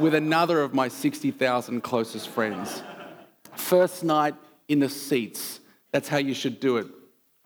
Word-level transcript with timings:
with 0.00 0.14
another 0.14 0.62
of 0.62 0.72
my 0.72 0.86
60,000 0.86 1.80
closest 1.80 2.28
friends. 2.28 2.84
First 3.56 4.04
night 4.04 4.36
in 4.68 4.78
the 4.78 4.88
seats. 4.88 5.58
That's 5.90 6.06
how 6.06 6.18
you 6.18 6.32
should 6.32 6.60
do 6.60 6.76
it 6.76 6.86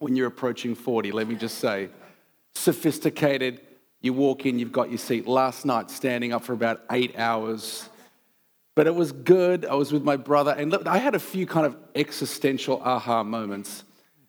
when 0.00 0.14
you're 0.14 0.26
approaching 0.26 0.74
40, 0.74 1.12
let 1.12 1.26
me 1.26 1.34
just 1.34 1.60
say. 1.60 1.88
Sophisticated, 2.54 3.62
you 4.02 4.12
walk 4.12 4.44
in, 4.44 4.58
you've 4.58 4.70
got 4.70 4.90
your 4.90 4.98
seat. 4.98 5.26
Last 5.26 5.64
night, 5.64 5.90
standing 5.90 6.34
up 6.34 6.44
for 6.44 6.52
about 6.52 6.82
eight 6.90 7.18
hours. 7.18 7.88
But 8.74 8.86
it 8.86 8.94
was 8.94 9.12
good. 9.12 9.64
I 9.64 9.76
was 9.76 9.94
with 9.94 10.04
my 10.04 10.16
brother, 10.18 10.50
and 10.50 10.70
look, 10.70 10.86
I 10.86 10.98
had 10.98 11.14
a 11.14 11.18
few 11.18 11.46
kind 11.46 11.64
of 11.64 11.74
existential 11.94 12.82
aha 12.84 13.22
moments 13.22 13.82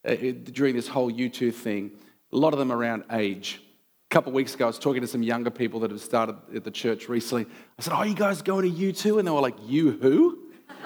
uh, 0.05 0.15
during 0.53 0.77
this 0.77 0.87
whole 0.87 1.11
U2 1.11 1.53
thing. 1.53 1.91
A 2.31 2.37
lot 2.37 2.53
of 2.53 2.59
them 2.59 2.71
around 2.71 3.03
age. 3.11 3.59
A 4.09 4.13
couple 4.13 4.29
of 4.29 4.35
weeks 4.35 4.53
ago, 4.53 4.65
I 4.65 4.67
was 4.67 4.79
talking 4.79 5.01
to 5.01 5.07
some 5.07 5.23
younger 5.23 5.49
people 5.49 5.79
that 5.81 5.91
have 5.91 5.99
started 5.99 6.35
at 6.55 6.63
the 6.63 6.71
church 6.71 7.09
recently. 7.09 7.47
I 7.77 7.81
said, 7.81 7.93
Oh, 7.93 8.03
you 8.03 8.13
guys 8.13 8.41
going 8.41 8.71
to 8.71 8.93
U2? 8.93 9.19
And 9.19 9.27
they 9.27 9.31
were 9.31 9.41
like, 9.41 9.55
You 9.65 9.91
who? 9.91 10.39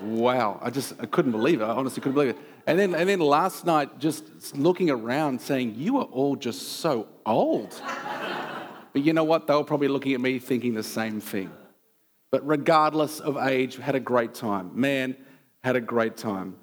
wow. 0.00 0.58
I 0.60 0.70
just 0.70 0.94
I 1.00 1.06
couldn't 1.06 1.32
believe 1.32 1.60
it. 1.60 1.64
I 1.64 1.70
honestly 1.70 2.02
couldn't 2.02 2.14
believe 2.14 2.30
it. 2.30 2.38
And 2.66 2.78
then, 2.78 2.94
and 2.94 3.08
then 3.08 3.20
last 3.20 3.64
night, 3.64 3.98
just 4.00 4.56
looking 4.56 4.90
around 4.90 5.40
saying, 5.40 5.74
You 5.76 5.98
are 5.98 6.04
all 6.04 6.34
just 6.34 6.80
so 6.80 7.06
old. 7.24 7.80
but 8.92 9.02
you 9.02 9.12
know 9.12 9.24
what? 9.24 9.46
They 9.46 9.54
were 9.54 9.64
probably 9.64 9.88
looking 9.88 10.12
at 10.12 10.20
me 10.20 10.40
thinking 10.40 10.74
the 10.74 10.82
same 10.82 11.20
thing. 11.20 11.52
But 12.32 12.46
regardless 12.46 13.20
of 13.20 13.36
age, 13.36 13.76
had 13.76 13.94
a 13.94 14.00
great 14.00 14.34
time. 14.34 14.72
Man, 14.74 15.16
had 15.62 15.76
a 15.76 15.80
great 15.80 16.16
time. 16.16 16.56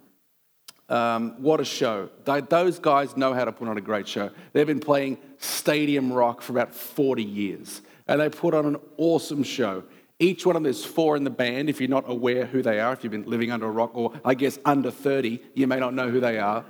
Um, 0.89 1.42
what 1.42 1.59
a 1.59 1.66
show. 1.66 2.09
Those 2.26 2.80
guys 2.80 3.16
know 3.16 3.34
how 3.34 3.45
to 3.45 3.52
put 3.52 3.67
on 3.67 3.78
a 3.78 3.81
great 3.81 4.08
show. 4.08 4.30
They've 4.52 4.67
been 4.67 4.80
playing 4.80 5.17
stadium 5.38 6.12
rock 6.12 6.42
for 6.42 6.53
about 6.53 6.73
40 6.73 7.23
years, 7.23 7.81
and 8.08 8.20
they 8.20 8.30
put 8.30 8.53
on 8.53 8.66
an 8.66 8.78
awesome 8.98 9.44
show. 9.44 9.84
Each 10.20 10.45
one 10.45 10.56
of 10.56 10.64
there's 10.64 10.86
four 10.86 11.16
in 11.16 11.23
the 11.23 11.30
band. 11.30 11.70
If 11.70 11.81
you're 11.81 11.90
not 11.90 12.06
aware 12.08 12.45
who 12.45 12.62
they 12.62 12.80
are, 12.80 12.94
if 12.94 13.03
you've 13.03 13.12
been 13.12 13.30
living 13.30 13.52
under 13.52 13.66
a 13.66 13.72
rock, 13.72 13.92
or 13.94 14.14
I 14.23 14.36
guess 14.36 14.59
under 14.66 14.92
30, 14.92 15.40
you 15.53 15.67
may 15.67 15.80
not 15.80 15.94
know 15.94 16.09
who 16.09 16.20
they 16.20 16.38
are. 16.38 16.66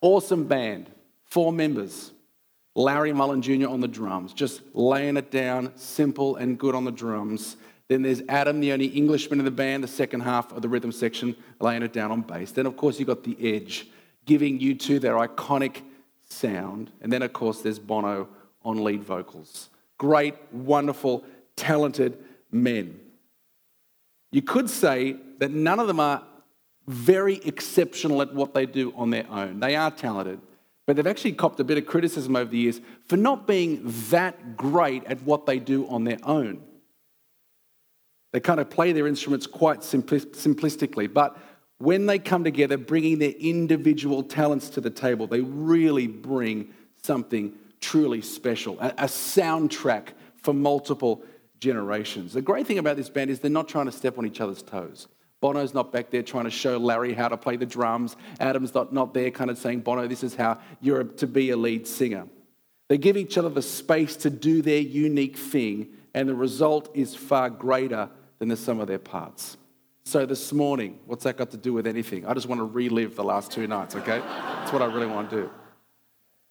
Awesome 0.00 0.44
band, 0.44 0.90
four 1.24 1.52
members. 1.52 2.12
Larry 2.74 3.12
Mullen 3.12 3.42
Jr. 3.42 3.66
on 3.66 3.80
the 3.80 3.88
drums, 3.88 4.32
just 4.32 4.62
laying 4.72 5.16
it 5.16 5.32
down, 5.32 5.72
simple 5.74 6.36
and 6.36 6.56
good 6.56 6.76
on 6.76 6.84
the 6.84 6.92
drums. 6.92 7.56
Then 7.88 8.02
there's 8.02 8.22
Adam, 8.28 8.60
the 8.60 8.72
only 8.72 8.86
Englishman 8.86 9.38
in 9.38 9.44
the 9.44 9.50
band, 9.50 9.82
the 9.82 9.88
second 9.88 10.20
half 10.20 10.52
of 10.52 10.60
the 10.60 10.68
rhythm 10.68 10.92
section, 10.92 11.34
laying 11.58 11.82
it 11.82 11.92
down 11.92 12.10
on 12.10 12.20
bass. 12.20 12.52
Then, 12.52 12.66
of 12.66 12.76
course, 12.76 12.98
you've 12.98 13.08
got 13.08 13.24
the 13.24 13.36
Edge, 13.54 13.88
giving 14.26 14.58
U2 14.58 15.00
their 15.00 15.14
iconic 15.14 15.82
sound. 16.28 16.90
And 17.00 17.10
then, 17.10 17.22
of 17.22 17.32
course, 17.32 17.62
there's 17.62 17.78
Bono 17.78 18.28
on 18.62 18.84
lead 18.84 19.02
vocals. 19.02 19.70
Great, 19.96 20.34
wonderful, 20.52 21.24
talented 21.56 22.18
men. 22.52 23.00
You 24.30 24.42
could 24.42 24.68
say 24.68 25.16
that 25.38 25.50
none 25.50 25.80
of 25.80 25.86
them 25.86 26.00
are 26.00 26.22
very 26.86 27.36
exceptional 27.44 28.20
at 28.20 28.34
what 28.34 28.52
they 28.52 28.66
do 28.66 28.92
on 28.96 29.10
their 29.10 29.26
own. 29.30 29.60
They 29.60 29.76
are 29.76 29.90
talented, 29.90 30.40
but 30.86 30.96
they've 30.96 31.06
actually 31.06 31.32
copped 31.32 31.60
a 31.60 31.64
bit 31.64 31.78
of 31.78 31.86
criticism 31.86 32.36
over 32.36 32.50
the 32.50 32.58
years 32.58 32.80
for 33.06 33.16
not 33.16 33.46
being 33.46 33.80
that 34.10 34.56
great 34.56 35.04
at 35.04 35.22
what 35.22 35.46
they 35.46 35.58
do 35.58 35.88
on 35.88 36.04
their 36.04 36.18
own. 36.22 36.62
They 38.32 38.40
kind 38.40 38.60
of 38.60 38.68
play 38.68 38.92
their 38.92 39.06
instruments 39.06 39.46
quite 39.46 39.80
simplistically, 39.80 41.12
but 41.12 41.36
when 41.78 42.06
they 42.06 42.18
come 42.18 42.44
together, 42.44 42.76
bringing 42.76 43.18
their 43.18 43.30
individual 43.30 44.22
talents 44.22 44.68
to 44.70 44.80
the 44.80 44.90
table, 44.90 45.26
they 45.26 45.40
really 45.40 46.06
bring 46.06 46.74
something 47.02 47.54
truly 47.80 48.20
special, 48.20 48.78
a, 48.80 49.04
soundtrack 49.04 50.08
for 50.42 50.52
multiple 50.52 51.22
generations. 51.60 52.32
The 52.32 52.42
great 52.42 52.66
thing 52.66 52.78
about 52.78 52.96
this 52.96 53.08
band 53.08 53.30
is 53.30 53.40
they're 53.40 53.50
not 53.50 53.68
trying 53.68 53.86
to 53.86 53.92
step 53.92 54.18
on 54.18 54.26
each 54.26 54.40
other's 54.40 54.62
toes. 54.62 55.06
Bono's 55.40 55.72
not 55.72 55.92
back 55.92 56.10
there 56.10 56.22
trying 56.22 56.44
to 56.44 56.50
show 56.50 56.78
Larry 56.78 57.14
how 57.14 57.28
to 57.28 57.36
play 57.36 57.56
the 57.56 57.66
drums. 57.66 58.16
Adam's 58.40 58.74
not, 58.74 58.92
not 58.92 59.14
there 59.14 59.30
kind 59.30 59.50
of 59.50 59.58
saying, 59.58 59.80
Bono, 59.80 60.08
this 60.08 60.24
is 60.24 60.34
how 60.34 60.58
you're 60.80 61.04
to 61.04 61.26
be 61.28 61.50
a 61.50 61.56
lead 61.56 61.86
singer. 61.86 62.26
They 62.88 62.98
give 62.98 63.16
each 63.16 63.38
other 63.38 63.48
the 63.48 63.62
space 63.62 64.16
to 64.16 64.30
do 64.30 64.62
their 64.62 64.80
unique 64.80 65.36
thing, 65.36 65.88
and 66.18 66.28
the 66.28 66.34
result 66.34 66.90
is 66.94 67.14
far 67.14 67.48
greater 67.48 68.10
than 68.40 68.48
the 68.48 68.56
sum 68.56 68.80
of 68.80 68.88
their 68.88 68.98
parts. 68.98 69.56
So 70.04 70.26
this 70.26 70.52
morning, 70.52 70.98
what's 71.06 71.22
that 71.22 71.36
got 71.36 71.52
to 71.52 71.56
do 71.56 71.72
with 71.72 71.86
anything? 71.86 72.26
I 72.26 72.34
just 72.34 72.48
want 72.48 72.58
to 72.58 72.64
relive 72.64 73.14
the 73.14 73.22
last 73.22 73.52
two 73.52 73.68
nights, 73.68 73.94
okay? 73.94 74.18
That's 74.18 74.72
what 74.72 74.82
I 74.82 74.86
really 74.86 75.06
want 75.06 75.30
to 75.30 75.42
do. 75.42 75.50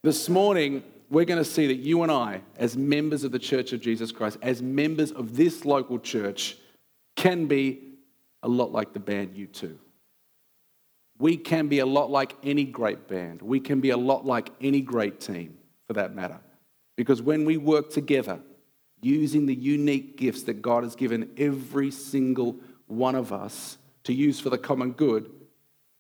This 0.03 0.29
morning, 0.29 0.83
we're 1.09 1.25
going 1.25 1.43
to 1.43 1.49
see 1.49 1.67
that 1.67 1.79
you 1.79 2.03
and 2.03 2.09
I, 2.09 2.43
as 2.55 2.77
members 2.77 3.25
of 3.25 3.33
the 3.33 3.39
Church 3.39 3.73
of 3.73 3.81
Jesus 3.81 4.13
Christ, 4.13 4.37
as 4.41 4.61
members 4.61 5.11
of 5.11 5.35
this 5.35 5.65
local 5.65 5.99
church, 5.99 6.55
can 7.17 7.45
be 7.47 7.81
a 8.43 8.47
lot 8.47 8.71
like 8.71 8.93
the 8.93 9.01
band 9.01 9.35
U2. 9.35 9.75
We 11.19 11.35
can 11.35 11.67
be 11.67 11.79
a 11.79 11.85
lot 11.85 12.09
like 12.09 12.37
any 12.41 12.63
great 12.63 13.09
band. 13.09 13.41
We 13.41 13.59
can 13.59 13.81
be 13.81 13.89
a 13.89 13.97
lot 13.97 14.25
like 14.25 14.49
any 14.61 14.79
great 14.79 15.19
team, 15.19 15.57
for 15.87 15.93
that 15.93 16.15
matter. 16.15 16.39
Because 16.95 17.21
when 17.21 17.43
we 17.43 17.57
work 17.57 17.89
together, 17.89 18.39
using 19.01 19.45
the 19.45 19.55
unique 19.55 20.17
gifts 20.17 20.43
that 20.43 20.61
God 20.61 20.83
has 20.83 20.95
given 20.95 21.29
every 21.37 21.91
single 21.91 22.57
one 22.87 23.15
of 23.15 23.31
us 23.31 23.77
to 24.05 24.13
use 24.13 24.39
for 24.39 24.49
the 24.49 24.57
common 24.57 24.91
good, 24.91 25.29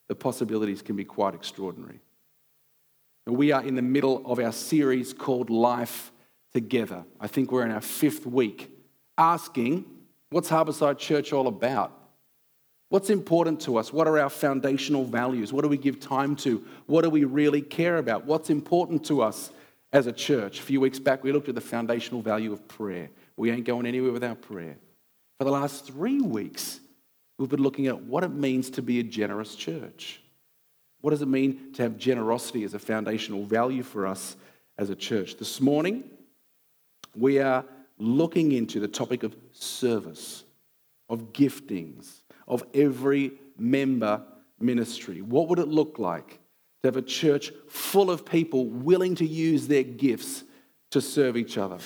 the 0.07 0.15
possibilities 0.15 0.81
can 0.81 0.95
be 0.95 1.03
quite 1.03 1.35
extraordinary. 1.35 1.99
And 3.25 3.35
we 3.35 3.51
are 3.51 3.61
in 3.61 3.75
the 3.75 3.81
middle 3.81 4.23
of 4.25 4.39
our 4.39 4.53
series 4.53 5.13
called 5.13 5.49
Life 5.49 6.11
Together. 6.53 7.03
I 7.19 7.27
think 7.27 7.51
we're 7.51 7.65
in 7.65 7.71
our 7.71 7.81
fifth 7.81 8.25
week, 8.25 8.71
asking, 9.17 9.85
what's 10.29 10.49
Harbourside 10.49 10.97
Church 10.97 11.33
all 11.33 11.47
about? 11.47 11.91
What's 12.89 13.09
important 13.09 13.59
to 13.61 13.77
us? 13.77 13.91
What 13.91 14.07
are 14.07 14.17
our 14.17 14.29
foundational 14.29 15.03
values? 15.03 15.51
What 15.51 15.63
do 15.63 15.67
we 15.67 15.77
give 15.77 15.99
time 15.99 16.37
to? 16.37 16.63
What 16.85 17.03
do 17.03 17.09
we 17.09 17.25
really 17.25 17.61
care 17.61 17.97
about? 17.97 18.25
What's 18.25 18.49
important 18.49 19.05
to 19.07 19.21
us 19.21 19.51
as 19.93 20.07
a 20.07 20.11
church. 20.11 20.59
A 20.59 20.63
few 20.63 20.81
weeks 20.81 20.99
back, 20.99 21.23
we 21.23 21.31
looked 21.31 21.49
at 21.49 21.55
the 21.55 21.61
foundational 21.61 22.21
value 22.21 22.51
of 22.51 22.67
prayer. 22.67 23.09
We 23.35 23.51
ain't 23.51 23.65
going 23.65 23.85
anywhere 23.85 24.11
without 24.11 24.41
prayer. 24.41 24.77
For 25.37 25.43
the 25.43 25.51
last 25.51 25.85
three 25.85 26.19
weeks, 26.19 26.79
we've 27.37 27.49
been 27.49 27.61
looking 27.61 27.87
at 27.87 28.01
what 28.01 28.23
it 28.23 28.31
means 28.31 28.69
to 28.71 28.81
be 28.81 28.99
a 28.99 29.03
generous 29.03 29.55
church. 29.55 30.21
What 31.01 31.11
does 31.11 31.21
it 31.21 31.27
mean 31.27 31.73
to 31.73 31.83
have 31.83 31.97
generosity 31.97 32.63
as 32.63 32.73
a 32.73 32.79
foundational 32.79 33.45
value 33.45 33.83
for 33.83 34.07
us 34.07 34.35
as 34.77 34.89
a 34.89 34.95
church? 34.95 35.37
This 35.37 35.61
morning, 35.61 36.03
we 37.15 37.39
are 37.39 37.63
looking 37.99 38.51
into 38.51 38.79
the 38.79 38.87
topic 38.87 39.23
of 39.23 39.35
service, 39.51 40.43
of 41.09 41.33
giftings, 41.33 42.21
of 42.47 42.63
every 42.73 43.33
member 43.57 44.23
ministry. 44.59 45.21
What 45.21 45.49
would 45.49 45.59
it 45.59 45.67
look 45.67 45.99
like 45.99 46.39
have 46.87 46.97
a 46.97 47.01
church 47.01 47.51
full 47.67 48.09
of 48.09 48.25
people 48.25 48.65
willing 48.65 49.15
to 49.15 49.25
use 49.25 49.67
their 49.67 49.83
gifts 49.83 50.43
to 50.91 51.01
serve 51.01 51.37
each 51.37 51.57
other. 51.57 51.77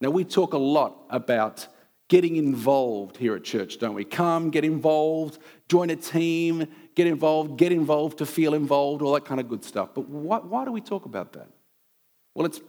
Now, 0.00 0.10
we 0.10 0.24
talk 0.24 0.54
a 0.54 0.58
lot 0.58 1.04
about 1.10 1.66
getting 2.08 2.36
involved 2.36 3.16
here 3.16 3.34
at 3.34 3.44
church, 3.44 3.78
don't 3.78 3.94
we? 3.94 4.04
Come, 4.04 4.50
get 4.50 4.64
involved, 4.64 5.38
join 5.68 5.90
a 5.90 5.96
team, 5.96 6.66
get 6.94 7.06
involved, 7.06 7.58
get 7.58 7.72
involved 7.72 8.18
to 8.18 8.26
feel 8.26 8.54
involved, 8.54 9.02
all 9.02 9.12
that 9.14 9.24
kind 9.24 9.40
of 9.40 9.48
good 9.48 9.64
stuff. 9.64 9.90
But 9.94 10.08
why, 10.08 10.38
why 10.38 10.64
do 10.64 10.72
we 10.72 10.80
talk 10.80 11.04
about 11.04 11.32
that? 11.32 11.48
Well, 12.34 12.46
it's 12.46 12.60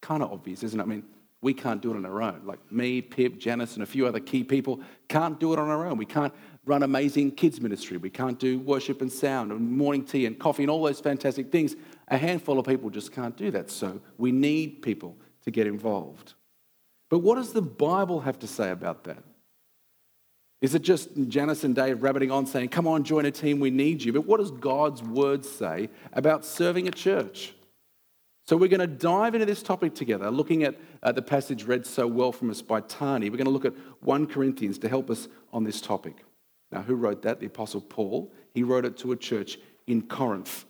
kind 0.00 0.22
of 0.22 0.32
obvious, 0.32 0.62
isn't 0.62 0.80
it? 0.80 0.82
I 0.82 0.86
mean, 0.86 1.04
we 1.42 1.54
can't 1.54 1.80
do 1.80 1.92
it 1.92 1.96
on 1.96 2.04
our 2.04 2.20
own. 2.20 2.42
Like 2.44 2.58
me, 2.70 3.00
Pip, 3.00 3.38
Janice, 3.38 3.74
and 3.74 3.82
a 3.82 3.86
few 3.86 4.06
other 4.06 4.20
key 4.20 4.44
people 4.44 4.80
can't 5.08 5.38
do 5.40 5.52
it 5.52 5.58
on 5.58 5.68
our 5.68 5.86
own. 5.86 5.96
We 5.96 6.06
can't 6.06 6.34
run 6.64 6.82
amazing 6.82 7.32
kids 7.32 7.60
ministry. 7.60 7.96
We 7.96 8.10
can't 8.10 8.38
do 8.38 8.58
worship 8.58 9.00
and 9.00 9.10
sound 9.10 9.50
and 9.50 9.76
morning 9.76 10.04
tea 10.04 10.26
and 10.26 10.38
coffee 10.38 10.62
and 10.62 10.70
all 10.70 10.82
those 10.82 11.00
fantastic 11.00 11.50
things. 11.50 11.76
A 12.08 12.18
handful 12.18 12.58
of 12.58 12.66
people 12.66 12.90
just 12.90 13.12
can't 13.12 13.36
do 13.36 13.50
that. 13.52 13.70
So 13.70 14.00
we 14.18 14.32
need 14.32 14.82
people 14.82 15.16
to 15.44 15.50
get 15.50 15.66
involved. 15.66 16.34
But 17.08 17.20
what 17.20 17.36
does 17.36 17.52
the 17.52 17.62
Bible 17.62 18.20
have 18.20 18.38
to 18.40 18.46
say 18.46 18.70
about 18.70 19.04
that? 19.04 19.22
Is 20.60 20.74
it 20.74 20.82
just 20.82 21.08
Janice 21.28 21.64
and 21.64 21.74
Dave 21.74 22.02
rabbiting 22.02 22.30
on 22.30 22.44
saying, 22.44 22.68
come 22.68 22.86
on, 22.86 23.02
join 23.02 23.24
a 23.24 23.30
team, 23.30 23.60
we 23.60 23.70
need 23.70 24.02
you? 24.02 24.12
But 24.12 24.26
what 24.26 24.40
does 24.40 24.50
God's 24.50 25.02
word 25.02 25.44
say 25.44 25.88
about 26.12 26.44
serving 26.44 26.86
a 26.86 26.90
church? 26.90 27.54
So 28.46 28.56
we're 28.56 28.68
going 28.68 28.80
to 28.80 28.86
dive 28.86 29.34
into 29.34 29.46
this 29.46 29.62
topic 29.62 29.94
together, 29.94 30.30
looking 30.30 30.64
at 30.64 30.76
uh, 31.02 31.12
the 31.12 31.22
passage 31.22 31.64
read 31.64 31.86
so 31.86 32.06
well 32.06 32.32
from 32.32 32.50
us 32.50 32.60
by 32.60 32.80
Tani. 32.82 33.30
We're 33.30 33.36
going 33.36 33.46
to 33.46 33.52
look 33.52 33.64
at 33.64 33.74
1 34.00 34.26
Corinthians 34.26 34.76
to 34.78 34.88
help 34.88 35.08
us 35.08 35.28
on 35.52 35.64
this 35.64 35.80
topic. 35.80 36.24
Now, 36.72 36.82
who 36.82 36.94
wrote 36.94 37.22
that? 37.22 37.40
The 37.40 37.46
Apostle 37.46 37.80
Paul. 37.80 38.32
He 38.54 38.62
wrote 38.62 38.84
it 38.84 38.96
to 38.98 39.12
a 39.12 39.16
church 39.16 39.58
in 39.86 40.02
Corinth. 40.02 40.64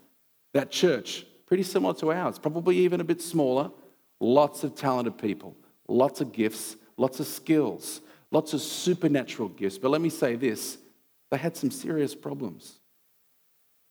That 0.55 0.71
church, 0.71 1.27
pretty 1.47 1.63
similar 1.63 1.95
to 1.95 2.13
ours, 2.13 2.39
probably 2.39 2.79
even 2.79 3.01
a 3.01 3.05
bit 3.05 3.21
smaller, 3.21 3.71
lots 4.19 4.65
of 4.65 4.75
talented 4.75 5.19
people, 5.19 5.57
lots 5.89 6.21
of 6.21 6.33
gifts, 6.33 6.77
lots 6.97 7.21
of 7.21 7.27
skills, 7.27 8.01
lots 8.31 8.53
of 8.53 8.61
supernatural 8.61 9.49
gifts. 9.49 9.79
But 9.79 9.91
let 9.91 10.01
me 10.01 10.11
say 10.11 10.37
this 10.37 10.79
they 11.31 11.39
had 11.39 11.57
some 11.57 11.71
serious 11.71 12.15
problems. 12.15 12.81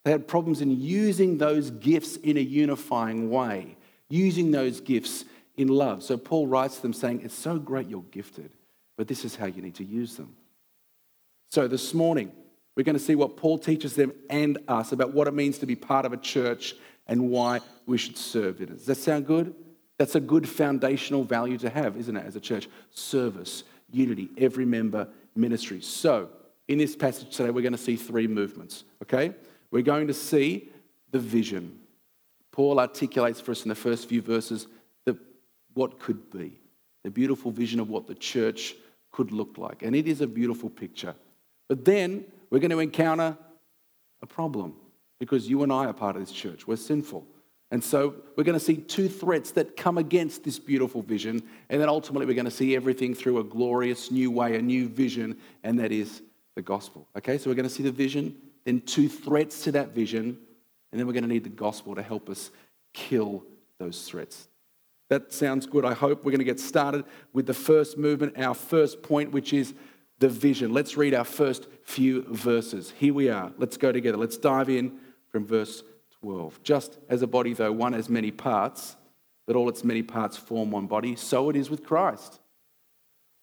They 0.06 0.12
had 0.12 0.28
problems 0.28 0.62
in 0.62 0.72
using 0.72 1.38
those 1.38 1.72
gifts 1.72 2.16
in 2.18 2.38
a 2.38 2.42
unifying 2.42 3.30
way, 3.30 3.76
using 4.10 4.52
those 4.52 4.82
gifts 4.82 5.26
in 5.58 5.68
love. 5.68 6.04
So 6.04 6.18
Paul 6.18 6.48
writes 6.48 6.78
to 6.78 6.82
them 6.82 6.94
saying, 6.94 7.22
It's 7.24 7.36
so 7.36 7.60
great 7.60 7.88
you're 7.88 8.02
gifted, 8.04 8.52
but 8.98 9.08
this 9.08 9.26
is 9.26 9.36
how 9.36 9.46
you 9.46 9.62
need 9.62 9.76
to 9.76 9.84
use 9.84 10.16
them. 10.16 10.36
So 11.52 11.68
this 11.68 11.96
morning, 11.96 12.32
we're 12.76 12.84
going 12.84 12.98
to 12.98 13.04
see 13.04 13.16
what 13.16 13.36
Paul 13.36 13.58
teaches 13.58 13.96
them 13.96 14.14
and 14.30 14.60
us 14.68 14.92
about 14.92 15.14
what 15.14 15.28
it 15.28 15.34
means 15.34 15.58
to 15.60 15.66
be 15.66 15.76
part 15.76 16.06
of 16.06 16.14
a 16.14 16.18
church 16.18 16.76
and 17.08 17.30
why 17.32 17.60
we 17.88 17.98
should 17.98 18.18
serve 18.18 18.62
it. 18.62 18.70
Does 18.70 18.86
that 18.86 18.96
sound 18.96 19.26
good? 19.26 19.56
That's 19.98 20.14
a 20.14 20.20
good 20.20 20.48
foundational 20.48 21.24
value 21.24 21.58
to 21.58 21.70
have, 21.72 21.98
isn't 21.98 22.16
it, 22.16 22.24
as 22.24 22.36
a 22.36 22.40
church? 22.40 22.70
Service, 22.92 23.64
unity, 23.92 24.30
every 24.38 24.64
member 24.64 25.08
ministry. 25.36 25.82
So, 25.82 26.30
in 26.68 26.78
this 26.78 26.96
passage 26.96 27.36
today, 27.36 27.50
we're 27.50 27.64
going 27.64 27.72
to 27.72 27.80
see 27.80 27.96
three 27.96 28.28
movements, 28.28 28.84
okay? 29.02 29.34
We're 29.72 29.82
going 29.82 30.06
to 30.06 30.14
see 30.14 30.70
the 31.10 31.18
vision. 31.18 31.80
Paul 32.52 32.80
articulates 32.80 33.42
for 33.42 33.52
us 33.52 33.64
in 33.64 33.70
the 33.70 33.76
first 33.76 34.08
few 34.08 34.22
verses 34.22 34.68
the, 35.06 35.18
what 35.74 36.00
could 36.00 36.30
be, 36.30 36.60
the 37.04 37.10
beautiful 37.10 37.50
vision 37.50 37.80
of 37.80 37.90
what 37.90 38.06
the 38.06 38.14
church 38.14 38.76
could 39.12 39.32
look 39.32 39.58
like. 39.58 39.82
And 39.82 39.96
it 39.96 40.08
is 40.08 40.22
a 40.22 40.28
beautiful 40.28 40.70
picture. 40.70 41.16
But 41.70 41.86
then 41.86 42.26
we're 42.50 42.60
going 42.60 42.72
to 42.72 42.80
encounter 42.80 43.38
a 44.22 44.26
problem 44.26 44.74
because 45.20 45.50
you 45.50 45.64
and 45.64 45.72
I 45.72 45.86
are 45.86 45.94
part 45.94 46.18
of 46.18 46.22
this 46.26 46.32
church. 46.32 46.68
We're 46.68 46.76
sinful. 46.76 47.26
And 47.72 47.84
so 47.84 48.16
we're 48.36 48.44
going 48.44 48.58
to 48.58 48.64
see 48.64 48.78
two 48.78 49.08
threats 49.08 49.52
that 49.52 49.78
come 49.78 50.00
against 50.00 50.44
this 50.44 50.58
beautiful 50.58 51.04
vision. 51.04 51.44
And 51.70 51.80
then 51.80 51.88
ultimately, 51.88 52.26
we're 52.26 52.34
going 52.34 52.46
to 52.46 52.52
see 52.52 52.76
everything 52.76 53.14
through 53.14 53.38
a 53.38 53.44
glorious 53.44 54.10
new 54.10 54.32
way, 54.32 54.58
a 54.58 54.62
new 54.62 54.90
vision, 54.90 55.38
and 55.64 55.80
that 55.80 55.92
is 55.92 56.24
the 56.56 56.64
gospel. 56.64 57.08
Okay, 57.16 57.38
so 57.38 57.50
we're 57.50 57.56
going 57.56 57.68
to 57.68 57.74
see 57.74 57.84
the 57.84 57.92
vision, 57.92 58.36
then 58.66 58.82
two 58.82 59.08
threats 59.08 59.64
to 59.66 59.72
that 59.74 59.94
vision, 59.94 60.38
and 60.92 61.00
then 61.00 61.06
we're 61.06 61.14
going 61.14 61.24
to 61.24 61.30
need 61.30 61.44
the 61.44 61.50
gospel 61.50 61.94
to 61.94 62.02
help 62.02 62.28
us 62.28 62.50
kill 62.94 63.44
those 63.78 64.04
threats. 64.08 64.48
That 65.10 65.32
sounds 65.32 65.66
good. 65.66 65.86
I 65.86 65.94
hope 65.94 66.24
we're 66.24 66.32
going 66.32 66.40
to 66.40 66.46
get 66.46 66.60
started 66.60 67.06
with 67.34 67.46
the 67.46 67.54
first 67.54 67.98
movement, 67.98 68.38
our 68.38 68.56
first 68.56 69.04
point, 69.04 69.32
which 69.32 69.54
is 69.54 69.74
the 70.20 70.30
vision. 70.30 70.74
Let's 70.74 70.98
read 70.98 71.14
our 71.14 71.24
first 71.24 71.68
few 71.84 72.24
verses. 72.24 72.94
Here 72.98 73.14
we 73.14 73.30
are. 73.30 73.52
Let's 73.58 73.78
go 73.78 73.92
together. 73.92 74.18
Let's 74.18 74.38
dive 74.38 74.70
in 74.70 75.00
from 75.30 75.46
verse 75.46 75.84
12. 76.22 76.62
Just 76.64 76.98
as 77.08 77.22
a 77.22 77.28
body, 77.28 77.54
though 77.54 77.72
one 77.72 77.94
has 77.94 78.10
many 78.10 78.32
parts, 78.32 78.98
but 79.48 79.56
all 79.56 79.70
its 79.70 79.84
many 79.84 80.04
parts 80.04 80.38
form 80.38 80.72
one 80.72 80.88
body, 80.88 81.16
so 81.16 81.50
it 81.50 81.56
is 81.56 81.70
with 81.70 81.84
Christ. 81.84 82.40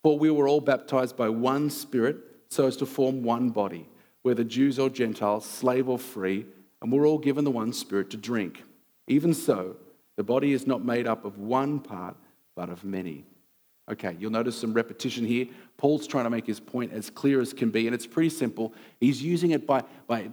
For 0.02 0.18
we 0.18 0.30
were 0.30 0.46
all 0.46 0.60
baptized 0.60 1.16
by 1.16 1.28
one 1.28 1.70
Spirit, 1.70 2.18
so 2.48 2.66
as 2.66 2.76
to 2.76 2.86
form 2.86 3.22
one 3.22 3.50
body, 3.50 3.88
whether 4.22 4.44
Jews 4.44 4.78
or 4.78 4.88
Gentiles, 4.88 5.44
slave 5.44 5.88
or 5.88 5.98
free, 5.98 6.46
and 6.80 6.92
we're 6.92 7.06
all 7.06 7.18
given 7.18 7.44
the 7.44 7.50
one 7.50 7.72
Spirit 7.72 8.10
to 8.10 8.16
drink. 8.16 8.62
Even 9.08 9.34
so, 9.34 9.76
the 10.16 10.22
body 10.22 10.52
is 10.52 10.66
not 10.66 10.84
made 10.84 11.06
up 11.06 11.24
of 11.24 11.38
one 11.38 11.80
part, 11.80 12.16
but 12.54 12.70
of 12.70 12.84
many. 12.84 13.24
Okay, 13.88 14.16
you'll 14.18 14.32
notice 14.32 14.58
some 14.58 14.72
repetition 14.72 15.24
here. 15.24 15.46
Paul's 15.76 16.06
trying 16.06 16.24
to 16.24 16.30
make 16.30 16.46
his 16.46 16.58
point 16.58 16.92
as 16.92 17.08
clear 17.08 17.40
as 17.40 17.52
can 17.52 17.70
be, 17.70 17.86
and 17.86 17.94
it's 17.94 18.06
pretty 18.06 18.30
simple. 18.30 18.74
He's 18.98 19.22
using 19.22 19.52
it 19.52 19.66
by, 19.66 19.84
by 20.08 20.30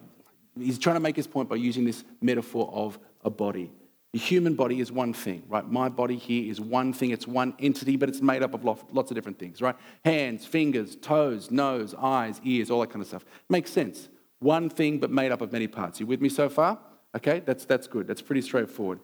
he's 0.57 0.79
trying 0.79 0.95
to 0.95 0.99
make 0.99 1.15
his 1.15 1.27
point 1.27 1.49
by 1.49 1.57
using 1.57 1.85
this 1.85 2.03
metaphor 2.19 2.69
of 2.73 2.97
a 3.23 3.29
body. 3.29 3.71
The 4.11 4.19
human 4.19 4.55
body 4.55 4.79
is 4.79 4.91
one 4.91 5.13
thing, 5.13 5.43
right? 5.47 5.67
My 5.67 5.89
body 5.89 6.17
here 6.17 6.49
is 6.49 6.61
one 6.61 6.93
thing, 6.93 7.11
it's 7.11 7.27
one 7.27 7.55
entity, 7.59 7.95
but 7.95 8.09
it's 8.09 8.21
made 8.21 8.43
up 8.43 8.53
of 8.53 8.63
lots 8.63 9.11
of 9.11 9.15
different 9.15 9.39
things, 9.39 9.61
right? 9.61 9.75
Hands, 10.05 10.43
fingers, 10.45 10.95
toes, 10.95 11.49
nose, 11.49 11.95
eyes, 11.97 12.39
ears, 12.43 12.69
all 12.69 12.81
that 12.81 12.91
kind 12.91 13.01
of 13.01 13.07
stuff. 13.07 13.25
Makes 13.49 13.71
sense. 13.71 14.09
One 14.39 14.69
thing, 14.69 14.99
but 14.99 15.09
made 15.09 15.31
up 15.31 15.41
of 15.41 15.51
many 15.51 15.67
parts. 15.67 15.99
You 15.99 16.05
with 16.05 16.21
me 16.21 16.29
so 16.29 16.49
far? 16.49 16.77
Okay, 17.15 17.41
that's, 17.45 17.65
that's 17.65 17.87
good. 17.87 18.07
That's 18.07 18.21
pretty 18.21 18.41
straightforward. 18.41 18.99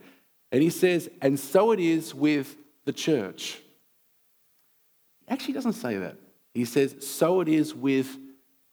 And 0.51 0.61
he 0.61 0.69
says, 0.69 1.09
and 1.21 1.39
so 1.39 1.71
it 1.71 1.79
is 1.79 2.13
with 2.13 2.57
the 2.85 2.93
church 2.93 3.61
actually 5.29 5.53
doesn't 5.53 5.73
say 5.73 5.97
that. 5.97 6.17
He 6.53 6.65
says, 6.65 6.95
so 7.05 7.41
it 7.41 7.47
is 7.47 7.73
with 7.73 8.17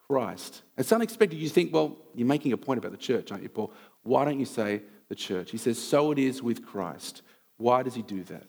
Christ. 0.09 0.63
It's 0.77 0.93
unexpected. 0.93 1.37
You 1.37 1.49
think, 1.49 1.73
well, 1.73 1.97
you're 2.15 2.27
making 2.27 2.53
a 2.53 2.57
point 2.57 2.79
about 2.79 2.93
the 2.93 2.99
church, 2.99 3.31
aren't 3.31 3.43
you, 3.43 3.49
Paul? 3.49 3.73
Why 4.03 4.25
don't 4.25 4.39
you 4.39 4.47
say 4.47 4.83
the 5.09 5.15
church? 5.15 5.51
He 5.51 5.59
says, 5.59 5.79
so 5.79 6.13
it 6.13 6.19
is 6.19 6.43
with 6.43 6.65
Christ. 6.65 7.23
Why 7.57 7.83
does 7.83 7.95
he 7.95 8.03
do 8.03 8.23
that? 8.25 8.45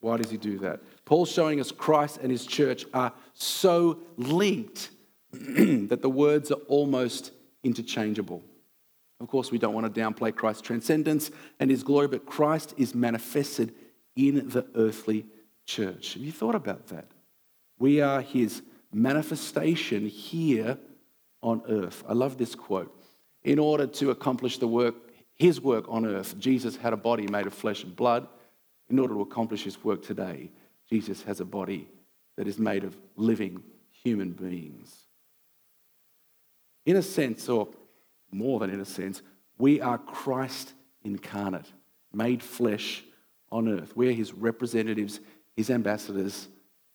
Why 0.00 0.16
does 0.16 0.30
he 0.30 0.36
do 0.36 0.58
that? 0.58 0.80
Paul's 1.04 1.30
showing 1.30 1.60
us 1.60 1.72
Christ 1.72 2.18
and 2.22 2.30
his 2.30 2.46
church 2.46 2.84
are 2.94 3.12
so 3.34 3.98
linked 4.16 4.90
that 5.32 6.02
the 6.02 6.10
words 6.10 6.52
are 6.52 6.60
almost 6.68 7.32
interchangeable. 7.64 8.42
Of 9.20 9.26
course, 9.26 9.50
we 9.50 9.58
don't 9.58 9.74
want 9.74 9.92
to 9.92 10.00
downplay 10.00 10.34
Christ's 10.34 10.62
transcendence 10.62 11.30
and 11.58 11.70
his 11.70 11.82
glory, 11.82 12.06
but 12.06 12.24
Christ 12.24 12.74
is 12.76 12.94
manifested 12.94 13.74
in 14.14 14.48
the 14.48 14.64
earthly 14.76 15.26
church. 15.68 16.14
Have 16.14 16.22
you 16.22 16.32
thought 16.32 16.54
about 16.54 16.88
that? 16.88 17.04
We 17.78 18.00
are 18.00 18.22
his 18.22 18.62
manifestation 18.92 20.08
here 20.08 20.78
on 21.42 21.62
earth. 21.68 22.02
I 22.08 22.14
love 22.14 22.38
this 22.38 22.54
quote. 22.54 22.92
In 23.44 23.58
order 23.58 23.86
to 23.86 24.10
accomplish 24.10 24.58
the 24.58 24.66
work, 24.66 24.94
his 25.34 25.60
work 25.60 25.84
on 25.88 26.06
earth, 26.06 26.36
Jesus 26.38 26.74
had 26.74 26.92
a 26.92 26.96
body 26.96 27.28
made 27.28 27.46
of 27.46 27.54
flesh 27.54 27.84
and 27.84 27.94
blood. 27.94 28.26
In 28.88 28.98
order 28.98 29.14
to 29.14 29.20
accomplish 29.20 29.62
his 29.62 29.84
work 29.84 30.02
today, 30.02 30.50
Jesus 30.88 31.22
has 31.22 31.40
a 31.40 31.44
body 31.44 31.86
that 32.36 32.48
is 32.48 32.58
made 32.58 32.82
of 32.82 32.96
living 33.14 33.62
human 33.90 34.32
beings. 34.32 35.04
In 36.86 36.96
a 36.96 37.02
sense, 37.02 37.48
or 37.48 37.68
more 38.32 38.58
than 38.58 38.70
in 38.70 38.80
a 38.80 38.86
sense, 38.86 39.20
we 39.58 39.82
are 39.82 39.98
Christ 39.98 40.72
incarnate, 41.04 41.70
made 42.12 42.42
flesh 42.42 43.04
on 43.52 43.68
earth. 43.68 43.94
We 43.94 44.08
are 44.08 44.12
his 44.12 44.32
representatives 44.32 45.20
his 45.58 45.70
ambassadors. 45.70 46.46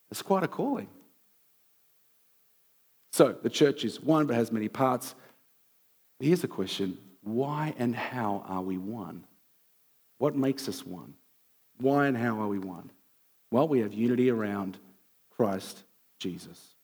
It's 0.10 0.22
quite 0.22 0.44
a 0.44 0.48
calling. 0.48 0.88
So 3.12 3.36
the 3.44 3.50
church 3.50 3.84
is 3.84 4.00
one 4.00 4.26
but 4.26 4.38
has 4.38 4.54
many 4.54 4.70
parts. 4.70 5.16
Here's 6.22 6.42
the 6.42 6.48
question 6.48 6.98
why 7.24 7.74
and 7.78 7.94
how 7.94 8.46
are 8.48 8.62
we 8.62 8.78
one? 8.78 9.26
What 10.18 10.38
makes 10.38 10.70
us 10.70 10.86
one? 10.86 11.14
Why 11.82 12.08
and 12.08 12.16
how 12.16 12.40
are 12.40 12.48
we 12.48 12.58
one? 12.58 12.90
Well, 13.52 13.68
we 13.68 13.80
have 13.80 13.94
unity 13.94 14.30
around 14.30 14.78
Christ 15.36 15.84
Jesus. 16.20 16.76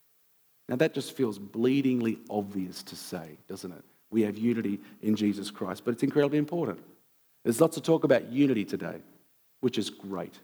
Now, 0.68 0.76
that 0.76 0.94
just 0.94 1.16
feels 1.16 1.40
bleedingly 1.40 2.20
obvious 2.30 2.84
to 2.84 2.98
say, 2.98 3.38
doesn't 3.48 3.72
it? 3.72 3.84
We 4.12 4.24
have 4.24 4.38
unity 4.38 4.82
in 5.02 5.16
Jesus 5.16 5.50
Christ, 5.50 5.86
but 5.86 5.94
it's 5.94 6.04
incredibly 6.04 6.40
important. 6.40 6.80
There's 7.46 7.62
lots 7.62 7.78
of 7.78 7.84
talk 7.84 8.04
about 8.04 8.30
unity 8.30 8.66
today, 8.66 8.98
which 9.62 9.78
is 9.78 9.90
great 9.90 10.40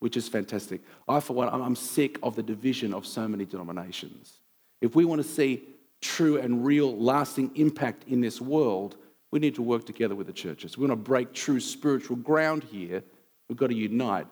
which 0.00 0.16
is 0.16 0.28
fantastic. 0.28 0.82
I, 1.08 1.20
for 1.20 1.32
one, 1.34 1.48
I'm 1.48 1.76
sick 1.76 2.18
of 2.22 2.36
the 2.36 2.42
division 2.42 2.92
of 2.92 3.06
so 3.06 3.26
many 3.26 3.44
denominations. 3.44 4.40
If 4.80 4.94
we 4.94 5.04
want 5.04 5.22
to 5.22 5.28
see 5.28 5.62
true 6.00 6.38
and 6.38 6.64
real 6.64 6.96
lasting 6.96 7.52
impact 7.54 8.04
in 8.06 8.20
this 8.20 8.40
world, 8.40 8.96
we 9.30 9.38
need 9.38 9.54
to 9.56 9.62
work 9.62 9.86
together 9.86 10.14
with 10.14 10.26
the 10.26 10.32
churches. 10.32 10.76
We 10.76 10.86
want 10.86 10.92
to 10.92 11.10
break 11.10 11.32
true 11.32 11.60
spiritual 11.60 12.16
ground 12.16 12.64
here. 12.64 13.02
We've 13.48 13.58
got 13.58 13.68
to 13.68 13.74
unite 13.74 14.26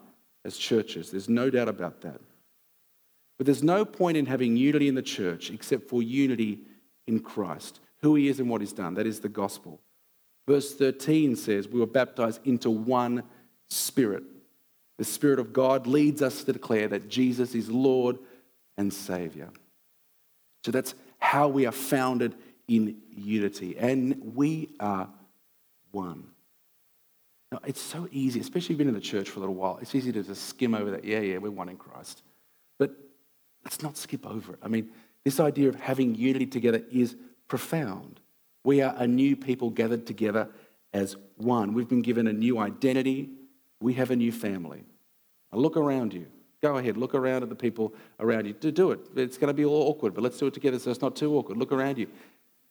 as 0.44 0.56
churches. 0.56 1.11
There's 1.11 1.28
no 1.28 1.50
doubt 1.50 1.68
about 1.68 2.00
that. 2.02 2.21
But 3.38 3.47
there's 3.47 3.62
no 3.62 3.85
point 3.85 4.16
in 4.16 4.26
having 4.26 4.56
unity 4.56 4.88
in 4.88 4.94
the 4.94 5.02
church 5.02 5.50
except 5.50 5.88
for 5.88 6.02
unity 6.02 6.61
in 7.06 7.21
Christ, 7.21 7.80
who 8.02 8.14
he 8.14 8.28
is 8.28 8.38
and 8.38 8.49
what 8.49 8.61
he's 8.61 8.73
done. 8.73 8.94
That 8.94 9.06
is 9.06 9.21
the 9.21 9.28
gospel. 9.28 9.80
Verse 10.47 10.75
13 10.75 11.37
says, 11.37 11.68
We 11.68 11.80
were 11.80 11.87
baptized 11.87 12.47
into 12.47 12.71
one 12.71 13.25
spirit. 13.68 14.23
The 14.99 15.05
Spirit 15.05 15.39
of 15.39 15.53
God 15.53 15.87
leads 15.87 16.23
us 16.23 16.45
to 16.45 16.53
declare 16.53 16.89
that 16.89 17.09
Jesus 17.09 17.55
is 17.55 17.69
Lord 17.69 18.19
and 18.77 18.93
Savior. 18.93 19.51
So 20.65 20.71
that's 20.71 20.95
how 21.19 21.49
we 21.49 21.67
are 21.67 21.73
founded 21.73 22.35
in 22.69 22.97
unity, 23.11 23.77
and 23.79 24.35
we 24.35 24.71
are 24.81 25.09
one. 25.91 26.25
Now, 27.53 27.61
it's 27.67 27.81
so 27.81 28.09
easy, 28.11 28.41
especially 28.41 28.67
if 28.67 28.71
you've 28.71 28.79
been 28.79 28.89
in 28.89 28.95
the 28.95 29.01
church 29.01 29.29
for 29.29 29.39
a 29.39 29.41
little 29.41 29.55
while, 29.55 29.79
it's 29.83 29.95
easy 29.95 30.11
to 30.13 30.23
just 30.23 30.49
skim 30.49 30.75
over 30.75 30.91
that. 30.93 31.05
Yeah, 31.05 31.21
yeah, 31.21 31.39
we're 31.39 31.51
one 31.51 31.69
in 31.69 31.77
Christ. 31.77 32.23
But 32.79 32.97
let's 33.65 33.83
not 33.83 33.97
skip 33.97 34.27
over 34.27 34.55
it. 34.55 34.59
I 34.63 34.69
mean, 34.69 34.89
this 35.25 35.41
idea 35.41 35.69
of 35.69 35.75
having 35.77 36.15
unity 36.15 36.47
together 36.47 36.83
is 36.91 37.17
profound. 37.49 38.21
We 38.65 38.81
are 38.81 38.95
a 38.97 39.07
new 39.07 39.37
people 39.37 39.71
gathered 39.71 40.07
together 40.07 40.49
as 40.93 41.17
one. 41.37 41.75
We've 41.75 41.89
been 41.89 42.03
given 42.03 42.27
a 42.27 42.33
new 42.33 42.59
identity, 42.59 43.29
we 43.85 43.93
have 43.93 44.11
a 44.11 44.17
new 44.17 44.33
family. 44.33 44.83
Now 45.53 45.59
look 45.59 45.76
around 45.76 46.14
you. 46.14 46.26
Go 46.62 46.79
ahead, 46.79 46.97
look 46.97 47.14
around 47.14 47.43
at 47.43 47.50
the 47.50 47.55
people 47.55 47.95
around 48.19 48.47
you. 48.47 48.55
Do, 48.55 48.93
it. 48.93 49.00
It's 49.14 49.37
going 49.37 49.49
to 49.49 49.55
be 49.55 49.67
all 49.67 49.91
awkward, 49.91 50.14
but 50.14 50.25
let's 50.25 50.38
do 50.38 50.47
it 50.47 50.55
together 50.55 50.79
so 50.79 50.91
it's 50.91 51.03
not 51.03 51.14
too 51.14 51.37
awkward. 51.37 51.59
Look 51.59 51.71
around 51.71 51.99
you. 51.99 52.09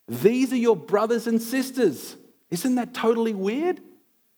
These 0.07 0.51
are 0.51 0.57
your 0.57 0.75
brothers 0.75 1.27
and 1.27 1.39
sisters. 1.39 2.15
Isn't 2.49 2.73
that 2.75 2.95
totally 2.95 3.35
weird? 3.35 3.79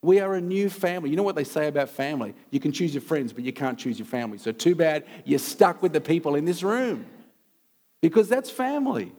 We 0.02 0.20
are 0.20 0.36
a 0.36 0.42
new 0.42 0.70
family. 0.70 1.10
You 1.10 1.16
know 1.16 1.24
what 1.24 1.38
they 1.38 1.46
say 1.46 1.70
about 1.70 1.90
family? 1.90 2.36
You 2.52 2.60
can 2.60 2.74
choose 2.74 2.94
your 2.94 3.02
friends, 3.02 3.32
but 3.32 3.46
you 3.46 3.54
can't 3.54 3.80
choose 3.80 3.98
your 3.98 4.06
family. 4.06 4.38
So, 4.38 4.52
too 4.52 4.76
bad 4.76 5.06
you're 5.24 5.40
stuck 5.40 5.82
with 5.82 5.94
the 5.94 6.02
people 6.02 6.36
in 6.36 6.44
this 6.44 6.62
room 6.62 7.06
because 8.02 8.28
that's 8.28 8.50
family. 8.50 9.14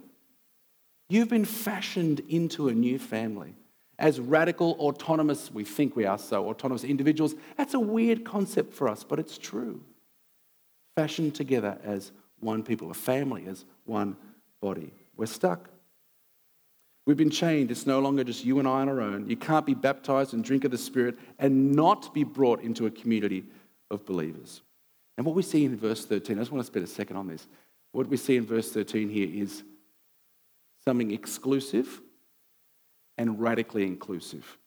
You've 1.08 1.30
been 1.30 1.46
fashioned 1.46 2.20
into 2.28 2.68
a 2.68 2.75
new 2.75 2.98
family. 2.98 3.54
As 3.98 4.20
radical, 4.20 4.72
autonomous, 4.78 5.50
we 5.50 5.64
think 5.64 5.96
we 5.96 6.04
are 6.04 6.18
so 6.18 6.48
autonomous 6.48 6.84
individuals, 6.84 7.34
that's 7.56 7.74
a 7.74 7.80
weird 7.80 8.24
concept 8.24 8.74
for 8.74 8.88
us, 8.88 9.04
but 9.04 9.18
it's 9.18 9.38
true 9.38 9.80
fashioned 10.96 11.34
together 11.34 11.78
as 11.84 12.10
one 12.40 12.62
people, 12.62 12.90
a 12.90 12.94
family, 12.94 13.46
as 13.46 13.64
one 13.84 14.16
body. 14.60 14.90
We're 15.16 15.26
stuck. 15.26 15.68
We've 17.06 17.16
been 17.16 17.30
chained. 17.30 17.70
It's 17.70 17.86
no 17.86 18.00
longer 18.00 18.24
just 18.24 18.44
you 18.44 18.58
and 18.58 18.66
I 18.66 18.80
on 18.80 18.88
our 18.88 19.00
own. 19.00 19.28
You 19.28 19.36
can't 19.36 19.64
be 19.64 19.74
baptized 19.74 20.34
and 20.34 20.42
drink 20.42 20.64
of 20.64 20.70
the 20.70 20.78
Spirit 20.78 21.16
and 21.38 21.72
not 21.72 22.12
be 22.12 22.24
brought 22.24 22.62
into 22.62 22.86
a 22.86 22.90
community 22.90 23.44
of 23.90 24.04
believers. 24.04 24.62
And 25.16 25.24
what 25.24 25.36
we 25.36 25.42
see 25.42 25.64
in 25.64 25.76
verse 25.76 26.04
13, 26.04 26.36
I 26.36 26.40
just 26.40 26.50
want 26.50 26.64
to 26.64 26.66
spend 26.66 26.84
a 26.84 26.88
second 26.88 27.16
on 27.16 27.28
this. 27.28 27.46
What 27.92 28.08
we 28.08 28.16
see 28.16 28.36
in 28.36 28.44
verse 28.44 28.72
13 28.72 29.08
here 29.08 29.28
is 29.30 29.62
something 30.84 31.12
exclusive 31.12 32.00
and 33.18 33.40
radically 33.40 33.85
inclusive. 33.85 34.58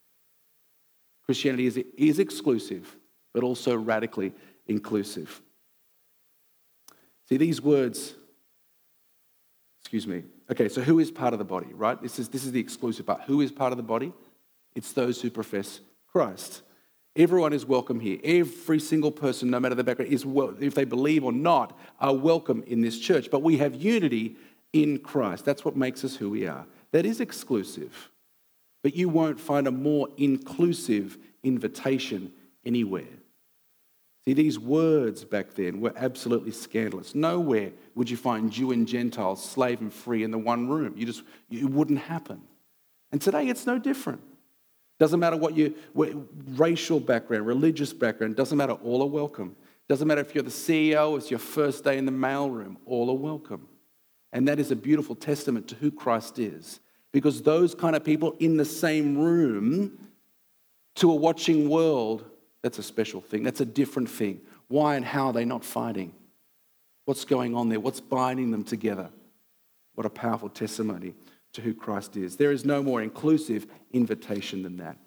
Christianity 1.26 1.68
is, 1.68 1.78
is 1.98 2.20
exclusive, 2.20 2.98
but 3.34 3.44
also 3.44 3.76
radically 3.78 4.34
inclusive. 4.68 5.42
See, 7.28 7.38
these 7.38 7.62
words, 7.62 8.16
excuse 9.82 10.08
me. 10.08 10.24
Okay, 10.52 10.68
so 10.68 10.82
who 10.82 10.98
is 10.98 11.12
part 11.12 11.34
of 11.34 11.40
the 11.40 11.46
body, 11.46 11.72
right? 11.74 12.02
This 12.02 12.18
is, 12.18 12.30
this 12.30 12.44
is 12.44 12.52
the 12.52 12.60
exclusive 12.60 13.06
part. 13.06 13.22
Who 13.28 13.42
is 13.42 13.52
part 13.52 13.72
of 13.72 13.78
the 13.78 13.84
body? 13.84 14.12
It's 14.74 14.94
those 14.94 15.22
who 15.22 15.30
profess 15.30 15.80
Christ. 16.12 16.64
Everyone 17.16 17.54
is 17.54 17.66
welcome 17.66 18.00
here. 18.00 18.18
Every 18.24 18.80
single 18.80 19.12
person, 19.12 19.50
no 19.52 19.60
matter 19.60 19.76
the 19.76 19.84
background, 19.84 20.12
is 20.12 20.26
well, 20.26 20.56
if 20.60 20.74
they 20.74 20.86
believe 20.86 21.24
or 21.24 21.32
not, 21.32 21.78
are 22.00 22.16
welcome 22.16 22.64
in 22.66 22.82
this 22.82 23.00
church. 23.00 23.30
But 23.30 23.44
we 23.44 23.58
have 23.58 23.76
unity 23.76 24.38
in 24.74 25.00
Christ. 25.00 25.46
That's 25.46 25.66
what 25.66 25.76
makes 25.76 26.04
us 26.04 26.16
who 26.16 26.30
we 26.30 26.48
are. 26.48 26.66
That 26.92 27.06
is 27.06 27.20
exclusive. 27.20 28.10
But 28.84 28.96
you 28.96 29.10
won't 29.10 29.40
find 29.40 29.68
a 29.68 29.72
more 29.72 30.08
inclusive 30.18 31.18
invitation 31.44 32.32
anywhere. 32.66 33.20
See, 34.26 34.34
these 34.34 34.60
words 34.60 35.24
back 35.24 35.54
then 35.54 35.82
were 35.82 35.94
absolutely 35.96 36.52
scandalous. 36.52 37.16
Nowhere 37.16 37.72
would 37.96 38.10
you 38.10 38.18
find 38.18 38.52
Jew 38.52 38.72
and 38.72 38.88
Gentile, 38.88 39.36
slave 39.36 39.82
and 39.82 39.94
free 39.94 40.24
in 40.24 40.32
the 40.32 40.38
one 40.38 40.68
room. 40.68 40.94
You 40.96 41.06
just, 41.06 41.24
it 41.50 41.70
wouldn't 41.70 42.00
happen. 42.00 42.42
And 43.12 43.22
today 43.22 43.48
it's 43.48 43.66
no 43.66 43.80
different. 43.80 44.22
Doesn't 45.00 45.20
matter 45.20 45.38
what 45.38 45.56
your 45.56 45.72
racial 46.50 47.00
background, 47.00 47.48
religious 47.48 47.94
background, 47.94 48.36
doesn't 48.36 48.58
matter, 48.58 48.74
all 48.74 49.02
are 49.02 49.08
welcome. 49.08 49.56
Doesn't 49.88 50.08
matter 50.08 50.22
if 50.22 50.36
you're 50.36 50.44
the 50.44 50.50
CEO, 50.50 51.18
it's 51.18 51.32
your 51.32 51.40
first 51.40 51.84
day 51.84 51.98
in 51.98 52.06
the 52.06 52.12
mailroom, 52.12 52.76
all 52.86 53.10
are 53.10 53.18
welcome. 53.18 53.68
And 54.34 54.48
that 54.48 54.60
is 54.60 54.72
a 54.72 54.76
beautiful 54.76 55.16
testament 55.16 55.70
to 55.70 55.76
who 55.76 55.90
Christ 55.90 56.38
is. 56.38 56.82
Because 57.12 57.42
those 57.42 57.74
kind 57.74 57.96
of 57.96 58.04
people 58.04 58.36
in 58.40 58.58
the 58.58 58.66
same 58.66 59.18
room 59.18 59.98
to 60.96 61.12
a 61.12 61.16
watching 61.16 61.70
world 61.70 62.26
that's 62.62 62.78
a 62.78 62.84
special 62.84 63.22
thing. 63.22 63.44
That's 63.44 63.62
a 63.62 63.66
different 63.66 64.10
thing. 64.10 64.42
Why 64.68 64.96
and 64.96 65.06
how 65.06 65.28
are 65.28 65.34
they 65.34 65.46
not 65.46 65.64
fighting? 65.64 66.14
What's 67.06 67.26
going 67.26 67.56
on 67.56 67.70
there? 67.70 67.80
What's 67.80 68.02
binding 68.02 68.52
them 68.52 68.64
together? 68.64 69.10
What 69.96 70.06
a 70.06 70.10
powerful 70.10 70.50
testimony 70.50 71.14
to 71.54 71.62
who 71.62 71.74
Christ 71.74 72.16
is. 72.18 72.36
There 72.36 72.52
is 72.52 72.66
no 72.66 72.84
more 72.84 73.02
inclusive 73.02 73.66
invitation 73.92 74.64
than 74.64 74.78
that. 74.78 74.98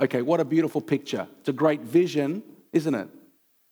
Okay, 0.00 0.22
what 0.22 0.40
a 0.40 0.44
beautiful 0.44 0.80
picture. 0.80 1.26
It's 1.40 1.48
a 1.48 1.52
great 1.52 1.80
vision, 1.80 2.42
isn't 2.72 2.94
it? 2.94 3.08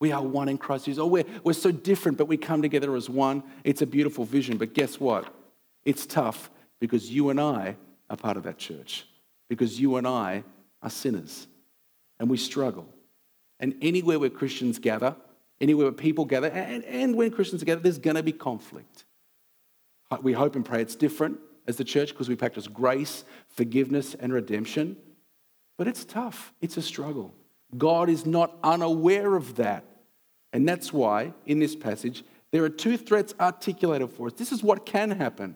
We 0.01 0.11
are 0.13 0.23
one 0.23 0.49
in 0.49 0.59
Christ 0.59 0.87
Jesus. 0.87 1.01
Oh, 1.01 1.07
we're, 1.07 1.25
we're 1.45 1.53
so 1.53 1.71
different, 1.71 2.19
but 2.19 2.27
we 2.27 2.37
come 2.37 2.63
together 2.63 2.97
as 2.97 3.09
one. 3.09 3.45
It's 3.63 3.83
a 3.83 3.87
beautiful 3.87 4.25
vision. 4.25 4.57
But 4.57 4.75
guess 4.75 4.99
what? 4.99 5.33
It's 5.85 6.07
tough 6.07 6.51
because 6.83 7.09
you 7.09 7.31
and 7.31 7.41
I 7.41 7.77
are 8.11 8.17
part 8.17 8.37
of 8.37 8.43
that 8.43 8.59
church, 8.59 9.07
because 9.49 9.79
you 9.79 9.99
and 9.99 10.05
I 10.05 10.43
are 10.83 10.91
sinners 10.91 11.47
and 12.19 12.29
we 12.29 12.37
struggle. 12.37 12.89
And 13.61 13.77
anywhere 13.81 14.19
where 14.19 14.31
Christians 14.31 14.81
gather, 14.81 15.15
anywhere 15.61 15.87
where 15.87 15.93
people 15.93 16.25
gather, 16.25 16.49
and, 16.49 16.85
and 16.85 17.15
when 17.15 17.31
Christians 17.31 17.63
gather, 17.63 17.81
there's 17.81 18.01
going 18.01 18.17
to 18.17 18.23
be 18.25 18.33
conflict. 18.33 19.05
We 20.23 20.33
hope 20.33 20.57
and 20.57 20.65
pray 20.65 20.83
it's 20.83 20.97
different 20.97 21.39
as 21.69 21.77
the 21.77 21.85
church 21.85 22.09
because 22.09 22.29
we 22.29 22.35
practice 22.35 22.67
grace, 22.67 23.23
forgiveness, 23.47 24.15
and 24.15 24.33
redemption. 24.33 24.97
But 25.79 25.87
it's 25.87 26.05
tough, 26.05 26.53
it's 26.61 26.79
a 26.79 26.83
struggle. 26.83 27.33
God 27.79 28.09
is 28.09 28.27
not 28.27 28.59
unaware 28.65 29.37
of 29.37 29.55
that. 29.55 29.85
And 30.53 30.69
that's 30.69 30.93
why, 30.93 31.33
in 31.47 31.61
this 31.61 31.77
passage, 31.77 32.25
there 32.51 32.65
are 32.65 32.69
two 32.69 32.97
threats 32.97 33.35
articulated 33.39 34.11
for 34.11 34.27
us. 34.27 34.33
This 34.33 34.51
is 34.51 34.65
what 34.65 34.85
can 34.85 35.13
happen. 35.13 35.55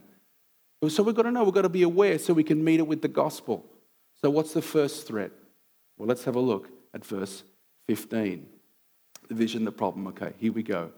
So 0.88 1.02
we've 1.02 1.14
got 1.14 1.22
to 1.22 1.30
know, 1.30 1.42
we've 1.42 1.54
got 1.54 1.62
to 1.62 1.68
be 1.68 1.82
aware 1.82 2.18
so 2.18 2.34
we 2.34 2.44
can 2.44 2.62
meet 2.62 2.80
it 2.80 2.86
with 2.86 3.02
the 3.02 3.08
gospel. 3.08 3.64
So, 4.20 4.30
what's 4.30 4.52
the 4.52 4.62
first 4.62 5.06
threat? 5.06 5.32
Well, 5.96 6.08
let's 6.08 6.24
have 6.24 6.36
a 6.36 6.40
look 6.40 6.68
at 6.94 7.04
verse 7.04 7.42
15. 7.88 8.46
The 9.28 9.34
vision, 9.34 9.64
the 9.64 9.72
problem. 9.72 10.06
Okay, 10.08 10.32
here 10.38 10.52
we 10.52 10.62
go. 10.62 10.90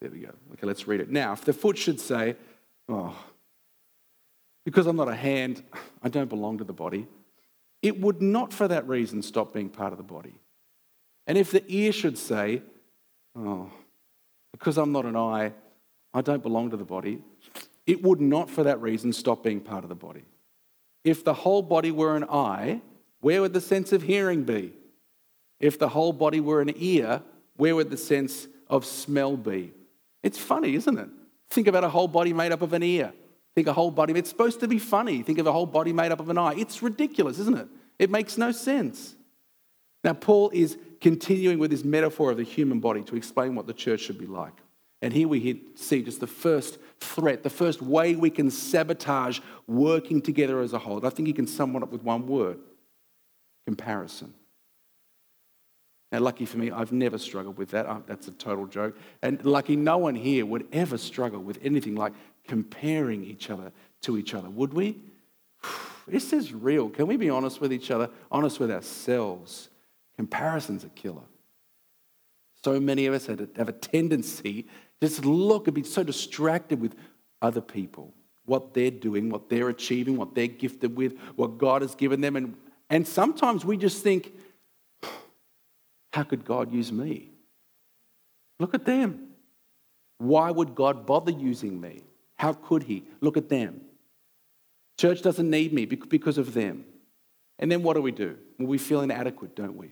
There 0.00 0.10
we 0.10 0.20
go. 0.20 0.32
Okay, 0.52 0.66
let's 0.66 0.88
read 0.88 1.00
it. 1.00 1.10
Now, 1.10 1.32
if 1.32 1.44
the 1.44 1.52
foot 1.52 1.78
should 1.78 2.00
say, 2.00 2.36
Oh, 2.88 3.16
because 4.64 4.86
I'm 4.86 4.96
not 4.96 5.08
a 5.08 5.14
hand, 5.14 5.62
I 6.02 6.08
don't 6.08 6.28
belong 6.28 6.58
to 6.58 6.64
the 6.64 6.72
body, 6.72 7.06
it 7.82 8.00
would 8.00 8.20
not 8.20 8.52
for 8.52 8.68
that 8.68 8.88
reason 8.88 9.22
stop 9.22 9.52
being 9.52 9.68
part 9.68 9.92
of 9.92 9.98
the 9.98 10.04
body. 10.04 10.34
And 11.26 11.38
if 11.38 11.50
the 11.50 11.64
ear 11.68 11.92
should 11.92 12.18
say, 12.18 12.62
Oh, 13.36 13.70
because 14.50 14.76
I'm 14.78 14.92
not 14.92 15.06
an 15.06 15.16
eye, 15.16 15.52
I 16.12 16.20
don't 16.20 16.42
belong 16.42 16.70
to 16.70 16.76
the 16.76 16.84
body, 16.84 17.22
it 17.86 18.02
would 18.02 18.20
not 18.20 18.48
for 18.48 18.64
that 18.64 18.80
reason 18.80 19.12
stop 19.12 19.42
being 19.42 19.60
part 19.60 19.84
of 19.84 19.88
the 19.88 19.94
body. 19.94 20.24
If 21.04 21.24
the 21.24 21.34
whole 21.34 21.62
body 21.62 21.90
were 21.90 22.16
an 22.16 22.24
eye, 22.24 22.80
where 23.20 23.40
would 23.40 23.52
the 23.52 23.60
sense 23.60 23.92
of 23.92 24.02
hearing 24.02 24.44
be? 24.44 24.72
If 25.58 25.78
the 25.78 25.88
whole 25.88 26.12
body 26.12 26.40
were 26.40 26.60
an 26.60 26.72
ear, 26.76 27.22
where 27.56 27.74
would 27.74 27.90
the 27.90 27.96
sense 27.96 28.48
of 28.68 28.84
smell 28.84 29.36
be? 29.36 29.72
It's 30.22 30.38
funny, 30.38 30.74
isn't 30.74 30.98
it? 30.98 31.08
Think 31.50 31.66
about 31.66 31.84
a 31.84 31.88
whole 31.88 32.08
body 32.08 32.32
made 32.32 32.52
up 32.52 32.62
of 32.62 32.72
an 32.72 32.82
ear. 32.82 33.12
Think 33.54 33.66
a 33.66 33.72
whole 33.72 33.90
body, 33.90 34.14
it's 34.14 34.30
supposed 34.30 34.60
to 34.60 34.68
be 34.68 34.78
funny. 34.78 35.22
Think 35.22 35.38
of 35.38 35.46
a 35.46 35.52
whole 35.52 35.66
body 35.66 35.92
made 35.92 36.10
up 36.10 36.20
of 36.20 36.30
an 36.30 36.38
eye. 36.38 36.54
It's 36.56 36.82
ridiculous, 36.82 37.38
isn't 37.38 37.58
it? 37.58 37.68
It 37.98 38.10
makes 38.10 38.38
no 38.38 38.50
sense. 38.50 39.14
Now, 40.02 40.14
Paul 40.14 40.50
is 40.54 40.78
continuing 41.00 41.58
with 41.58 41.70
his 41.70 41.84
metaphor 41.84 42.30
of 42.30 42.38
the 42.38 42.44
human 42.44 42.80
body 42.80 43.02
to 43.04 43.16
explain 43.16 43.54
what 43.54 43.66
the 43.66 43.74
church 43.74 44.00
should 44.00 44.18
be 44.18 44.26
like. 44.26 44.54
And 45.02 45.12
here 45.12 45.26
we 45.26 45.60
see 45.74 46.02
just 46.02 46.20
the 46.20 46.28
first 46.28 46.78
threat, 47.00 47.42
the 47.42 47.50
first 47.50 47.82
way 47.82 48.14
we 48.14 48.30
can 48.30 48.50
sabotage 48.50 49.40
working 49.66 50.22
together 50.22 50.60
as 50.60 50.72
a 50.72 50.78
whole. 50.78 51.04
I 51.04 51.10
think 51.10 51.26
you 51.26 51.34
can 51.34 51.48
sum 51.48 51.74
it 51.74 51.82
up 51.82 51.90
with 51.90 52.04
one 52.04 52.26
word 52.28 52.58
comparison. 53.66 54.32
Now, 56.12 56.20
lucky 56.20 56.44
for 56.44 56.58
me, 56.58 56.70
I've 56.70 56.92
never 56.92 57.18
struggled 57.18 57.58
with 57.58 57.70
that. 57.70 58.06
That's 58.06 58.28
a 58.28 58.32
total 58.32 58.66
joke. 58.66 58.96
And 59.22 59.44
lucky 59.44 59.76
no 59.76 59.98
one 59.98 60.14
here 60.14 60.46
would 60.46 60.68
ever 60.72 60.98
struggle 60.98 61.40
with 61.40 61.58
anything 61.62 61.96
like 61.96 62.12
comparing 62.46 63.24
each 63.24 63.50
other 63.50 63.72
to 64.02 64.16
each 64.16 64.34
other, 64.34 64.48
would 64.48 64.72
we? 64.72 64.98
This 66.04 66.32
is 66.32 66.52
real. 66.52 66.90
Can 66.90 67.06
we 67.06 67.16
be 67.16 67.30
honest 67.30 67.60
with 67.60 67.72
each 67.72 67.92
other, 67.92 68.10
honest 68.28 68.58
with 68.58 68.72
ourselves? 68.72 69.68
Comparison's 70.16 70.82
a 70.82 70.88
killer. 70.88 71.22
So 72.64 72.78
many 72.80 73.06
of 73.06 73.14
us 73.14 73.26
have 73.26 73.68
a 73.68 73.72
tendency 73.72 74.66
just 75.02 75.24
look 75.24 75.66
and 75.66 75.74
be 75.74 75.82
so 75.82 76.02
distracted 76.02 76.80
with 76.80 76.94
other 77.40 77.60
people, 77.60 78.14
what 78.44 78.72
they're 78.72 78.90
doing, 78.90 79.30
what 79.30 79.48
they're 79.48 79.68
achieving, 79.68 80.16
what 80.16 80.34
they're 80.34 80.46
gifted 80.46 80.96
with, 80.96 81.18
what 81.34 81.58
God 81.58 81.82
has 81.82 81.94
given 81.94 82.20
them, 82.20 82.36
and 82.36 82.54
and 82.88 83.08
sometimes 83.08 83.64
we 83.64 83.78
just 83.78 84.02
think, 84.02 84.32
how 86.12 86.24
could 86.24 86.44
God 86.44 86.70
use 86.70 86.92
me? 86.92 87.30
Look 88.60 88.74
at 88.74 88.84
them. 88.84 89.30
Why 90.18 90.50
would 90.50 90.74
God 90.74 91.06
bother 91.06 91.32
using 91.32 91.80
me? 91.80 92.02
How 92.36 92.52
could 92.52 92.82
He? 92.82 93.04
Look 93.22 93.38
at 93.38 93.48
them. 93.48 93.80
Church 94.98 95.22
doesn't 95.22 95.48
need 95.48 95.72
me 95.72 95.86
because 95.86 96.36
of 96.36 96.52
them. 96.52 96.84
And 97.58 97.72
then 97.72 97.82
what 97.82 97.94
do 97.94 98.02
we 98.02 98.12
do? 98.12 98.36
Well, 98.58 98.68
we 98.68 98.76
feel 98.76 99.00
inadequate, 99.00 99.56
don't 99.56 99.78
we? 99.78 99.90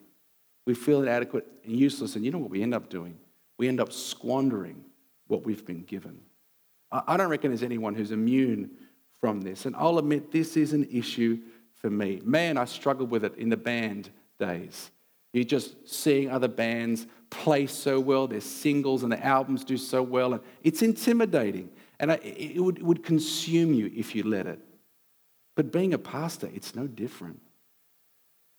We 0.67 0.75
feel 0.75 1.01
inadequate 1.03 1.47
and 1.65 1.75
useless. 1.75 2.17
And 2.17 2.25
you 2.25 2.31
know 2.31 2.39
what 2.39 2.51
we 2.51 2.63
end 2.63 2.75
up 2.75 2.91
doing? 2.91 3.17
We 3.59 3.67
end 3.67 3.81
up 3.81 3.93
squandering 3.93 4.85
what 5.31 5.45
we've 5.45 5.65
been 5.65 5.83
given. 5.83 6.21
I 6.93 7.17
don't 7.17 7.29
reckon 7.29 7.51
there's 7.51 7.63
anyone 7.63 7.95
who's 7.95 8.11
immune 8.11 8.71
from 9.21 9.41
this. 9.43 9.65
And 9.65 9.77
I'll 9.77 9.99
admit 9.99 10.33
this 10.33 10.57
is 10.57 10.73
an 10.73 10.89
issue 10.91 11.39
for 11.75 11.89
me. 11.89 12.21
Man, 12.25 12.57
I 12.57 12.65
struggled 12.65 13.11
with 13.11 13.25
it 13.25 13.37
in 13.37 13.49
the 13.49 13.57
band 13.57 14.11
days. 14.41 14.91
You're 15.33 15.45
just 15.45 15.89
seeing 15.89 16.31
other 16.31 16.49
bands 16.49 17.07
play 17.31 17.67
so 17.67 18.01
well, 18.01 18.27
their 18.27 18.41
singles 18.41 19.05
and 19.05 19.13
their 19.13 19.23
albums 19.23 19.63
do 19.63 19.77
so 19.77 20.03
well, 20.03 20.33
and 20.33 20.43
it's 20.65 20.83
intimidating. 20.83 21.71
And 22.01 22.11
it 22.11 22.61
would, 22.61 22.83
would 22.83 23.05
consume 23.05 23.73
you 23.73 23.93
if 23.95 24.15
you 24.15 24.25
let 24.25 24.47
it. 24.47 24.59
But 25.55 25.71
being 25.71 25.95
a 25.95 25.99
pastor, 25.99 26.49
it's 26.53 26.75
no 26.75 26.87
different. 26.89 27.41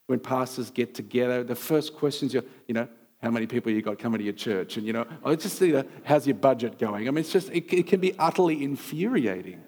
When 0.07 0.19
pastors 0.19 0.69
get 0.69 0.93
together, 0.93 1.43
the 1.43 1.55
first 1.55 1.95
questions 1.95 2.33
are, 2.35 2.43
you 2.67 2.73
know, 2.75 2.87
how 3.21 3.29
many 3.29 3.45
people 3.45 3.71
you 3.71 3.81
got 3.81 3.99
coming 3.99 4.17
to 4.17 4.23
your 4.23 4.33
church? 4.33 4.77
And, 4.77 4.85
you 4.85 4.93
know, 4.93 5.05
I 5.23 5.35
just 5.35 5.57
see 5.57 5.79
how's 6.03 6.25
your 6.25 6.35
budget 6.35 6.79
going? 6.79 7.07
I 7.07 7.11
mean, 7.11 7.19
it's 7.19 7.31
just, 7.31 7.49
it, 7.49 7.71
it 7.71 7.87
can 7.87 7.99
be 7.99 8.17
utterly 8.17 8.63
infuriating. 8.63 9.61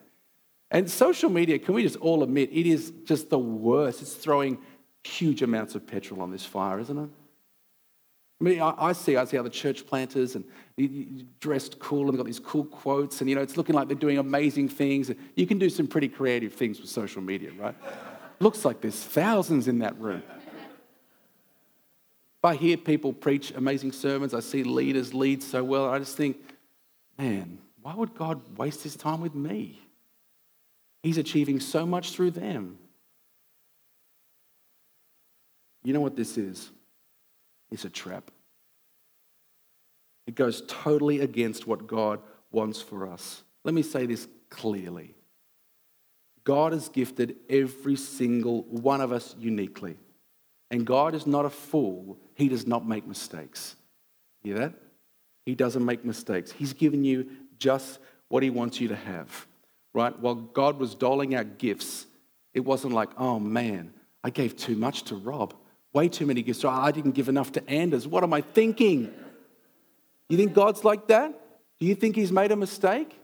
And 0.72 0.90
social 0.90 1.30
media, 1.30 1.60
can 1.60 1.76
we 1.76 1.84
just 1.84 1.98
all 1.98 2.24
admit, 2.24 2.50
it 2.52 2.66
is 2.66 2.92
just 3.06 3.30
the 3.30 3.38
worst. 3.38 4.02
It's 4.02 4.14
throwing 4.14 4.58
huge 5.04 5.44
amounts 5.44 5.76
of 5.76 5.86
petrol 5.86 6.22
on 6.22 6.32
this 6.32 6.46
fire, 6.46 6.80
isn't 6.80 6.98
it? 6.98 7.10
I 8.42 8.44
mean, 8.44 8.60
I, 8.60 8.74
I 8.78 8.94
see, 8.94 9.16
I 9.16 9.26
see 9.26 9.38
other 9.38 9.50
church 9.50 9.86
planters 9.86 10.36
and 10.36 10.44
dressed 11.40 11.78
cool 11.80 12.02
and 12.02 12.10
they've 12.10 12.18
got 12.18 12.26
these 12.26 12.40
cool 12.40 12.66
quotes, 12.66 13.22
and 13.22 13.30
you 13.30 13.36
know, 13.36 13.42
it's 13.42 13.56
looking 13.56 13.76
like 13.76 13.88
they're 13.88 13.96
doing 13.96 14.18
amazing 14.18 14.68
things. 14.68 15.12
You 15.36 15.46
can 15.46 15.60
do 15.60 15.70
some 15.70 15.88
pretty 15.88 16.10
creative 16.10 16.54
things 16.54 16.82
with 16.82 16.90
social 16.90 17.22
media, 17.22 17.52
right? 17.58 17.76
Looks 18.40 18.66
like 18.66 18.82
there's 18.82 19.00
thousands 19.02 19.68
in 19.68 19.80
that 19.80 19.98
room. 20.00 20.24
I 22.44 22.56
hear 22.56 22.78
people 22.78 23.14
preach 23.14 23.52
amazing 23.52 23.92
sermons, 23.92 24.34
I 24.34 24.42
see 24.42 24.64
leaders 24.64 25.14
lead 25.14 25.42
so 25.42 25.64
well, 25.64 25.90
I 25.90 26.00
just 26.00 26.18
think, 26.18 26.38
man, 27.18 27.60
why 27.82 27.94
would 27.96 28.16
God 28.16 28.58
waste 28.58 28.84
his 28.84 28.96
time 28.96 29.22
with 29.22 29.36
me? 29.36 29.80
He's 31.04 31.18
achieving 31.18 31.60
so 31.60 31.86
much 31.86 32.12
through 32.12 32.32
them. 32.32 32.78
You 35.84 35.94
know 35.94 36.02
what 36.02 36.16
this 36.16 36.38
is? 36.38 36.72
It's 37.72 37.86
a 37.86 37.90
trap. 37.90 38.32
It 40.26 40.36
goes 40.36 40.64
totally 40.68 41.20
against 41.20 41.68
what 41.68 41.88
God 41.88 42.22
wants 42.52 42.82
for 42.82 43.08
us. 43.08 43.44
Let 43.64 43.74
me 43.74 43.82
say 43.82 44.06
this 44.06 44.28
clearly 44.50 45.16
God 46.44 46.74
has 46.74 46.90
gifted 46.90 47.38
every 47.50 47.96
single 47.96 48.64
one 48.64 49.02
of 49.02 49.12
us 49.12 49.36
uniquely. 49.40 49.98
And 50.74 50.88
God 50.88 51.14
is 51.14 51.28
not 51.28 51.46
a 51.46 51.52
fool, 51.52 52.18
He 52.34 52.50
does 52.50 52.66
not 52.66 52.84
make 52.84 53.06
mistakes. 53.06 53.76
Hear 54.42 54.58
that? 54.58 54.74
He 55.46 55.54
doesn't 55.54 55.86
make 55.86 56.04
mistakes. 56.04 56.52
He's 56.52 56.74
given 56.74 57.06
you 57.06 57.30
just 57.60 58.00
what 58.28 58.42
He 58.42 58.50
wants 58.50 58.82
you 58.82 58.88
to 58.88 58.96
have, 58.96 59.46
right? 59.94 60.18
While 60.20 60.34
God 60.34 60.80
was 60.80 60.96
doling 60.96 61.36
out 61.36 61.60
gifts, 61.60 62.08
it 62.56 62.62
wasn't 62.62 62.96
like, 62.96 63.10
oh 63.20 63.40
man, 63.40 63.94
I 64.24 64.32
gave 64.32 64.58
too 64.58 64.76
much 64.76 65.04
to 65.04 65.16
Rob. 65.16 65.54
Way 65.94 66.10
too 66.10 66.26
many 66.26 66.42
gifts. 66.42 66.66
I 66.66 66.90
didn't 66.90 67.12
give 67.12 67.30
enough 67.30 67.52
to 67.52 67.70
Anders. 67.70 68.08
What 68.08 68.24
am 68.24 68.34
I 68.34 68.42
thinking? 68.42 69.14
You 70.28 70.38
think 70.38 70.56
God's 70.56 70.84
like 70.84 71.06
that? 71.10 71.40
Do 71.80 71.86
you 71.86 71.94
think 71.94 72.16
He's 72.16 72.32
made 72.32 72.52
a 72.52 72.56
mistake? 72.56 73.16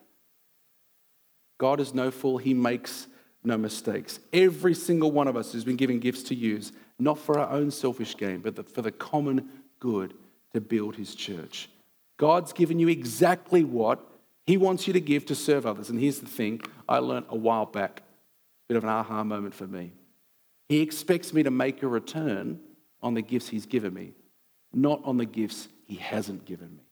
God 1.58 1.80
is 1.80 1.96
no 1.96 2.12
fool. 2.12 2.38
He 2.38 2.54
makes 2.54 3.08
no 3.44 3.58
mistakes. 3.58 4.20
Every 4.32 4.76
single 4.76 5.10
one 5.10 5.28
of 5.28 5.36
us 5.36 5.54
has 5.54 5.64
been 5.64 5.78
given 5.78 5.98
gifts 5.98 6.22
to 6.24 6.36
use, 6.36 6.74
not 7.00 7.18
for 7.18 7.40
our 7.40 7.50
own 7.50 7.72
selfish 7.72 8.16
gain, 8.16 8.40
but 8.40 8.70
for 8.70 8.82
the 8.82 8.92
common 8.92 9.50
good 9.80 10.14
to 10.54 10.62
build 10.62 10.96
His 10.96 11.16
church. 11.16 11.70
God's 12.18 12.52
given 12.54 12.80
you 12.80 12.90
exactly 12.90 13.64
what 13.64 14.00
He 14.46 14.58
wants 14.58 14.86
you 14.88 14.94
to 14.94 15.02
give 15.02 15.26
to 15.28 15.36
serve 15.36 15.66
others. 15.66 15.90
And 15.90 16.00
here's 16.00 16.20
the 16.20 16.28
thing 16.28 16.62
I 16.88 17.00
learned 17.00 17.28
a 17.30 17.38
while 17.38 17.66
back, 17.66 18.00
a 18.00 18.04
bit 18.68 18.78
of 18.78 18.84
an 18.84 18.90
aha 18.90 19.24
moment 19.24 19.54
for 19.54 19.68
me. 19.68 19.94
He 20.68 20.82
expects 20.82 21.34
me 21.34 21.44
to 21.44 21.52
make 21.52 21.82
a 21.82 21.88
return 21.88 22.60
on 23.02 23.14
the 23.14 23.22
gifts 23.22 23.50
He's 23.50 23.66
given 23.66 23.94
me, 23.94 24.14
not 24.74 25.02
on 25.06 25.18
the 25.18 25.26
gifts 25.26 25.70
He 25.86 25.96
hasn't 25.96 26.46
given 26.46 26.76
me. 26.76 26.84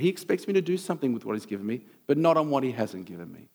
He 0.00 0.08
expects 0.08 0.46
me 0.46 0.54
to 0.54 0.62
do 0.62 0.78
something 0.78 1.12
with 1.12 1.24
what 1.24 1.34
He's 1.34 1.46
given 1.46 1.66
me, 1.66 1.82
but 2.06 2.16
not 2.16 2.36
on 2.36 2.48
what 2.48 2.62
He 2.62 2.72
hasn't 2.72 3.04
given 3.06 3.30
me. 3.32 3.48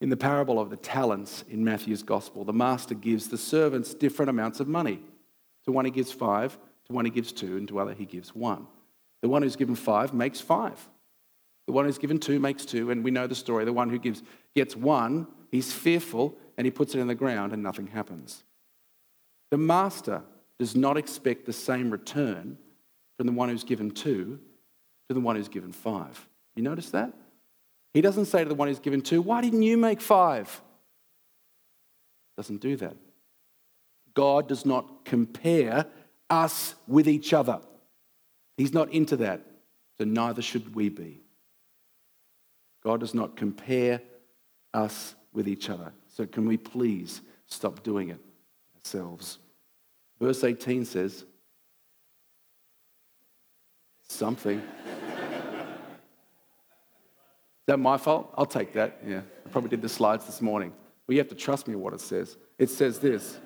In 0.00 0.08
the 0.08 0.16
parable 0.16 0.58
of 0.58 0.70
the 0.70 0.76
talents 0.76 1.44
in 1.48 1.62
Matthew's 1.62 2.02
gospel, 2.02 2.44
the 2.44 2.52
master 2.52 2.94
gives 2.94 3.28
the 3.28 3.36
servants 3.36 3.92
different 3.92 4.30
amounts 4.30 4.60
of 4.60 4.68
money. 4.68 5.00
To 5.64 5.72
one 5.72 5.84
he 5.84 5.90
gives 5.90 6.10
five, 6.10 6.58
to 6.86 6.92
one 6.92 7.04
he 7.04 7.10
gives 7.10 7.32
two, 7.32 7.56
and 7.56 7.68
to 7.68 7.78
other 7.78 7.92
he 7.92 8.06
gives 8.06 8.34
one. 8.34 8.66
The 9.20 9.28
one 9.28 9.42
who's 9.42 9.56
given 9.56 9.74
five 9.74 10.14
makes 10.14 10.40
five. 10.40 10.88
The 11.66 11.72
one 11.72 11.84
who's 11.84 11.98
given 11.98 12.18
two 12.18 12.40
makes 12.40 12.64
two, 12.64 12.90
and 12.90 13.04
we 13.04 13.10
know 13.10 13.26
the 13.26 13.34
story. 13.34 13.64
The 13.64 13.72
one 13.72 13.90
who 13.90 13.98
gives 13.98 14.22
gets 14.54 14.74
one, 14.74 15.26
he's 15.50 15.72
fearful, 15.72 16.34
and 16.56 16.64
he 16.64 16.70
puts 16.70 16.94
it 16.94 17.00
in 17.00 17.06
the 17.06 17.14
ground, 17.14 17.52
and 17.52 17.62
nothing 17.62 17.86
happens. 17.86 18.42
The 19.50 19.58
master 19.58 20.22
does 20.58 20.74
not 20.74 20.96
expect 20.96 21.44
the 21.44 21.52
same 21.52 21.90
return 21.90 22.56
from 23.18 23.26
the 23.26 23.32
one 23.32 23.50
who's 23.50 23.64
given 23.64 23.90
two 23.90 24.40
to 25.08 25.14
the 25.14 25.20
one 25.20 25.36
who's 25.36 25.48
given 25.48 25.72
five. 25.72 26.28
You 26.56 26.62
notice 26.62 26.90
that? 26.90 27.12
He 27.92 28.00
doesn't 28.00 28.26
say 28.26 28.42
to 28.42 28.48
the 28.48 28.54
one 28.54 28.68
who's 28.68 28.78
given 28.78 29.02
two, 29.02 29.20
Why 29.20 29.40
didn't 29.40 29.62
you 29.62 29.76
make 29.76 30.00
five? 30.00 30.60
Doesn't 32.36 32.60
do 32.60 32.76
that. 32.76 32.96
God 34.14 34.48
does 34.48 34.64
not 34.64 35.04
compare 35.04 35.86
us 36.28 36.74
with 36.86 37.08
each 37.08 37.32
other. 37.32 37.60
He's 38.56 38.72
not 38.72 38.92
into 38.92 39.16
that, 39.16 39.40
so 39.98 40.04
neither 40.04 40.42
should 40.42 40.74
we 40.74 40.88
be. 40.88 41.20
God 42.82 43.00
does 43.00 43.14
not 43.14 43.36
compare 43.36 44.00
us 44.72 45.14
with 45.32 45.48
each 45.48 45.68
other. 45.68 45.92
So, 46.08 46.26
can 46.26 46.46
we 46.46 46.56
please 46.56 47.20
stop 47.46 47.82
doing 47.82 48.10
it 48.10 48.20
ourselves? 48.76 49.38
Verse 50.20 50.44
18 50.44 50.84
says, 50.84 51.24
Something. 54.08 54.60
That 57.70 57.78
my 57.78 57.98
fault? 57.98 58.34
I'll 58.36 58.46
take 58.46 58.72
that. 58.72 58.98
Yeah. 59.06 59.20
I 59.46 59.48
probably 59.48 59.70
did 59.70 59.80
the 59.80 59.88
slides 59.88 60.26
this 60.26 60.42
morning. 60.42 60.72
Well, 61.06 61.14
you 61.14 61.20
have 61.20 61.28
to 61.28 61.36
trust 61.36 61.68
me 61.68 61.76
what 61.76 61.92
it 61.92 62.00
says. 62.00 62.36
It 62.58 62.68
says 62.68 62.98
this. 62.98 63.38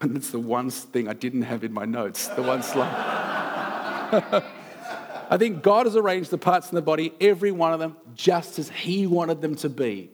And 0.00 0.16
it's 0.16 0.30
the 0.30 0.38
one 0.38 0.70
thing 0.70 1.06
I 1.06 1.12
didn't 1.12 1.42
have 1.42 1.62
in 1.62 1.74
my 1.74 1.84
notes, 1.84 2.28
the 2.28 2.40
one 2.40 2.62
slide. 2.62 2.88
I 5.30 5.36
think 5.36 5.62
God 5.62 5.84
has 5.84 5.94
arranged 5.94 6.30
the 6.30 6.38
parts 6.38 6.70
in 6.70 6.74
the 6.74 6.80
body, 6.80 7.12
every 7.20 7.52
one 7.52 7.74
of 7.74 7.80
them, 7.80 7.98
just 8.14 8.58
as 8.58 8.70
He 8.70 9.06
wanted 9.06 9.42
them 9.42 9.56
to 9.56 9.68
be. 9.68 10.08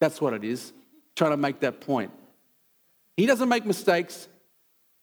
That's 0.00 0.20
what 0.20 0.34
it 0.34 0.42
is, 0.42 0.72
trying 1.14 1.30
to 1.30 1.36
make 1.36 1.60
that 1.60 1.80
point. 1.80 2.10
He 3.16 3.26
doesn't 3.26 3.48
make 3.48 3.64
mistakes 3.64 4.26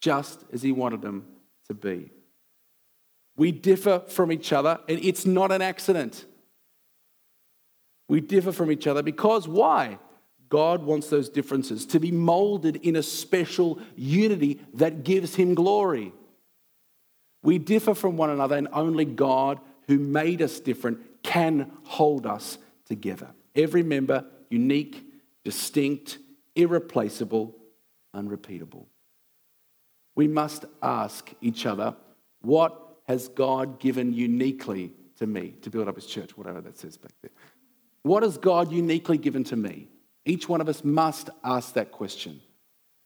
just 0.01 0.43
as 0.51 0.61
He 0.61 0.73
wanted 0.73 1.01
them 1.01 1.25
to 1.69 1.73
be. 1.73 2.11
We 3.37 3.53
differ 3.53 3.99
from 4.09 4.33
each 4.33 4.51
other, 4.51 4.81
and 4.89 4.99
it's 5.01 5.25
not 5.25 5.53
an 5.53 5.61
accident. 5.61 6.25
We 8.11 8.19
differ 8.19 8.51
from 8.51 8.73
each 8.73 8.87
other 8.87 9.01
because 9.01 9.47
why? 9.47 9.97
God 10.49 10.83
wants 10.83 11.07
those 11.07 11.29
differences 11.29 11.85
to 11.85 11.99
be 11.99 12.11
molded 12.11 12.75
in 12.75 12.97
a 12.97 13.03
special 13.03 13.79
unity 13.95 14.59
that 14.73 15.05
gives 15.05 15.35
Him 15.35 15.55
glory. 15.55 16.11
We 17.41 17.57
differ 17.57 17.93
from 17.95 18.17
one 18.17 18.29
another, 18.29 18.57
and 18.57 18.67
only 18.73 19.05
God, 19.05 19.61
who 19.87 19.97
made 19.97 20.41
us 20.41 20.59
different, 20.59 21.23
can 21.23 21.71
hold 21.83 22.27
us 22.27 22.57
together. 22.83 23.29
Every 23.55 23.81
member 23.81 24.25
unique, 24.49 25.05
distinct, 25.45 26.17
irreplaceable, 26.53 27.55
unrepeatable. 28.13 28.89
We 30.15 30.27
must 30.27 30.65
ask 30.83 31.31
each 31.39 31.65
other, 31.65 31.95
what 32.41 32.77
has 33.07 33.29
God 33.29 33.79
given 33.79 34.11
uniquely 34.11 34.91
to 35.19 35.27
me 35.27 35.53
to 35.61 35.69
build 35.69 35.87
up 35.87 35.95
his 35.95 36.07
church? 36.07 36.37
Whatever 36.37 36.59
that 36.59 36.77
says 36.77 36.97
back 36.97 37.13
there. 37.21 37.31
What 38.03 38.23
has 38.23 38.37
God 38.37 38.71
uniquely 38.71 39.17
given 39.17 39.43
to 39.45 39.55
me? 39.55 39.87
Each 40.25 40.47
one 40.47 40.61
of 40.61 40.69
us 40.69 40.83
must 40.83 41.29
ask 41.43 41.73
that 41.73 41.91
question. 41.91 42.41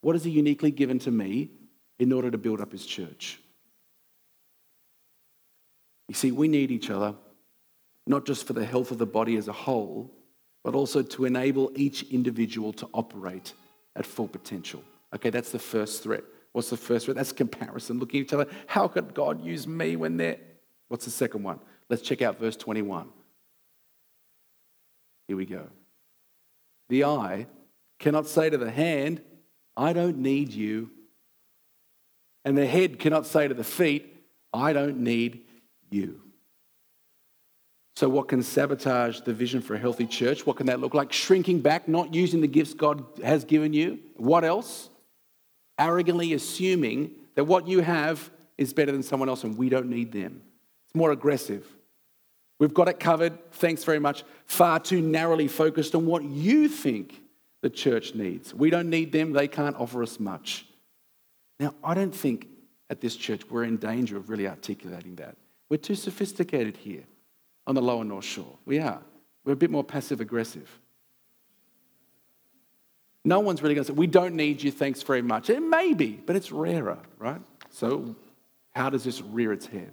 What 0.01 0.15
has 0.15 0.23
he 0.23 0.31
uniquely 0.31 0.71
given 0.71 0.99
to 0.99 1.11
me 1.11 1.51
in 1.99 2.11
order 2.11 2.29
to 2.29 2.37
build 2.37 2.61
up 2.61 2.71
his 2.71 2.85
church? 2.85 3.39
You 6.07 6.15
see, 6.15 6.31
we 6.31 6.47
need 6.47 6.71
each 6.71 6.89
other, 6.89 7.15
not 8.05 8.25
just 8.25 8.45
for 8.45 8.53
the 8.53 8.65
health 8.65 8.91
of 8.91 8.97
the 8.97 9.05
body 9.05 9.37
as 9.37 9.47
a 9.47 9.53
whole, 9.53 10.11
but 10.63 10.75
also 10.75 11.01
to 11.01 11.25
enable 11.25 11.71
each 11.75 12.03
individual 12.03 12.73
to 12.73 12.87
operate 12.93 13.53
at 13.95 14.05
full 14.05 14.27
potential. 14.27 14.83
Okay, 15.13 15.29
that's 15.29 15.51
the 15.51 15.59
first 15.59 16.03
threat. 16.03 16.23
What's 16.51 16.69
the 16.69 16.77
first 16.77 17.05
threat? 17.05 17.17
That's 17.17 17.31
comparison, 17.31 17.99
looking 17.99 18.21
at 18.21 18.27
each 18.27 18.33
other. 18.33 18.47
How 18.67 18.87
could 18.87 19.13
God 19.13 19.43
use 19.43 19.67
me 19.67 19.95
when 19.95 20.17
they're. 20.17 20.37
What's 20.87 21.05
the 21.05 21.11
second 21.11 21.43
one? 21.43 21.59
Let's 21.89 22.01
check 22.01 22.21
out 22.21 22.39
verse 22.39 22.55
21. 22.55 23.09
Here 25.27 25.37
we 25.37 25.45
go. 25.45 25.67
The 26.89 27.05
eye 27.05 27.47
cannot 27.99 28.27
say 28.27 28.49
to 28.49 28.57
the 28.57 28.71
hand, 28.71 29.21
I 29.75 29.93
don't 29.93 30.17
need 30.17 30.51
you. 30.51 30.91
And 32.43 32.57
the 32.57 32.65
head 32.65 32.99
cannot 32.99 33.25
say 33.25 33.47
to 33.47 33.53
the 33.53 33.63
feet, 33.63 34.13
I 34.53 34.71
don't 34.73 34.99
need 34.99 35.41
you. 35.89 36.21
So, 37.95 38.09
what 38.09 38.27
can 38.27 38.43
sabotage 38.43 39.21
the 39.21 39.33
vision 39.33 39.61
for 39.61 39.73
a 39.73 39.79
healthy 39.79 40.05
church? 40.05 40.45
What 40.45 40.57
can 40.57 40.65
that 40.67 40.81
look 40.81 40.93
like? 40.93 41.13
Shrinking 41.13 41.61
back, 41.61 41.87
not 41.87 42.13
using 42.13 42.41
the 42.41 42.47
gifts 42.47 42.73
God 42.73 43.05
has 43.23 43.45
given 43.45 43.73
you. 43.73 43.99
What 44.17 44.43
else? 44.43 44.89
arrogantly 45.77 46.33
assuming 46.33 47.11
that 47.35 47.43
what 47.43 47.67
you 47.67 47.81
have 47.81 48.29
is 48.57 48.73
better 48.73 48.91
than 48.91 49.03
someone 49.03 49.29
else 49.29 49.43
and 49.43 49.57
we 49.57 49.69
don't 49.69 49.89
need 49.89 50.11
them. 50.11 50.41
It's 50.85 50.95
more 50.95 51.11
aggressive. 51.11 51.67
We've 52.59 52.73
got 52.73 52.87
it 52.87 52.99
covered, 52.99 53.51
thanks 53.51 53.83
very 53.83 53.99
much, 53.99 54.23
far 54.45 54.79
too 54.79 55.01
narrowly 55.01 55.47
focused 55.47 55.93
on 55.93 56.05
what 56.05 56.23
you 56.23 56.69
think 56.69 57.21
the 57.61 57.69
church 57.69 58.15
needs. 58.15 58.53
We 58.53 58.69
don't 58.69 58.89
need 58.89 59.11
them, 59.11 59.33
they 59.33 59.47
can't 59.47 59.75
offer 59.75 60.01
us 60.01 60.19
much. 60.19 60.65
Now, 61.59 61.73
I 61.83 61.93
don't 61.93 62.15
think 62.15 62.47
at 62.89 63.01
this 63.01 63.15
church 63.15 63.49
we're 63.49 63.63
in 63.63 63.77
danger 63.77 64.17
of 64.17 64.29
really 64.29 64.47
articulating 64.47 65.15
that. 65.15 65.35
We're 65.69 65.77
too 65.77 65.95
sophisticated 65.95 66.77
here 66.77 67.03
on 67.67 67.75
the 67.75 67.81
lower 67.81 68.03
North 68.03 68.25
Shore. 68.25 68.57
We 68.65 68.79
are. 68.79 69.01
We're 69.43 69.53
a 69.53 69.57
bit 69.57 69.71
more 69.71 69.83
passive 69.83 70.21
aggressive. 70.21 70.69
No 73.23 73.39
one's 73.39 73.61
really 73.63 73.73
going 73.75 73.85
to 73.85 73.91
say, 73.91 73.97
We 73.97 74.07
don't 74.07 74.35
need 74.35 74.61
you, 74.61 74.71
thanks 74.71 75.01
very 75.01 75.21
much. 75.21 75.49
It 75.49 75.61
may 75.61 75.93
be, 75.93 76.21
but 76.25 76.35
it's 76.35 76.51
rarer, 76.51 76.99
right? 77.17 77.41
So, 77.71 78.15
how 78.75 78.89
does 78.89 79.03
this 79.03 79.21
rear 79.21 79.51
its 79.51 79.65
head? 79.65 79.91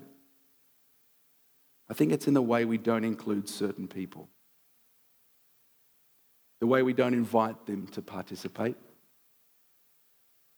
I 1.93 1.95
think 1.95 2.11
it's 2.11 2.27
in 2.27 2.33
the 2.33 2.41
way 2.41 2.65
we 2.65 2.79
don't 2.79 3.05
include 3.05 3.51
certain 3.51 3.87
people, 3.87 4.31
the 6.59 6.67
way 6.67 6.83
we 6.83 6.95
don't 6.95 7.13
invite 7.13 7.67
them 7.67 7.87
to 7.89 8.01
participate. 8.01 8.77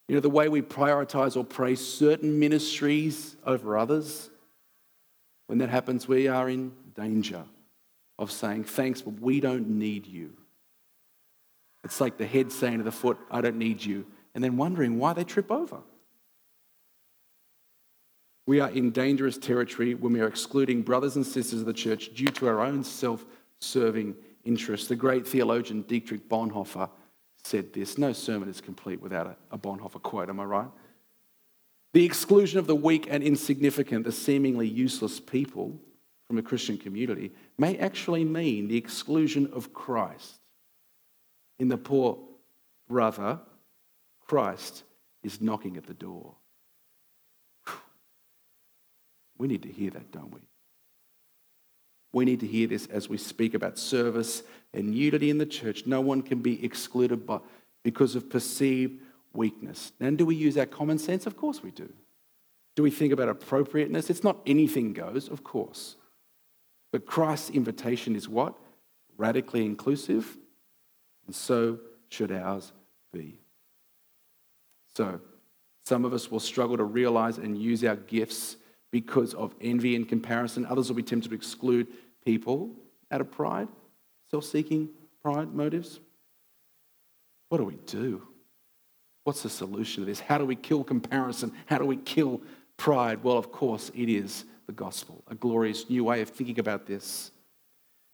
You 0.06 0.14
know, 0.14 0.20
the 0.20 0.30
way 0.30 0.48
we 0.48 0.62
prioritize 0.62 1.36
or 1.36 1.42
praise 1.42 1.84
certain 1.84 2.38
ministries 2.38 3.34
over 3.44 3.76
others. 3.76 4.30
When 5.48 5.58
that 5.58 5.70
happens, 5.70 6.06
we 6.06 6.28
are 6.28 6.48
in 6.48 6.70
danger 6.94 7.42
of 8.16 8.30
saying, 8.30 8.62
Thanks, 8.62 9.02
but 9.02 9.20
we 9.20 9.40
don't 9.40 9.70
need 9.70 10.06
you. 10.06 10.34
It's 11.82 12.00
like 12.00 12.16
the 12.16 12.28
head 12.28 12.52
saying 12.52 12.78
to 12.78 12.84
the 12.84 12.92
foot, 12.92 13.18
I 13.28 13.40
don't 13.40 13.58
need 13.58 13.84
you, 13.84 14.06
and 14.36 14.44
then 14.44 14.56
wondering 14.56 15.00
why 15.00 15.14
they 15.14 15.24
trip 15.24 15.50
over. 15.50 15.80
We 18.46 18.60
are 18.60 18.70
in 18.70 18.90
dangerous 18.90 19.38
territory 19.38 19.94
when 19.94 20.12
we 20.12 20.20
are 20.20 20.26
excluding 20.26 20.82
brothers 20.82 21.16
and 21.16 21.26
sisters 21.26 21.60
of 21.60 21.66
the 21.66 21.72
church 21.72 22.14
due 22.14 22.26
to 22.26 22.48
our 22.48 22.60
own 22.60 22.84
self 22.84 23.24
serving 23.60 24.16
interests. 24.44 24.88
The 24.88 24.96
great 24.96 25.26
theologian 25.26 25.82
Dietrich 25.82 26.28
Bonhoeffer 26.28 26.90
said 27.42 27.72
this 27.72 27.96
No 27.96 28.12
sermon 28.12 28.48
is 28.48 28.60
complete 28.60 29.00
without 29.00 29.38
a 29.50 29.58
Bonhoeffer 29.58 30.02
quote, 30.02 30.28
am 30.28 30.40
I 30.40 30.44
right? 30.44 30.68
The 31.94 32.04
exclusion 32.04 32.58
of 32.58 32.66
the 32.66 32.74
weak 32.74 33.06
and 33.08 33.22
insignificant, 33.22 34.04
the 34.04 34.12
seemingly 34.12 34.68
useless 34.68 35.20
people 35.20 35.80
from 36.26 36.38
a 36.38 36.42
Christian 36.42 36.76
community 36.76 37.32
may 37.56 37.78
actually 37.78 38.24
mean 38.24 38.66
the 38.66 38.76
exclusion 38.76 39.48
of 39.52 39.72
Christ. 39.72 40.40
In 41.58 41.68
the 41.68 41.76
poor 41.76 42.18
brother, 42.88 43.38
Christ 44.26 44.82
is 45.22 45.40
knocking 45.40 45.76
at 45.76 45.86
the 45.86 45.94
door. 45.94 46.34
We 49.38 49.48
need 49.48 49.62
to 49.62 49.68
hear 49.68 49.90
that, 49.90 50.12
don't 50.12 50.32
we? 50.32 50.40
We 52.12 52.24
need 52.24 52.40
to 52.40 52.46
hear 52.46 52.68
this 52.68 52.86
as 52.86 53.08
we 53.08 53.18
speak 53.18 53.54
about 53.54 53.78
service 53.78 54.44
and 54.72 54.94
unity 54.94 55.30
in 55.30 55.38
the 55.38 55.46
church. 55.46 55.84
No 55.86 56.00
one 56.00 56.22
can 56.22 56.40
be 56.40 56.64
excluded 56.64 57.26
by, 57.26 57.40
because 57.82 58.14
of 58.14 58.30
perceived 58.30 59.00
weakness. 59.32 59.92
And 60.00 60.16
do 60.16 60.24
we 60.24 60.36
use 60.36 60.56
our 60.56 60.66
common 60.66 60.98
sense? 60.98 61.26
Of 61.26 61.36
course 61.36 61.62
we 61.62 61.72
do. 61.72 61.92
Do 62.76 62.82
we 62.82 62.90
think 62.90 63.12
about 63.12 63.28
appropriateness? 63.28 64.10
It's 64.10 64.24
not 64.24 64.38
anything 64.46 64.92
goes, 64.92 65.28
of 65.28 65.44
course. 65.44 65.96
But 66.92 67.06
Christ's 67.06 67.50
invitation 67.50 68.14
is 68.14 68.28
what? 68.28 68.54
Radically 69.16 69.64
inclusive, 69.64 70.36
and 71.26 71.34
so 71.34 71.78
should 72.08 72.30
ours 72.32 72.72
be. 73.12 73.40
So, 74.94 75.20
some 75.84 76.04
of 76.04 76.12
us 76.12 76.30
will 76.30 76.40
struggle 76.40 76.76
to 76.76 76.84
realize 76.84 77.38
and 77.38 77.58
use 77.58 77.84
our 77.84 77.96
gifts 77.96 78.56
because 78.94 79.34
of 79.34 79.52
envy 79.60 79.96
and 79.96 80.08
comparison. 80.08 80.64
Others 80.66 80.88
will 80.88 80.94
be 80.94 81.02
tempted 81.02 81.30
to 81.30 81.34
exclude 81.34 81.88
people 82.24 82.70
out 83.10 83.20
of 83.20 83.28
pride, 83.28 83.66
self 84.30 84.44
seeking 84.44 84.88
pride 85.20 85.52
motives. 85.52 85.98
What 87.48 87.58
do 87.58 87.64
we 87.64 87.74
do? 87.86 88.22
What's 89.24 89.42
the 89.42 89.50
solution 89.50 90.04
to 90.04 90.06
this? 90.06 90.20
How 90.20 90.38
do 90.38 90.44
we 90.44 90.54
kill 90.54 90.84
comparison? 90.84 91.52
How 91.66 91.78
do 91.78 91.84
we 91.84 91.96
kill 91.96 92.40
pride? 92.76 93.24
Well, 93.24 93.36
of 93.36 93.50
course, 93.50 93.90
it 93.96 94.08
is 94.08 94.44
the 94.68 94.72
gospel, 94.72 95.24
a 95.26 95.34
glorious 95.34 95.90
new 95.90 96.04
way 96.04 96.20
of 96.20 96.28
thinking 96.28 96.60
about 96.60 96.86
this. 96.86 97.32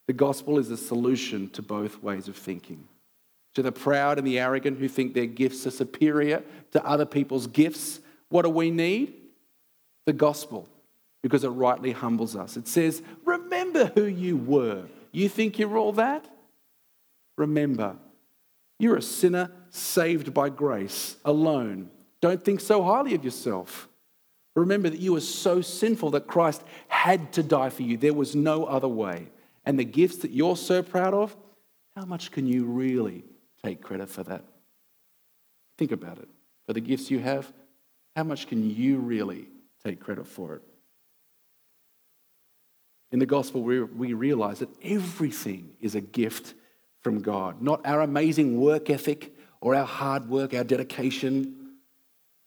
The 0.06 0.14
gospel 0.14 0.58
is 0.58 0.70
a 0.70 0.78
solution 0.78 1.50
to 1.50 1.60
both 1.60 2.02
ways 2.02 2.26
of 2.26 2.36
thinking. 2.36 2.88
To 3.54 3.62
the 3.62 3.70
proud 3.70 4.16
and 4.16 4.26
the 4.26 4.38
arrogant 4.38 4.78
who 4.78 4.88
think 4.88 5.12
their 5.12 5.26
gifts 5.26 5.66
are 5.66 5.72
superior 5.72 6.42
to 6.72 6.82
other 6.86 7.04
people's 7.04 7.46
gifts, 7.48 8.00
what 8.30 8.46
do 8.46 8.48
we 8.48 8.70
need? 8.70 9.19
The 10.10 10.14
gospel 10.14 10.68
because 11.22 11.44
it 11.44 11.50
rightly 11.50 11.92
humbles 11.92 12.34
us. 12.34 12.56
It 12.56 12.66
says, 12.66 13.00
Remember 13.24 13.92
who 13.94 14.06
you 14.06 14.36
were. 14.36 14.86
You 15.12 15.28
think 15.28 15.56
you're 15.56 15.78
all 15.78 15.92
that? 15.92 16.26
Remember, 17.38 17.94
you're 18.80 18.96
a 18.96 19.02
sinner 19.02 19.52
saved 19.70 20.34
by 20.34 20.48
grace 20.48 21.16
alone. 21.24 21.90
Don't 22.20 22.44
think 22.44 22.58
so 22.58 22.82
highly 22.82 23.14
of 23.14 23.24
yourself. 23.24 23.88
Remember 24.56 24.90
that 24.90 24.98
you 24.98 25.12
were 25.12 25.20
so 25.20 25.60
sinful 25.60 26.10
that 26.10 26.26
Christ 26.26 26.64
had 26.88 27.32
to 27.34 27.44
die 27.44 27.70
for 27.70 27.82
you. 27.82 27.96
There 27.96 28.12
was 28.12 28.34
no 28.34 28.64
other 28.64 28.88
way. 28.88 29.28
And 29.64 29.78
the 29.78 29.84
gifts 29.84 30.16
that 30.18 30.32
you're 30.32 30.56
so 30.56 30.82
proud 30.82 31.14
of, 31.14 31.36
how 31.94 32.04
much 32.04 32.32
can 32.32 32.48
you 32.48 32.64
really 32.64 33.22
take 33.64 33.80
credit 33.80 34.10
for 34.10 34.24
that? 34.24 34.42
Think 35.78 35.92
about 35.92 36.18
it. 36.18 36.28
For 36.66 36.72
the 36.72 36.80
gifts 36.80 37.12
you 37.12 37.20
have, 37.20 37.52
how 38.16 38.24
much 38.24 38.48
can 38.48 38.68
you 38.68 38.98
really 38.98 39.46
take 39.84 40.00
credit 40.00 40.26
for 40.26 40.56
it. 40.56 40.62
In 43.12 43.18
the 43.18 43.26
gospel, 43.26 43.62
we, 43.62 43.82
we 43.82 44.12
realize 44.12 44.60
that 44.60 44.68
everything 44.82 45.74
is 45.80 45.94
a 45.94 46.00
gift 46.00 46.54
from 47.02 47.20
God, 47.22 47.60
not 47.60 47.84
our 47.84 48.02
amazing 48.02 48.60
work 48.60 48.90
ethic 48.90 49.34
or 49.60 49.74
our 49.74 49.86
hard 49.86 50.28
work, 50.28 50.54
our 50.54 50.64
dedication, 50.64 51.76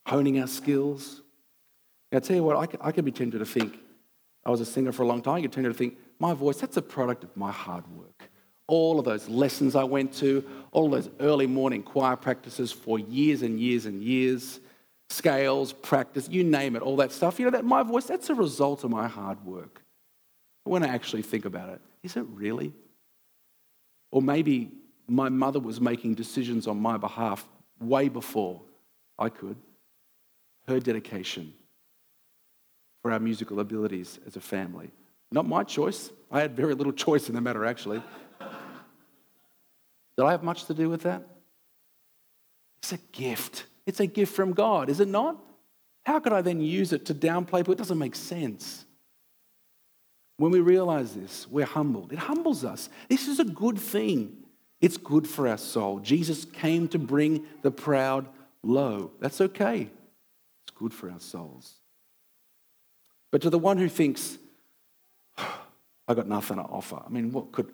honing 0.08 0.40
our 0.40 0.48
skills. 0.48 1.22
Now, 2.12 2.18
I 2.18 2.22
tell 2.22 2.36
you 2.36 2.44
what, 2.44 2.56
I 2.56 2.88
I 2.88 2.92
can 2.92 3.04
be 3.04 3.12
tempted 3.12 3.40
to 3.40 3.46
think, 3.46 3.80
I 4.46 4.52
was 4.52 4.62
a 4.62 4.66
singer 4.66 4.92
for 4.92 5.04
a 5.04 5.08
long 5.08 5.22
time, 5.22 5.36
I 5.36 5.42
get 5.42 5.52
tempted 5.52 5.70
to 5.70 5.78
think, 5.78 5.98
my 6.20 6.34
voice, 6.34 6.58
that's 6.58 6.78
a 6.78 6.82
product 6.82 7.24
of 7.24 7.36
my 7.36 7.52
hard 7.52 7.88
work. 7.98 8.30
All 8.68 9.00
of 9.00 9.06
those 9.06 9.28
lessons 9.28 9.76
I 9.76 9.84
went 9.84 10.14
to, 10.16 10.46
all 10.72 10.90
those 10.90 11.10
early 11.20 11.48
morning 11.48 11.84
choir 11.84 12.16
practices 12.16 12.72
for 12.72 13.00
years 13.00 13.42
and 13.42 13.60
years 13.60 13.86
and 13.86 14.02
years, 14.02 14.60
scales, 15.14 15.74
practice, 15.74 16.28
you 16.30 16.44
name 16.44 16.76
it, 16.76 16.82
all 16.82 16.98
that 16.98 17.12
stuff. 17.12 17.40
You 17.40 17.46
know, 17.46 17.52
that 17.52 17.66
my 17.66 17.84
voice, 17.84 18.06
that's 18.06 18.30
a 18.30 18.36
result 18.36 18.84
of 18.84 18.92
my 18.92 19.08
hard 19.08 19.46
work. 19.46 19.82
But 20.66 20.72
when 20.72 20.84
I 20.84 20.88
actually 20.88 21.22
think 21.22 21.46
about 21.46 21.70
it, 21.70 21.82
is 22.04 22.18
it 22.18 22.26
really? 22.30 22.74
Or 24.12 24.22
maybe 24.22 24.72
my 25.08 25.30
mother 25.30 25.60
was 25.60 25.80
making 25.80 26.16
decisions 26.16 26.68
on 26.68 26.80
my 26.80 26.98
behalf 26.98 27.48
way 27.80 28.10
before 28.10 28.62
I 29.18 29.30
could. 29.30 29.58
Her 30.68 30.80
dedication 30.80 31.54
for 33.02 33.12
our 33.12 33.20
musical 33.20 33.60
abilities 33.60 34.20
as 34.26 34.36
a 34.36 34.42
family. 34.42 34.90
Not 35.32 35.48
my 35.48 35.64
choice. 35.64 36.10
I 36.32 36.40
had 36.40 36.56
very 36.56 36.74
little 36.74 36.94
choice 37.06 37.28
in 37.30 37.36
the 37.36 37.42
matter, 37.42 37.66
actually. 37.66 38.02
Did 40.16 40.26
I 40.26 40.32
have 40.32 40.44
much 40.44 40.66
to 40.66 40.74
do 40.74 40.90
with 40.90 41.02
that? 41.04 41.24
It's 42.82 42.94
a 42.94 43.00
gift. 43.12 43.66
It's 43.86 44.00
a 44.00 44.08
gift 44.08 44.34
from 44.34 44.54
God, 44.54 44.90
is 44.90 45.00
it 45.00 45.08
not? 45.08 45.38
How 46.06 46.20
could 46.20 46.34
I 46.34 46.42
then 46.42 46.62
use 46.62 46.94
it 46.94 47.06
to 47.06 47.14
downplay 47.14 47.60
people? 47.60 47.74
It 47.74 47.78
doesn't 47.78 47.98
make 47.98 48.16
sense. 48.16 48.86
When 50.38 50.52
we 50.52 50.60
realize 50.60 51.14
this, 51.14 51.48
we're 51.48 51.66
humbled. 51.66 52.12
It 52.12 52.20
humbles 52.20 52.66
us. 52.66 52.90
This 53.08 53.28
is 53.28 53.40
a 53.40 53.46
good 53.46 53.78
thing. 53.80 54.38
It's 54.82 54.98
good 54.98 55.28
for 55.28 55.48
our 55.48 55.58
soul. 55.58 56.00
Jesus 56.00 56.44
came 56.44 56.88
to 56.90 57.00
bring 57.00 57.46
the 57.62 57.72
proud 57.72 58.28
low. 58.64 59.12
That's 59.20 59.40
okay. 59.40 59.90
It's 60.64 60.78
good 60.78 60.94
for 60.94 61.10
our 61.10 61.20
souls. 61.20 61.76
But 63.32 63.42
to 63.44 63.50
the 63.50 63.60
one 63.60 63.78
who 63.78 63.88
thinks, 63.88 64.38
I 65.38 66.14
got 66.14 66.28
nothing 66.28 66.58
to 66.58 66.64
offer. 66.64 67.02
I 67.06 67.10
mean, 67.10 67.32
what 67.32 67.52
could 67.52 67.72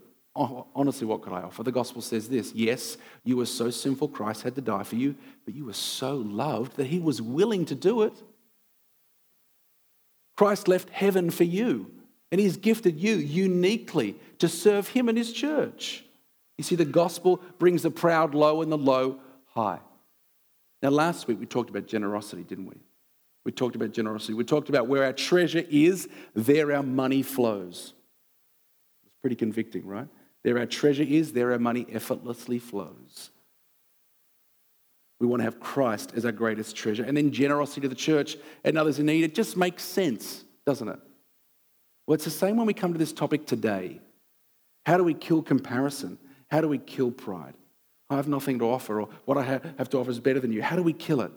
honestly, 0.75 1.06
what 1.06 1.21
could 1.21 1.34
I 1.34 1.41
offer? 1.41 1.63
The 1.63 1.71
gospel 1.71 2.02
says 2.02 2.30
this 2.30 2.54
Yes, 2.56 2.97
you 3.23 3.38
were 3.38 3.45
so 3.45 3.69
sinful, 3.69 4.10
Christ 4.10 4.43
had 4.43 4.56
to 4.56 4.62
die 4.62 4.84
for 4.84 4.95
you, 4.95 5.15
but 5.45 5.54
you 5.54 5.65
were 5.65 5.73
so 5.73 6.15
loved 6.15 6.78
that 6.78 6.88
he 6.88 6.99
was 6.99 7.21
willing 7.21 7.65
to 7.65 7.75
do 7.75 8.04
it. 8.04 8.13
Christ 10.38 10.69
left 10.69 10.89
heaven 10.89 11.30
for 11.30 11.43
you, 11.43 11.91
and 12.32 12.39
he's 12.39 12.56
gifted 12.56 12.97
you 12.97 13.15
uniquely 13.15 14.15
to 14.38 14.47
serve 14.47 14.88
him 14.88 15.10
and 15.10 15.17
his 15.17 15.34
church. 15.34 16.06
You 16.58 16.63
see, 16.63 16.75
the 16.75 16.86
gospel 16.86 17.41
brings 17.58 17.84
the 17.84 17.91
proud 17.91 18.34
low 18.34 18.62
and 18.62 18.71
the 18.71 18.78
low 18.78 19.19
high. 19.47 19.80
Now, 20.82 20.89
last 20.89 21.28
week 21.28 21.39
we 21.39 21.45
talked 21.45 21.69
about 21.69 21.88
generosity, 21.88 22.43
didn't 22.43 22.67
we? 22.67 22.78
We 23.43 23.52
talked 23.52 23.75
about 23.75 23.91
generosity. 23.91 24.34
We 24.34 24.43
talked 24.43 24.69
about 24.69 24.88
where 24.88 25.04
our 25.04 25.13
treasure 25.13 25.63
is, 25.69 26.08
there 26.34 26.73
our 26.73 26.84
money 26.84 27.21
flows. 27.21 27.93
It's 29.06 29.15
pretty 29.21 29.36
convicting, 29.36 29.86
right? 29.86 30.08
There 30.43 30.58
our 30.58 30.65
treasure 30.65 31.04
is, 31.04 31.34
there 31.34 31.52
our 31.52 31.60
money 31.60 31.86
effortlessly 31.91 32.60
flows. 32.60 33.32
We 35.19 35.28
want 35.28 35.41
to 35.41 35.43
have 35.43 35.60
Christ 35.60 36.13
as 36.15 36.25
our 36.25 36.32
greatest 36.32 36.75
treasure. 36.75 37.04
And 37.04 37.15
then 37.17 37.32
generosity 37.32 37.82
to 37.82 37.89
the 37.89 37.95
church 37.95 38.38
and 38.63 38.78
others 38.78 38.99
in 38.99 39.06
need. 39.06 39.23
It 39.23 39.36
just 39.36 39.58
makes 39.58 39.84
sense, 39.84 40.45
doesn't 40.65 40.88
it? 40.88 40.99
Well, 42.08 42.15
it's 42.15 42.23
the 42.23 42.32
same 42.32 42.56
when 42.58 42.67
we 42.67 42.73
come 42.73 42.93
to 42.93 42.99
this 42.99 43.12
topic 43.12 43.45
today. 43.45 43.99
How 44.86 44.97
do 44.97 45.04
we 45.04 45.13
kill 45.13 45.41
comparison? 45.41 46.17
How 46.49 46.62
do 46.62 46.67
we 46.67 46.78
kill 46.78 47.12
pride? 47.12 47.54
I 48.10 48.15
have 48.15 48.28
nothing 48.28 48.60
to 48.60 48.65
offer, 48.65 49.02
or 49.02 49.10
what 49.25 49.38
I 49.38 49.43
have 49.43 49.89
to 49.89 49.99
offer 49.99 50.10
is 50.10 50.19
better 50.19 50.39
than 50.39 50.52
you. 50.52 50.63
How 50.63 50.75
do 50.75 50.82
we 50.82 50.93
kill 50.93 51.21
it? 51.21 51.32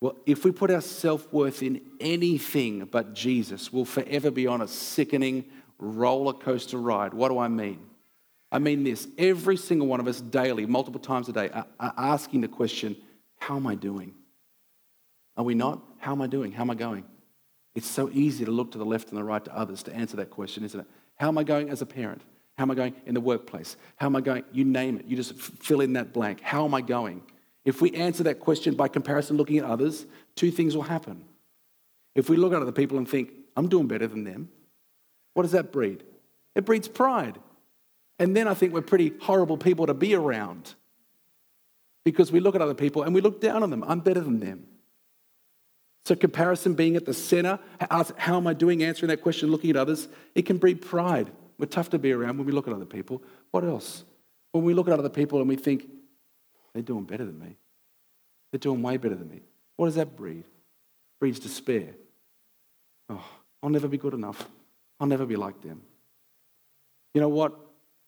Well, 0.00 0.16
if 0.26 0.44
we 0.44 0.52
put 0.52 0.70
our 0.70 0.80
self 0.80 1.32
worth 1.32 1.62
in 1.62 1.80
anything 2.00 2.86
but 2.86 3.14
Jesus, 3.14 3.72
we'll 3.72 3.84
forever 3.84 4.30
be 4.30 4.46
on 4.46 4.62
a 4.62 4.68
sickening 4.68 5.44
roller 5.78 6.32
coaster 6.32 6.78
ride. 6.78 7.14
What 7.14 7.28
do 7.28 7.38
I 7.38 7.48
mean? 7.48 7.80
I 8.50 8.58
mean 8.58 8.84
this 8.84 9.06
every 9.18 9.56
single 9.56 9.86
one 9.86 10.00
of 10.00 10.06
us 10.06 10.20
daily, 10.20 10.66
multiple 10.66 11.00
times 11.00 11.28
a 11.28 11.32
day, 11.32 11.50
are, 11.50 11.66
asking 11.96 12.40
the 12.40 12.48
question, 12.48 12.96
How 13.38 13.56
am 13.56 13.66
I 13.66 13.74
doing? 13.74 14.14
Are 15.36 15.44
we 15.44 15.54
not? 15.54 15.80
How 15.98 16.12
am 16.12 16.22
I 16.22 16.26
doing? 16.26 16.52
How 16.52 16.62
am 16.62 16.70
I 16.70 16.74
going? 16.74 17.04
It's 17.74 17.88
so 17.88 18.10
easy 18.12 18.44
to 18.44 18.50
look 18.50 18.72
to 18.72 18.78
the 18.78 18.84
left 18.84 19.10
and 19.10 19.18
the 19.18 19.22
right 19.22 19.44
to 19.44 19.56
others 19.56 19.82
to 19.84 19.94
answer 19.94 20.16
that 20.16 20.30
question, 20.30 20.64
isn't 20.64 20.80
it? 20.80 20.86
How 21.16 21.28
am 21.28 21.38
I 21.38 21.44
going 21.44 21.70
as 21.70 21.82
a 21.82 21.86
parent? 21.86 22.22
How 22.56 22.64
am 22.64 22.72
I 22.72 22.74
going 22.74 22.94
in 23.06 23.14
the 23.14 23.20
workplace? 23.20 23.76
How 23.96 24.06
am 24.06 24.16
I 24.16 24.20
going? 24.20 24.42
You 24.50 24.64
name 24.64 24.98
it. 24.98 25.06
You 25.06 25.16
just 25.16 25.34
fill 25.34 25.80
in 25.80 25.92
that 25.92 26.12
blank. 26.12 26.40
How 26.40 26.64
am 26.64 26.74
I 26.74 26.80
going? 26.80 27.22
If 27.64 27.80
we 27.80 27.92
answer 27.92 28.24
that 28.24 28.40
question 28.40 28.74
by 28.74 28.88
comparison, 28.88 29.36
looking 29.36 29.58
at 29.58 29.64
others, 29.64 30.06
two 30.34 30.50
things 30.50 30.74
will 30.74 30.82
happen. 30.82 31.24
If 32.16 32.28
we 32.28 32.36
look 32.36 32.52
at 32.52 32.60
other 32.60 32.72
people 32.72 32.98
and 32.98 33.08
think, 33.08 33.30
I'm 33.56 33.68
doing 33.68 33.86
better 33.86 34.08
than 34.08 34.24
them, 34.24 34.48
what 35.38 35.44
does 35.44 35.52
that 35.52 35.70
breed? 35.70 36.02
It 36.56 36.64
breeds 36.64 36.88
pride. 36.88 37.38
And 38.18 38.36
then 38.36 38.48
I 38.48 38.54
think 38.54 38.74
we're 38.74 38.80
pretty 38.80 39.12
horrible 39.20 39.56
people 39.56 39.86
to 39.86 39.94
be 39.94 40.16
around 40.16 40.74
because 42.04 42.32
we 42.32 42.40
look 42.40 42.56
at 42.56 42.60
other 42.60 42.74
people 42.74 43.04
and 43.04 43.14
we 43.14 43.20
look 43.20 43.40
down 43.40 43.62
on 43.62 43.70
them. 43.70 43.84
I'm 43.86 44.00
better 44.00 44.20
than 44.20 44.40
them. 44.40 44.66
So, 46.06 46.16
comparison 46.16 46.74
being 46.74 46.96
at 46.96 47.04
the 47.04 47.14
center, 47.14 47.60
how 47.88 48.36
am 48.36 48.48
I 48.48 48.52
doing 48.52 48.82
answering 48.82 49.10
that 49.10 49.22
question, 49.22 49.48
looking 49.52 49.70
at 49.70 49.76
others, 49.76 50.08
it 50.34 50.42
can 50.42 50.58
breed 50.58 50.82
pride. 50.82 51.30
We're 51.56 51.66
tough 51.66 51.90
to 51.90 52.00
be 52.00 52.10
around 52.10 52.38
when 52.38 52.44
we 52.44 52.52
look 52.52 52.66
at 52.66 52.74
other 52.74 52.84
people. 52.84 53.22
What 53.52 53.62
else? 53.62 54.02
When 54.50 54.64
we 54.64 54.74
look 54.74 54.88
at 54.88 54.98
other 54.98 55.08
people 55.08 55.38
and 55.38 55.48
we 55.48 55.54
think, 55.54 55.88
they're 56.72 56.82
doing 56.82 57.04
better 57.04 57.24
than 57.24 57.38
me. 57.38 57.56
They're 58.50 58.58
doing 58.58 58.82
way 58.82 58.96
better 58.96 59.14
than 59.14 59.30
me. 59.30 59.42
What 59.76 59.86
does 59.86 59.94
that 59.94 60.16
breed? 60.16 60.40
It 60.40 61.20
breeds 61.20 61.38
despair. 61.38 61.94
Oh, 63.08 63.24
I'll 63.62 63.70
never 63.70 63.86
be 63.86 63.98
good 63.98 64.14
enough. 64.14 64.48
I'll 65.00 65.06
never 65.06 65.26
be 65.26 65.36
like 65.36 65.60
them. 65.62 65.82
You 67.14 67.20
know 67.20 67.28
what? 67.28 67.58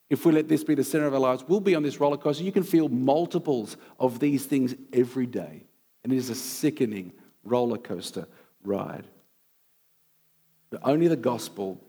If 0.09 0.27
we 0.27 0.33
let 0.33 0.49
this 0.49 0.65
be 0.65 0.75
the 0.75 0.85
center 0.85 1.07
of 1.07 1.15
our 1.15 1.21
lives, 1.21 1.45
we'll 1.47 1.61
be 1.61 1.77
on 1.77 1.85
this 1.85 2.01
roller 2.01 2.17
coaster. 2.17 2.43
You 2.43 2.53
can 2.53 2.65
feel 2.65 2.89
multiples 2.89 3.77
of 3.99 4.19
these 4.19 4.45
things 4.45 4.75
every 4.93 5.27
day. 5.27 5.65
And 6.03 6.13
it 6.13 6.17
is 6.17 6.31
a 6.31 6.35
sickening 6.35 7.13
roller 7.45 7.79
coaster 7.79 8.27
ride. 8.65 9.05
But 10.71 10.81
only 10.83 11.09
the 11.09 11.17
gospel 11.17 11.81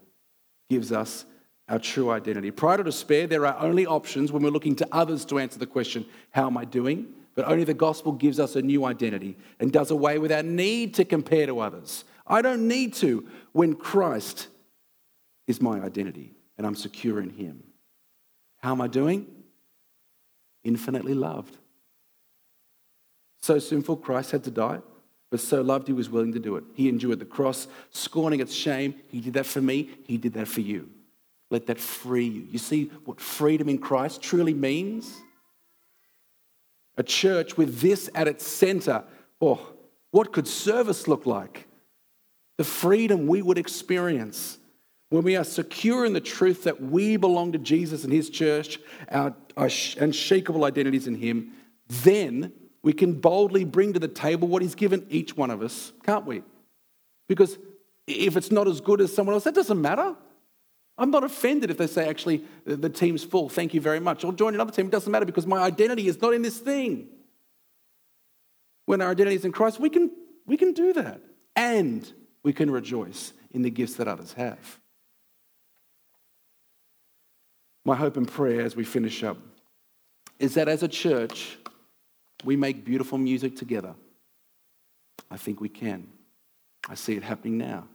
gives 0.69 0.91
us 0.91 1.25
our 1.67 1.79
true 1.79 2.11
identity. 2.11 2.51
Pride 2.51 2.79
or 2.79 2.83
despair, 2.83 3.27
there 3.27 3.45
are 3.45 3.57
only 3.59 3.85
options 3.85 4.31
when 4.31 4.43
we're 4.43 4.49
looking 4.49 4.75
to 4.75 4.87
others 4.91 5.25
to 5.25 5.39
answer 5.39 5.57
the 5.57 5.65
question, 5.65 6.05
How 6.31 6.47
am 6.47 6.57
I 6.57 6.65
doing? 6.65 7.07
But 7.33 7.45
only 7.45 7.63
the 7.63 7.73
gospel 7.73 8.11
gives 8.11 8.39
us 8.39 8.55
a 8.55 8.61
new 8.61 8.83
identity 8.83 9.37
and 9.59 9.71
does 9.71 9.89
away 9.89 10.17
with 10.17 10.31
our 10.31 10.43
need 10.43 10.93
to 10.95 11.05
compare 11.05 11.45
to 11.45 11.59
others. 11.59 12.03
I 12.27 12.41
don't 12.41 12.67
need 12.67 12.93
to 12.95 13.27
when 13.53 13.75
Christ 13.75 14.47
is 15.51 15.61
my 15.61 15.79
identity 15.81 16.33
and 16.57 16.65
I'm 16.65 16.75
secure 16.75 17.21
in 17.21 17.29
Him. 17.29 17.63
How 18.57 18.71
am 18.71 18.81
I 18.81 18.87
doing? 18.87 19.27
Infinitely 20.63 21.13
loved. 21.13 21.57
So 23.41 23.59
sinful, 23.59 23.97
Christ 23.97 24.31
had 24.31 24.43
to 24.45 24.51
die, 24.51 24.79
but 25.29 25.39
so 25.39 25.61
loved, 25.61 25.87
He 25.87 25.93
was 25.93 26.09
willing 26.09 26.33
to 26.33 26.39
do 26.39 26.55
it. 26.55 26.63
He 26.73 26.89
endured 26.89 27.19
the 27.19 27.25
cross, 27.25 27.67
scorning 27.91 28.39
its 28.39 28.53
shame. 28.53 28.95
He 29.09 29.19
did 29.19 29.33
that 29.33 29.45
for 29.45 29.61
me, 29.61 29.89
He 30.07 30.17
did 30.17 30.33
that 30.33 30.47
for 30.47 30.61
you. 30.61 30.89
Let 31.49 31.67
that 31.67 31.79
free 31.79 32.27
you. 32.27 32.47
You 32.49 32.59
see 32.59 32.85
what 33.05 33.19
freedom 33.19 33.67
in 33.67 33.77
Christ 33.77 34.21
truly 34.21 34.53
means? 34.53 35.21
A 36.97 37.03
church 37.03 37.57
with 37.57 37.79
this 37.79 38.09
at 38.15 38.27
its 38.27 38.47
center. 38.47 39.03
Oh, 39.41 39.73
what 40.11 40.31
could 40.31 40.47
service 40.47 41.07
look 41.07 41.25
like? 41.25 41.67
The 42.57 42.63
freedom 42.63 43.27
we 43.27 43.41
would 43.41 43.57
experience 43.57 44.59
when 45.11 45.23
we 45.23 45.35
are 45.35 45.43
secure 45.43 46.05
in 46.05 46.13
the 46.13 46.21
truth 46.21 46.63
that 46.63 46.81
we 46.81 47.17
belong 47.17 47.51
to 47.51 47.57
Jesus 47.57 48.05
and 48.05 48.13
His 48.13 48.29
church, 48.29 48.79
our, 49.09 49.35
our 49.57 49.69
unshakable 49.99 50.63
identities 50.63 51.05
in 51.05 51.15
Him, 51.15 51.51
then 51.89 52.53
we 52.81 52.93
can 52.93 53.19
boldly 53.19 53.65
bring 53.65 53.91
to 53.91 53.99
the 53.99 54.07
table 54.07 54.47
what 54.47 54.61
He's 54.61 54.73
given 54.73 55.05
each 55.09 55.35
one 55.35 55.51
of 55.51 55.61
us, 55.61 55.91
can't 56.05 56.25
we? 56.25 56.43
Because 57.27 57.57
if 58.07 58.37
it's 58.37 58.51
not 58.51 58.69
as 58.69 58.79
good 58.79 59.01
as 59.01 59.13
someone 59.13 59.33
else, 59.33 59.43
that 59.43 59.53
doesn't 59.53 59.81
matter. 59.81 60.15
I'm 60.97 61.11
not 61.11 61.25
offended 61.25 61.69
if 61.69 61.77
they 61.77 61.87
say, 61.87 62.07
actually, 62.07 62.45
the 62.63 62.89
team's 62.89 63.25
full, 63.25 63.49
thank 63.49 63.73
you 63.73 63.81
very 63.81 63.99
much. 63.99 64.23
I'll 64.23 64.31
join 64.31 64.53
another 64.53 64.71
team. 64.71 64.85
It 64.85 64.91
doesn't 64.91 65.11
matter 65.11 65.25
because 65.25 65.45
my 65.45 65.57
identity 65.57 66.07
is 66.07 66.21
not 66.21 66.33
in 66.33 66.41
this 66.41 66.57
thing. 66.57 67.09
When 68.85 69.01
our 69.01 69.11
identity 69.11 69.35
is 69.35 69.43
in 69.43 69.51
Christ, 69.51 69.77
we 69.77 69.89
can, 69.89 70.09
we 70.45 70.55
can 70.55 70.71
do 70.71 70.93
that. 70.93 71.19
And 71.57 72.09
we 72.43 72.53
can 72.53 72.71
rejoice 72.71 73.33
in 73.51 73.61
the 73.61 73.69
gifts 73.69 73.95
that 73.95 74.07
others 74.07 74.31
have. 74.33 74.79
My 77.83 77.95
hope 77.95 78.17
and 78.17 78.27
prayer 78.27 78.61
as 78.61 78.75
we 78.75 78.83
finish 78.83 79.23
up 79.23 79.37
is 80.39 80.53
that 80.55 80.67
as 80.67 80.83
a 80.83 80.87
church, 80.87 81.57
we 82.43 82.55
make 82.55 82.85
beautiful 82.85 83.17
music 83.17 83.55
together. 83.55 83.95
I 85.29 85.37
think 85.37 85.61
we 85.61 85.69
can. 85.69 86.07
I 86.89 86.95
see 86.95 87.15
it 87.15 87.23
happening 87.23 87.57
now. 87.57 87.87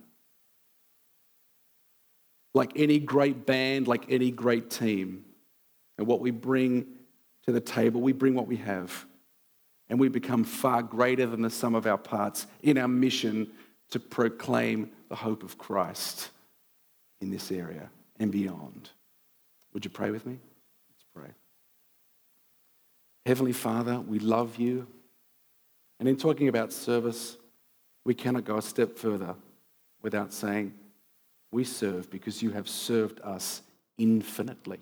Like 2.54 2.72
any 2.76 2.98
great 2.98 3.44
band, 3.46 3.86
like 3.86 4.06
any 4.08 4.30
great 4.30 4.70
team, 4.70 5.24
and 5.98 6.06
what 6.06 6.20
we 6.20 6.30
bring 6.30 6.86
to 7.44 7.52
the 7.52 7.60
table, 7.60 8.00
we 8.00 8.12
bring 8.12 8.34
what 8.34 8.46
we 8.46 8.56
have. 8.56 9.06
And 9.88 10.00
we 10.00 10.08
become 10.08 10.42
far 10.42 10.82
greater 10.82 11.26
than 11.26 11.42
the 11.42 11.50
sum 11.50 11.74
of 11.74 11.86
our 11.86 11.98
parts 11.98 12.46
in 12.62 12.76
our 12.76 12.88
mission 12.88 13.52
to 13.90 14.00
proclaim 14.00 14.90
the 15.08 15.14
hope 15.14 15.44
of 15.44 15.58
Christ 15.58 16.30
in 17.20 17.30
this 17.30 17.52
area 17.52 17.88
and 18.18 18.32
beyond. 18.32 18.90
Would 19.76 19.84
you 19.84 19.90
pray 19.90 20.10
with 20.10 20.24
me? 20.24 20.38
Let's 20.88 21.04
pray. 21.14 21.34
Heavenly 23.26 23.52
Father, 23.52 24.00
we 24.00 24.18
love 24.18 24.56
you. 24.56 24.86
And 26.00 26.08
in 26.08 26.16
talking 26.16 26.48
about 26.48 26.72
service, 26.72 27.36
we 28.02 28.14
cannot 28.14 28.46
go 28.46 28.56
a 28.56 28.62
step 28.62 28.96
further 28.96 29.34
without 30.00 30.32
saying, 30.32 30.72
We 31.52 31.64
serve 31.64 32.10
because 32.10 32.42
you 32.42 32.52
have 32.52 32.70
served 32.70 33.20
us 33.20 33.60
infinitely. 33.98 34.80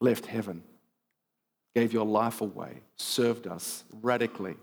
Left 0.00 0.26
heaven, 0.26 0.64
gave 1.76 1.92
your 1.92 2.04
life 2.04 2.40
away, 2.40 2.80
served 2.96 3.46
us 3.46 3.84
radically 4.02 4.56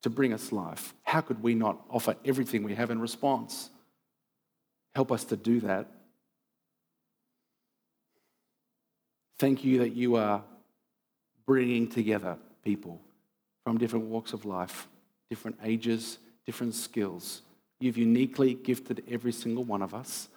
to 0.00 0.08
bring 0.08 0.32
us 0.32 0.50
life. 0.50 0.94
How 1.02 1.20
could 1.20 1.42
we 1.42 1.54
not 1.54 1.78
offer 1.90 2.16
everything 2.24 2.62
we 2.62 2.74
have 2.74 2.90
in 2.90 3.02
response? 3.02 3.68
Help 4.94 5.12
us 5.12 5.24
to 5.24 5.36
do 5.36 5.60
that 5.60 5.88
Thank 9.42 9.64
you 9.64 9.78
that 9.80 9.96
you 9.96 10.14
are 10.14 10.40
bringing 11.46 11.88
together 11.88 12.36
people 12.64 13.00
from 13.64 13.76
different 13.76 14.04
walks 14.04 14.32
of 14.32 14.44
life, 14.44 14.86
different 15.30 15.58
ages, 15.64 16.18
different 16.46 16.76
skills. 16.76 17.42
You've 17.80 17.98
uniquely 17.98 18.54
gifted 18.54 19.02
every 19.10 19.32
single 19.32 19.64
one 19.64 19.82
of 19.82 19.94
us. 19.94 20.28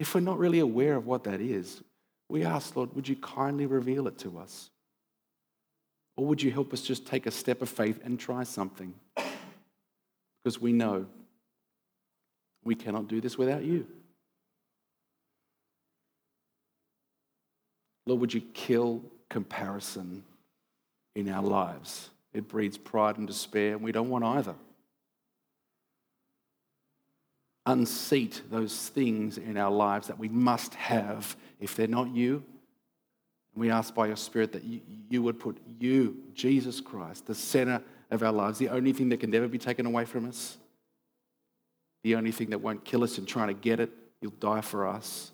If 0.00 0.12
we're 0.12 0.22
not 0.22 0.40
really 0.40 0.58
aware 0.58 0.96
of 0.96 1.06
what 1.06 1.22
that 1.22 1.40
is, 1.40 1.80
we 2.28 2.44
ask, 2.44 2.74
Lord, 2.74 2.96
would 2.96 3.06
you 3.06 3.14
kindly 3.14 3.66
reveal 3.66 4.08
it 4.08 4.18
to 4.18 4.40
us? 4.40 4.68
Or 6.16 6.26
would 6.26 6.42
you 6.42 6.50
help 6.50 6.72
us 6.72 6.82
just 6.82 7.06
take 7.06 7.26
a 7.26 7.30
step 7.30 7.62
of 7.62 7.68
faith 7.68 8.00
and 8.02 8.18
try 8.18 8.42
something? 8.42 8.92
Because 10.42 10.60
we 10.60 10.72
know 10.72 11.06
we 12.64 12.74
cannot 12.74 13.06
do 13.06 13.20
this 13.20 13.38
without 13.38 13.62
you. 13.62 13.86
Lord, 18.06 18.20
would 18.20 18.34
you 18.34 18.40
kill 18.40 19.02
comparison 19.28 20.24
in 21.14 21.28
our 21.28 21.42
lives? 21.42 22.10
It 22.32 22.48
breeds 22.48 22.78
pride 22.78 23.18
and 23.18 23.26
despair, 23.26 23.72
and 23.72 23.82
we 23.82 23.92
don't 23.92 24.10
want 24.10 24.24
either. 24.24 24.54
Unseat 27.66 28.42
those 28.50 28.88
things 28.88 29.38
in 29.38 29.56
our 29.56 29.70
lives 29.70 30.08
that 30.08 30.18
we 30.18 30.28
must 30.28 30.74
have 30.74 31.36
if 31.60 31.76
they're 31.76 31.86
not 31.86 32.08
you. 32.14 32.42
We 33.54 33.70
ask 33.70 33.94
by 33.94 34.06
your 34.06 34.16
Spirit 34.16 34.52
that 34.52 34.64
you, 34.64 34.80
you 35.10 35.22
would 35.22 35.38
put 35.38 35.58
you, 35.78 36.16
Jesus 36.34 36.80
Christ, 36.80 37.26
the 37.26 37.34
center 37.34 37.82
of 38.10 38.22
our 38.22 38.32
lives, 38.32 38.58
the 38.58 38.70
only 38.70 38.92
thing 38.92 39.10
that 39.10 39.20
can 39.20 39.30
never 39.30 39.46
be 39.46 39.58
taken 39.58 39.86
away 39.86 40.06
from 40.06 40.28
us, 40.28 40.56
the 42.02 42.16
only 42.16 42.32
thing 42.32 42.50
that 42.50 42.58
won't 42.58 42.84
kill 42.84 43.04
us 43.04 43.18
in 43.18 43.26
trying 43.26 43.48
to 43.48 43.54
get 43.54 43.78
it. 43.78 43.90
You'll 44.20 44.32
die 44.32 44.60
for 44.60 44.86
us. 44.86 45.32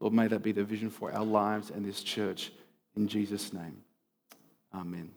Lord, 0.00 0.14
may 0.14 0.28
that 0.28 0.42
be 0.42 0.52
the 0.52 0.64
vision 0.64 0.90
for 0.90 1.12
our 1.12 1.24
lives 1.24 1.70
and 1.70 1.84
this 1.84 2.02
church. 2.02 2.52
In 2.96 3.08
Jesus' 3.08 3.52
name, 3.52 3.78
amen. 4.74 5.10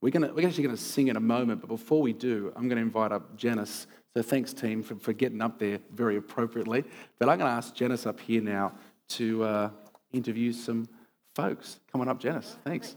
We're, 0.00 0.10
gonna, 0.10 0.32
we're 0.32 0.46
actually 0.46 0.64
going 0.64 0.76
to 0.76 0.82
sing 0.82 1.08
in 1.08 1.16
a 1.16 1.20
moment, 1.20 1.60
but 1.60 1.68
before 1.68 2.02
we 2.02 2.12
do, 2.12 2.52
I'm 2.54 2.68
going 2.68 2.76
to 2.76 2.82
invite 2.82 3.12
up 3.12 3.36
Janice. 3.36 3.86
So 4.14 4.22
thanks, 4.22 4.52
team, 4.52 4.82
for, 4.82 4.94
for 4.96 5.12
getting 5.12 5.42
up 5.42 5.58
there 5.58 5.78
very 5.92 6.16
appropriately. 6.16 6.84
But 7.18 7.28
I'm 7.28 7.38
going 7.38 7.50
to 7.50 7.56
ask 7.56 7.74
Janice 7.74 8.06
up 8.06 8.20
here 8.20 8.40
now 8.40 8.72
to 9.08 9.44
uh, 9.44 9.70
interview 10.12 10.52
some 10.52 10.88
folks. 11.34 11.80
Come 11.92 12.00
on 12.00 12.08
up, 12.08 12.18
Janice. 12.18 12.56
Thanks. 12.64 12.96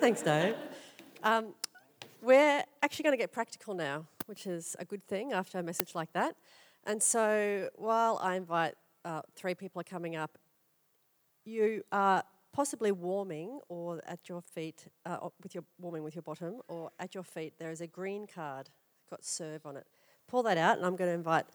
Thanks, 0.00 0.22
Dave. 0.22 0.54
Um, 1.22 1.54
we're 2.22 2.64
actually 2.82 3.02
going 3.02 3.12
to 3.12 3.18
get 3.18 3.32
practical 3.32 3.74
now, 3.74 4.06
which 4.26 4.46
is 4.46 4.76
a 4.78 4.84
good 4.84 5.04
thing 5.04 5.32
after 5.32 5.58
a 5.58 5.62
message 5.62 5.94
like 5.94 6.12
that. 6.12 6.36
And 6.84 7.02
so 7.02 7.68
while 7.74 8.18
I 8.22 8.36
invite 8.36 8.74
uh, 9.06 9.22
three 9.34 9.54
people 9.54 9.80
are 9.80 9.84
coming 9.84 10.16
up, 10.16 10.36
you 11.44 11.82
are 11.92 12.24
possibly 12.52 12.90
warming 12.90 13.60
or 13.68 14.02
at 14.06 14.28
your 14.28 14.42
feet, 14.42 14.86
uh, 15.04 15.28
with 15.42 15.54
your 15.54 15.64
warming 15.78 16.02
with 16.02 16.14
your 16.14 16.22
bottom, 16.22 16.60
or 16.68 16.90
at 16.98 17.14
your 17.14 17.22
feet 17.22 17.54
there 17.58 17.70
is 17.70 17.80
a 17.80 17.86
green 17.86 18.26
card, 18.26 18.68
got 19.08 19.24
serve 19.24 19.64
on 19.64 19.76
it. 19.76 19.86
Pull 20.26 20.42
that 20.42 20.58
out, 20.58 20.76
and 20.76 20.84
I'm 20.84 20.96
going 20.96 21.08
to 21.08 21.14
invite 21.14 21.46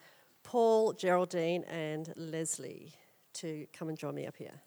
Paul, 0.44 0.94
Geraldine, 0.94 1.64
and 1.66 2.14
Leslie 2.16 2.94
to 3.34 3.68
come 3.74 3.90
and 3.90 3.98
join 3.98 4.16
me 4.16 4.26
up 4.26 4.38
here. 4.38 4.62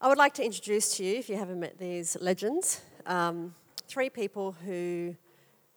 I 0.00 0.08
would 0.08 0.18
like 0.18 0.34
to 0.34 0.44
introduce 0.44 0.96
to 0.96 1.04
you, 1.04 1.16
if 1.16 1.28
you 1.28 1.36
haven't 1.36 1.60
met 1.60 1.78
these 1.78 2.16
legends, 2.20 2.82
um, 3.06 3.54
three 3.86 4.10
people 4.10 4.52
who 4.64 5.16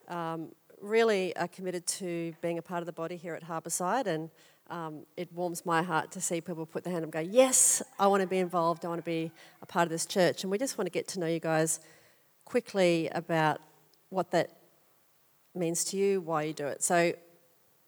um, 0.08 0.52
really 0.80 1.34
are 1.36 1.48
committed 1.48 1.86
to 1.86 2.34
being 2.42 2.58
a 2.58 2.62
part 2.62 2.80
of 2.80 2.86
the 2.86 2.92
body 2.92 3.16
here 3.16 3.34
at 3.34 3.42
Harbourside 3.44 4.06
and 4.06 4.30
um, 4.70 5.04
it 5.16 5.32
warms 5.32 5.66
my 5.66 5.82
heart 5.82 6.10
to 6.12 6.20
see 6.20 6.40
people 6.40 6.64
put 6.64 6.84
their 6.84 6.92
hand 6.92 7.04
up 7.04 7.14
and 7.14 7.26
go, 7.26 7.32
Yes, 7.32 7.82
I 7.98 8.06
want 8.06 8.22
to 8.22 8.26
be 8.26 8.38
involved, 8.38 8.84
I 8.84 8.88
want 8.88 9.00
to 9.00 9.04
be 9.04 9.30
a 9.62 9.66
part 9.66 9.84
of 9.84 9.90
this 9.90 10.06
church. 10.06 10.42
And 10.42 10.50
we 10.50 10.58
just 10.58 10.78
want 10.78 10.86
to 10.86 10.90
get 10.90 11.06
to 11.08 11.20
know 11.20 11.26
you 11.26 11.40
guys 11.40 11.80
quickly 12.44 13.08
about 13.12 13.60
what 14.08 14.30
that 14.30 14.50
means 15.54 15.84
to 15.84 15.96
you, 15.96 16.20
why 16.20 16.44
you 16.44 16.52
do 16.52 16.66
it. 16.66 16.82
So 16.82 17.12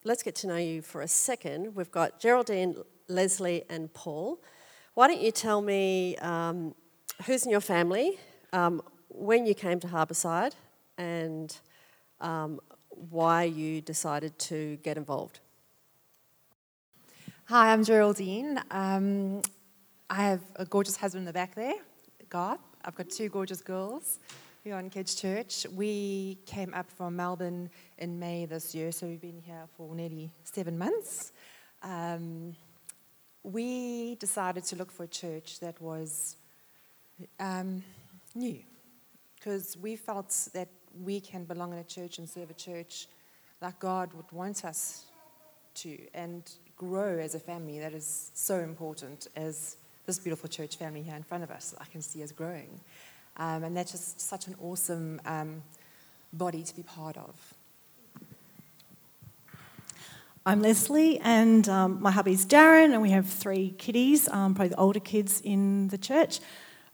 let's 0.05 0.23
get 0.23 0.35
to 0.37 0.47
know 0.47 0.57
you 0.57 0.83
for 0.83 1.01
a 1.01 1.09
second. 1.09 1.75
We've 1.75 1.91
got 1.91 2.21
Geraldine, 2.21 2.77
Leslie, 3.09 3.65
and 3.69 3.93
Paul. 3.93 4.41
Why 4.95 5.09
don't 5.09 5.21
you 5.21 5.31
tell 5.31 5.61
me 5.61 6.17
um, 6.17 6.75
who's 7.27 7.45
in 7.45 7.51
your 7.51 7.61
family, 7.61 8.19
um, 8.53 8.83
when 9.09 9.47
you 9.47 9.55
came 9.55 9.81
to 9.81 9.87
Harbourside, 9.87 10.53
and 10.99 11.57
um, 12.21 12.61
why 12.89 13.45
you 13.45 13.81
decided 13.81 14.39
to 14.39 14.77
get 14.83 14.97
involved? 14.97 15.41
Hi, 17.49 17.73
I'm 17.73 17.85
Geraldine. 17.85 18.61
Um, 18.73 19.41
I 20.11 20.17
have 20.17 20.41
a 20.57 20.65
gorgeous 20.65 20.97
husband 20.97 21.21
in 21.21 21.27
the 21.27 21.33
back 21.33 21.55
there, 21.55 21.77
Garth. 22.29 22.59
I've 22.85 22.97
got 22.97 23.09
two 23.09 23.29
gorgeous 23.29 23.61
girls 23.61 24.19
here 24.65 24.77
in 24.81 24.91
Kids 24.91 25.15
Church. 25.15 25.65
We 25.73 26.39
came 26.45 26.75
up 26.75 26.91
from 26.91 27.15
Melbourne 27.15 27.71
in 27.99 28.19
May 28.19 28.47
this 28.47 28.75
year, 28.75 28.91
so 28.91 29.07
we've 29.07 29.21
been 29.21 29.41
here 29.41 29.63
for 29.77 29.95
nearly 29.95 30.33
seven 30.43 30.77
months. 30.77 31.31
Um, 31.85 32.57
we 33.45 34.17
decided 34.17 34.65
to 34.65 34.75
look 34.75 34.91
for 34.91 35.05
a 35.05 35.09
church 35.09 35.61
that 35.61 35.81
was 35.81 36.35
um, 37.39 37.85
new 38.35 38.59
because 39.37 39.77
we 39.77 39.95
felt 39.95 40.49
that 40.53 40.69
we 41.01 41.21
can 41.21 41.45
belong 41.45 41.73
in 41.73 41.79
a 41.79 41.85
church 41.85 42.19
and 42.19 42.29
serve 42.29 42.51
a 42.51 42.55
church 42.55 43.07
like 43.63 43.79
God 43.79 44.13
would 44.15 44.33
want 44.33 44.65
us 44.65 45.05
to. 45.75 45.97
And 46.13 46.43
grow 46.77 47.19
as 47.19 47.35
a 47.35 47.41
family 47.41 47.79
that 47.81 47.93
is 47.93 48.31
so 48.35 48.59
important 48.59 49.29
as 49.35 49.77
this 50.05 50.19
beautiful 50.19 50.49
church 50.49 50.77
family 50.77 51.03
here 51.03 51.17
in 51.17 51.23
front 51.23 51.43
of 51.43 51.51
us 51.51 51.75
I 51.81 51.85
can 51.87 52.03
see 52.03 52.23
us 52.23 52.33
growing. 52.33 52.81
Um, 53.39 53.65
and 53.65 53.77
that's 53.77 53.93
just 53.93 54.21
such 54.21 54.47
an 54.47 54.55
awesome 54.63 55.21
um, 55.27 55.63
body 56.33 56.63
to 56.63 56.77
be 56.77 56.83
part 56.83 57.17
of. 57.17 57.35
I'm 60.47 60.63
Leslie, 60.63 61.19
and 61.19 61.69
um, 61.69 62.01
my 62.01 62.13
hubby's 62.13 62.47
Darren, 62.47 62.93
and 62.93 63.03
we 63.03 63.11
have 63.11 63.27
three 63.27 63.75
kiddies, 63.79 64.29
um, 64.29 64.55
probably 64.55 64.69
the 64.69 64.77
older 64.77 65.01
kids 65.01 65.41
in 65.41 65.89
the 65.89 65.99
church 65.99 66.39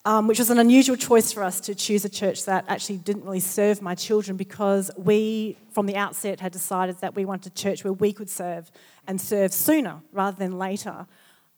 um, 0.05 0.27
which 0.27 0.39
was 0.39 0.51
an 0.51 0.59
unusual 0.59 0.97
choice 0.97 1.33
for 1.33 1.45
us 1.45 1.61
to 1.61 1.75
choose 1.75 2.05
a 2.05 2.09
church 2.09 2.45
that 2.47 2.65
actually 2.67 2.99
didn't 2.99 3.25
really 3.25 3.41
serve 3.41 3.81
my 3.81 3.95
children 3.95 4.37
because 4.37 4.91
we, 4.97 5.57
from 5.71 5.87
the 5.87 5.97
outset, 5.97 6.41
had 6.41 6.53
decided 6.53 6.99
that 7.01 7.15
we 7.15 7.25
wanted 7.25 7.53
a 7.53 7.55
church 7.55 7.85
where 7.85 7.93
we 7.93 8.13
could 8.13 8.29
serve 8.29 8.71
and 9.07 9.21
serve 9.21 9.53
sooner 9.53 10.01
rather 10.11 10.37
than 10.37 10.59
later. 10.59 11.07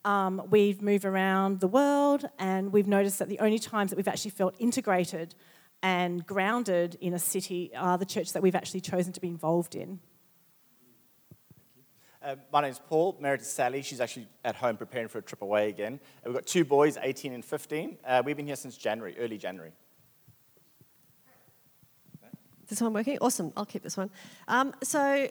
Um, 0.05 0.43
we've 0.51 0.83
moved 0.83 1.07
around 1.07 1.61
the 1.61 1.69
world 1.69 2.27
and 2.39 2.71
we've 2.71 2.87
noticed 2.87 3.19
that 3.19 3.29
the 3.29 3.39
only 3.39 3.59
times 3.59 3.91
that 3.91 3.97
we've 3.97 4.09
actually 4.09 4.33
felt 4.33 4.55
integrated 4.59 5.35
and 5.83 6.27
grounded 6.27 6.99
in 7.01 7.15
a 7.15 7.19
city 7.19 7.71
are 7.75 7.97
the 7.97 8.05
churches 8.05 8.33
that 8.33 8.43
we've 8.43 8.55
actually 8.55 8.83
chosen 8.83 9.13
to 9.15 9.21
be 9.21 9.29
involved 9.29 9.75
in. 9.75 10.01
Uh, 12.25 12.37
my 12.51 12.63
name's 12.63 12.79
Paul, 12.79 13.19
married 13.21 13.41
to 13.41 13.45
Sally. 13.45 13.83
She's 13.83 14.01
actually 14.01 14.27
at 14.47 14.57
home 14.57 14.79
preparing 14.79 15.09
for 15.09 15.19
a 15.19 15.23
trip 15.23 15.43
away 15.43 15.69
again. 15.69 16.01
We've 16.25 16.33
got 16.33 16.47
two 16.47 16.65
boys, 16.65 16.97
18 17.03 17.35
and 17.35 17.45
15. 17.45 17.99
Uh, 18.03 18.23
we've 18.25 18.35
been 18.35 18.47
here 18.47 18.57
since 18.57 18.79
January, 18.79 19.15
early 19.19 19.37
January. 19.37 19.73
This 22.67 22.81
one 22.81 22.95
working? 22.95 23.19
Awesome. 23.21 23.53
I'll 23.59 23.67
keep 23.67 23.83
this 23.83 23.99
one. 23.99 24.09
Um, 24.49 24.73
so 24.83 25.29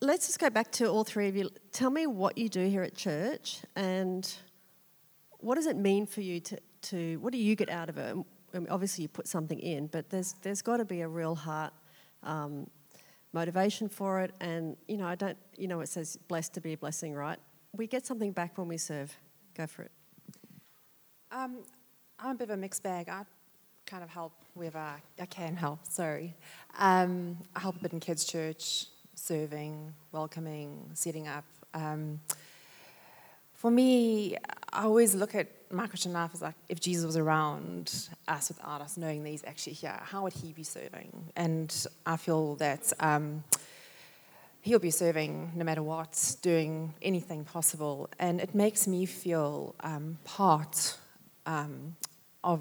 let's 0.00 0.28
just 0.28 0.38
go 0.38 0.50
back 0.50 0.70
to 0.72 0.86
all 0.88 1.02
three 1.02 1.26
of 1.26 1.34
you. 1.34 1.50
Tell 1.72 1.90
me 1.90 2.06
what 2.06 2.38
you 2.38 2.48
do 2.48 2.64
here 2.68 2.84
at 2.84 2.94
church 2.94 3.62
and 3.74 4.32
what 5.38 5.56
does 5.56 5.66
it 5.66 5.76
mean 5.76 6.06
for 6.06 6.20
you 6.20 6.38
to, 6.38 6.58
to 6.82 7.16
what 7.16 7.32
do 7.32 7.38
you 7.38 7.56
get 7.56 7.68
out 7.68 7.88
of 7.88 7.98
it? 7.98 8.16
I 8.54 8.58
mean, 8.58 8.68
obviously, 8.70 9.02
you 9.02 9.08
put 9.08 9.26
something 9.26 9.58
in, 9.58 9.88
but 9.88 10.10
there's, 10.10 10.34
there's 10.42 10.62
got 10.62 10.76
to 10.76 10.84
be 10.84 11.00
a 11.00 11.08
real 11.08 11.34
heart 11.34 11.72
um, 12.22 12.68
motivation 13.34 13.88
for 13.88 14.20
it. 14.20 14.32
And, 14.40 14.76
you 14.88 14.96
know, 14.96 15.06
I 15.06 15.16
don't, 15.16 15.36
you 15.58 15.68
know, 15.68 15.80
it 15.80 15.88
says 15.88 16.16
blessed 16.28 16.54
to 16.54 16.60
be 16.60 16.72
a 16.72 16.76
blessing, 16.76 17.12
right? 17.14 17.38
We 17.72 17.86
get 17.86 18.06
something 18.06 18.32
back 18.32 18.56
when 18.56 18.68
we 18.68 18.78
serve. 18.78 19.14
Go 19.54 19.66
for 19.66 19.82
it. 19.82 19.90
Um, 21.32 21.58
I'm 22.18 22.30
a 22.30 22.34
bit 22.34 22.48
of 22.48 22.54
a 22.54 22.56
mixed 22.56 22.82
bag. 22.82 23.08
I 23.08 23.24
kind 23.86 24.04
of 24.04 24.08
help 24.08 24.32
wherever 24.54 24.78
I 24.78 25.26
can 25.26 25.56
help, 25.56 25.84
sorry. 25.84 26.34
Um, 26.78 27.36
I 27.54 27.60
help 27.60 27.76
a 27.76 27.80
bit 27.80 27.92
in 27.92 28.00
kids' 28.00 28.24
church, 28.24 28.86
serving, 29.16 29.92
welcoming, 30.12 30.90
setting 30.94 31.26
up. 31.26 31.44
Um, 31.74 32.20
for 33.52 33.70
me, 33.70 34.36
I 34.74 34.84
always 34.84 35.14
look 35.14 35.36
at 35.36 35.46
my 35.70 35.86
Christian 35.86 36.12
life 36.12 36.32
as 36.34 36.42
like 36.42 36.56
if 36.68 36.80
Jesus 36.80 37.06
was 37.06 37.16
around 37.16 38.08
us 38.26 38.48
without 38.48 38.80
us 38.80 38.96
knowing 38.96 39.22
that 39.22 39.30
he's 39.30 39.44
actually 39.44 39.74
here, 39.74 39.98
how 40.02 40.24
would 40.24 40.32
he 40.32 40.52
be 40.52 40.64
serving? 40.64 41.30
And 41.36 41.86
I 42.04 42.16
feel 42.16 42.56
that 42.56 42.92
um, 42.98 43.44
he'll 44.62 44.80
be 44.80 44.90
serving 44.90 45.52
no 45.54 45.64
matter 45.64 45.82
what, 45.82 46.36
doing 46.42 46.92
anything 47.02 47.44
possible. 47.44 48.10
And 48.18 48.40
it 48.40 48.52
makes 48.54 48.88
me 48.88 49.06
feel 49.06 49.76
um, 49.80 50.18
part 50.24 50.98
um, 51.46 51.94
of, 52.42 52.60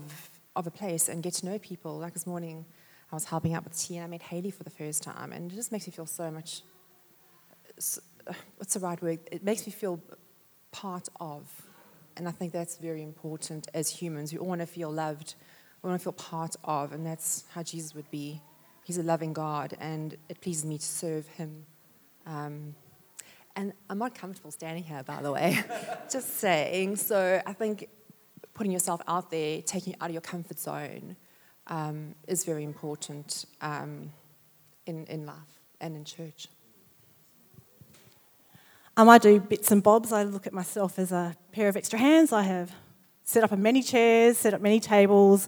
of 0.56 0.68
a 0.68 0.72
place 0.72 1.10
and 1.10 1.24
get 1.24 1.34
to 1.36 1.48
know 1.48 1.58
people. 1.58 1.98
Like 1.98 2.14
this 2.14 2.28
morning, 2.28 2.64
I 3.12 3.16
was 3.16 3.26
helping 3.26 3.56
out 3.56 3.64
with 3.64 3.76
tea 3.76 3.98
and 3.98 4.04
I 4.06 4.08
met 4.08 4.22
Haley 4.22 4.52
for 4.52 4.64
the 4.64 4.70
first 4.70 5.02
time, 5.02 5.32
and 5.32 5.52
it 5.52 5.56
just 5.56 5.72
makes 5.72 5.88
me 5.88 5.94
feel 5.94 6.06
so 6.06 6.30
much. 6.30 6.62
What's 8.58 8.74
the 8.74 8.80
right 8.80 9.02
word? 9.02 9.20
It 9.32 9.44
makes 9.44 9.66
me 9.66 9.72
feel 9.72 10.00
part 10.72 11.10
of 11.20 11.50
and 12.18 12.28
I 12.28 12.32
think 12.32 12.52
that's 12.52 12.78
very 12.78 13.02
important 13.02 13.68
as 13.74 13.90
humans. 13.90 14.32
We 14.32 14.40
all 14.40 14.48
want 14.48 14.62
to 14.62 14.68
feel 14.68 14.92
loved, 14.92 15.36
we 15.82 15.90
want 15.90 16.00
to 16.00 16.04
feel 16.04 16.14
part 16.14 16.56
of, 16.64 16.92
and 16.92 17.06
that's 17.06 17.46
how 17.54 17.64
Jesus 17.64 17.94
would 17.96 18.10
be. 18.12 18.42
He's 18.84 18.98
a 18.98 19.04
loving 19.04 19.34
God, 19.34 19.78
and 19.80 20.16
it 20.30 20.42
pleases 20.42 20.66
me 20.66 20.78
to 20.78 20.86
serve 20.86 21.28
him. 21.28 21.66
Um, 22.26 22.76
and 23.56 23.74
I'm 23.90 23.98
not 23.98 24.16
comfortable 24.16 24.52
standing 24.52 24.84
here, 24.84 25.04
by 25.04 25.22
the 25.22 25.32
way, 25.32 25.60
just 26.12 26.38
saying. 26.38 26.98
So 26.98 27.42
I 27.46 27.54
think 27.54 27.88
putting 28.54 28.72
yourself 28.72 29.02
out 29.08 29.30
there, 29.32 29.62
taking 29.62 29.96
out 30.02 30.10
of 30.10 30.14
your 30.14 30.22
comfort 30.22 30.60
zone, 30.60 31.16
um, 31.68 32.16
is 32.28 32.44
very 32.44 32.64
important 32.64 33.46
um, 33.62 34.12
in, 34.86 35.06
in 35.06 35.26
life 35.26 35.36
and 35.80 35.96
in 35.96 36.04
church. 36.04 36.48
Um, 38.96 39.10
I 39.10 39.18
do 39.18 39.40
bits 39.40 39.72
and 39.72 39.82
bobs. 39.82 40.14
I 40.14 40.22
look 40.22 40.46
at 40.46 40.54
myself 40.54 41.00
as 41.00 41.12
a 41.12 41.36
pair 41.52 41.68
of 41.68 41.76
extra 41.76 41.98
hands. 41.98 42.32
I 42.32 42.44
have 42.44 42.72
set 43.24 43.44
up 43.44 43.52
many 43.58 43.82
chairs, 43.82 44.38
set 44.38 44.54
up 44.54 44.62
many 44.62 44.80
tables, 44.80 45.48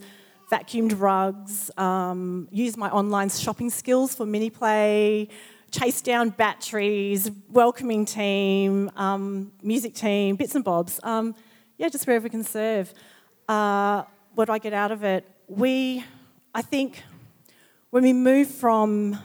vacuumed 0.52 1.00
rugs, 1.00 1.70
um, 1.78 2.48
used 2.52 2.76
my 2.76 2.90
online 2.90 3.30
shopping 3.30 3.70
skills 3.70 4.16
for 4.16 4.26
mini 4.26 4.50
play, 4.50 5.28
chased 5.70 6.06
down 6.06 6.30
batteries, 6.30 7.30
welcoming 7.52 8.04
team, 8.06 8.90
um, 8.96 9.52
music 9.62 9.94
team, 9.94 10.36
bits 10.38 10.56
and 10.56 10.64
bobs. 10.64 11.00
Um, 11.04 11.36
yeah, 11.78 11.90
just 11.90 12.08
wherever 12.08 12.24
we 12.24 12.32
can 12.32 12.44
serve. 12.44 12.92
Uh, 13.48 14.06
what 14.34 14.46
do 14.46 14.54
I 14.54 14.58
get 14.58 14.74
out 14.74 14.92
of 14.92 15.04
it? 15.04 15.24
We, 15.48 16.04
I 16.56 16.64
think, 16.64 17.04
when 17.92 18.02
we 18.02 18.14
move 18.14 18.48
from 18.48 19.20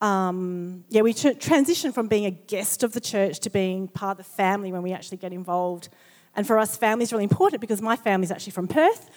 um, 0.00 0.84
yeah, 0.88 1.02
we 1.02 1.12
tra- 1.12 1.34
transition 1.34 1.92
from 1.92 2.06
being 2.06 2.26
a 2.26 2.30
guest 2.30 2.82
of 2.82 2.92
the 2.92 3.00
church 3.00 3.40
to 3.40 3.50
being 3.50 3.88
part 3.88 4.18
of 4.18 4.26
the 4.26 4.32
family 4.32 4.72
when 4.72 4.82
we 4.82 4.92
actually 4.92 5.18
get 5.18 5.32
involved. 5.32 5.88
And 6.36 6.46
for 6.46 6.58
us, 6.58 6.76
family 6.76 7.02
is 7.02 7.12
really 7.12 7.24
important 7.24 7.60
because 7.60 7.82
my 7.82 7.96
family 7.96 8.24
is 8.24 8.30
actually 8.30 8.52
from 8.52 8.68
Perth, 8.68 9.10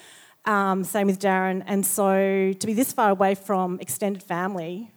um, 0.46 0.84
same 0.84 1.06
with 1.08 1.20
Darren. 1.20 1.64
And 1.68 1.86
so 1.86 2.52
to 2.52 2.68
be 2.68 2.74
this 2.74 2.94
far 2.94 3.12
away 3.12 3.36
from 3.36 3.80
extended 3.80 4.24
family, 4.24 4.92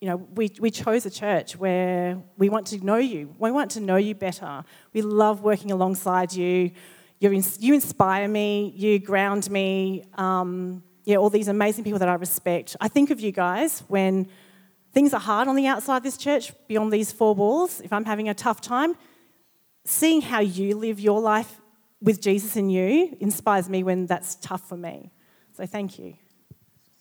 you 0.00 0.08
know, 0.08 0.16
we, 0.16 0.50
we 0.58 0.70
chose 0.70 1.04
a 1.06 1.10
church 1.10 1.56
where 1.56 2.20
we 2.38 2.48
want 2.48 2.66
to 2.68 2.84
know 2.84 2.96
you. 2.96 3.34
We 3.38 3.52
want 3.52 3.70
to 3.72 3.80
know 3.80 3.96
you 3.96 4.14
better. 4.14 4.64
We 4.92 5.02
love 5.02 5.42
working 5.42 5.70
alongside 5.70 6.32
you. 6.32 6.72
In, 7.20 7.44
you 7.58 7.74
inspire 7.74 8.26
me. 8.26 8.72
You 8.74 8.98
ground 8.98 9.48
me. 9.50 10.04
Um, 10.14 10.82
yeah, 11.04 11.16
all 11.16 11.30
these 11.30 11.48
amazing 11.48 11.84
people 11.84 11.98
that 11.98 12.08
I 12.08 12.14
respect. 12.14 12.76
I 12.80 12.88
think 12.88 13.10
of 13.10 13.20
you 13.20 13.30
guys 13.30 13.84
when 13.88 14.28
things 14.92 15.14
are 15.14 15.20
hard 15.20 15.48
on 15.48 15.56
the 15.56 15.66
outside 15.66 15.98
of 15.98 16.02
this 16.02 16.16
church, 16.16 16.52
beyond 16.68 16.92
these 16.92 17.12
four 17.12 17.34
walls. 17.34 17.80
If 17.80 17.92
I'm 17.92 18.04
having 18.04 18.28
a 18.28 18.34
tough 18.34 18.60
time, 18.60 18.94
seeing 19.84 20.22
how 20.22 20.40
you 20.40 20.76
live 20.76 21.00
your 21.00 21.20
life 21.20 21.60
with 22.00 22.20
Jesus 22.20 22.56
in 22.56 22.70
you 22.70 23.16
inspires 23.20 23.68
me 23.68 23.82
when 23.82 24.06
that's 24.06 24.36
tough 24.36 24.68
for 24.68 24.76
me. 24.76 25.12
So 25.56 25.66
thank 25.66 25.98
you. 25.98 26.14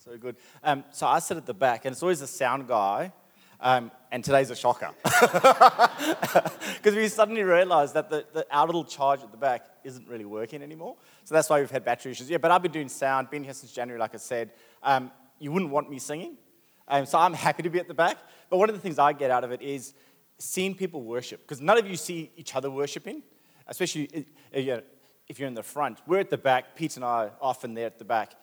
So 0.04 0.18
good. 0.18 0.36
Um, 0.64 0.84
so 0.92 1.08
I 1.08 1.20
sit 1.20 1.38
at 1.38 1.46
the 1.46 1.54
back, 1.54 1.86
and 1.86 1.94
it's 1.94 2.04
always 2.04 2.20
the 2.20 2.28
sound 2.28 2.68
guy. 2.68 3.14
Um, 3.62 3.92
and 4.12 4.24
today's 4.24 4.50
a 4.50 4.56
shocker. 4.56 4.92
Because 6.78 6.96
we 6.96 7.10
suddenly 7.10 7.44
realized 7.44 7.94
that 7.94 8.10
the, 8.10 8.26
the, 8.32 8.46
our 8.50 8.66
little 8.66 8.86
charge 8.86 9.22
at 9.22 9.32
the 9.32 9.38
back 9.38 9.66
isn't 9.84 10.08
really 10.08 10.24
working 10.24 10.64
anymore. 10.64 10.96
So 11.26 11.36
that's 11.36 11.50
why 11.50 11.60
we've 11.60 11.70
had 11.70 11.84
battery 11.84 12.14
issues. 12.14 12.30
Yeah, 12.30 12.38
but 12.38 12.52
I've 12.52 12.62
been 12.62 12.72
doing 12.72 12.88
sound, 12.88 13.30
been 13.30 13.44
here 13.44 13.54
since 13.54 13.74
January, 13.74 14.00
like 14.00 14.14
I 14.14 14.18
said. 14.18 14.52
Um, 14.82 15.12
you 15.40 15.52
wouldn't 15.52 15.72
want 15.72 15.90
me 15.90 16.00
singing. 16.00 16.38
Um, 16.90 17.06
so 17.06 17.18
I'm 17.20 17.34
happy 17.48 17.64
to 17.64 17.70
be 17.70 17.80
at 17.80 17.88
the 17.88 17.94
back. 17.94 18.18
But 18.50 18.58
one 18.58 18.70
of 18.70 18.76
the 18.76 18.82
things 18.82 19.00
I 19.00 19.14
get 19.14 19.32
out 19.32 19.44
of 19.44 19.52
it 19.52 19.62
is 19.62 19.94
seeing 20.38 20.74
people 20.74 21.04
worship. 21.04 21.42
Because 21.42 21.62
none 21.62 21.78
of 21.78 21.88
you 21.88 21.96
see 21.96 22.32
each 22.36 22.56
other 22.56 22.72
worshiping, 22.72 23.24
especially 23.68 24.26
if 24.52 25.40
you're 25.40 25.48
in 25.48 25.54
the 25.54 25.64
front. 25.64 26.00
We're 26.08 26.20
at 26.20 26.30
the 26.30 26.38
back. 26.38 26.76
Pete 26.76 26.96
and 26.96 27.06
I 27.06 27.08
are 27.26 27.32
often 27.42 27.74
there 27.74 27.86
at 27.86 28.00
the 28.00 28.06
back. 28.06 28.34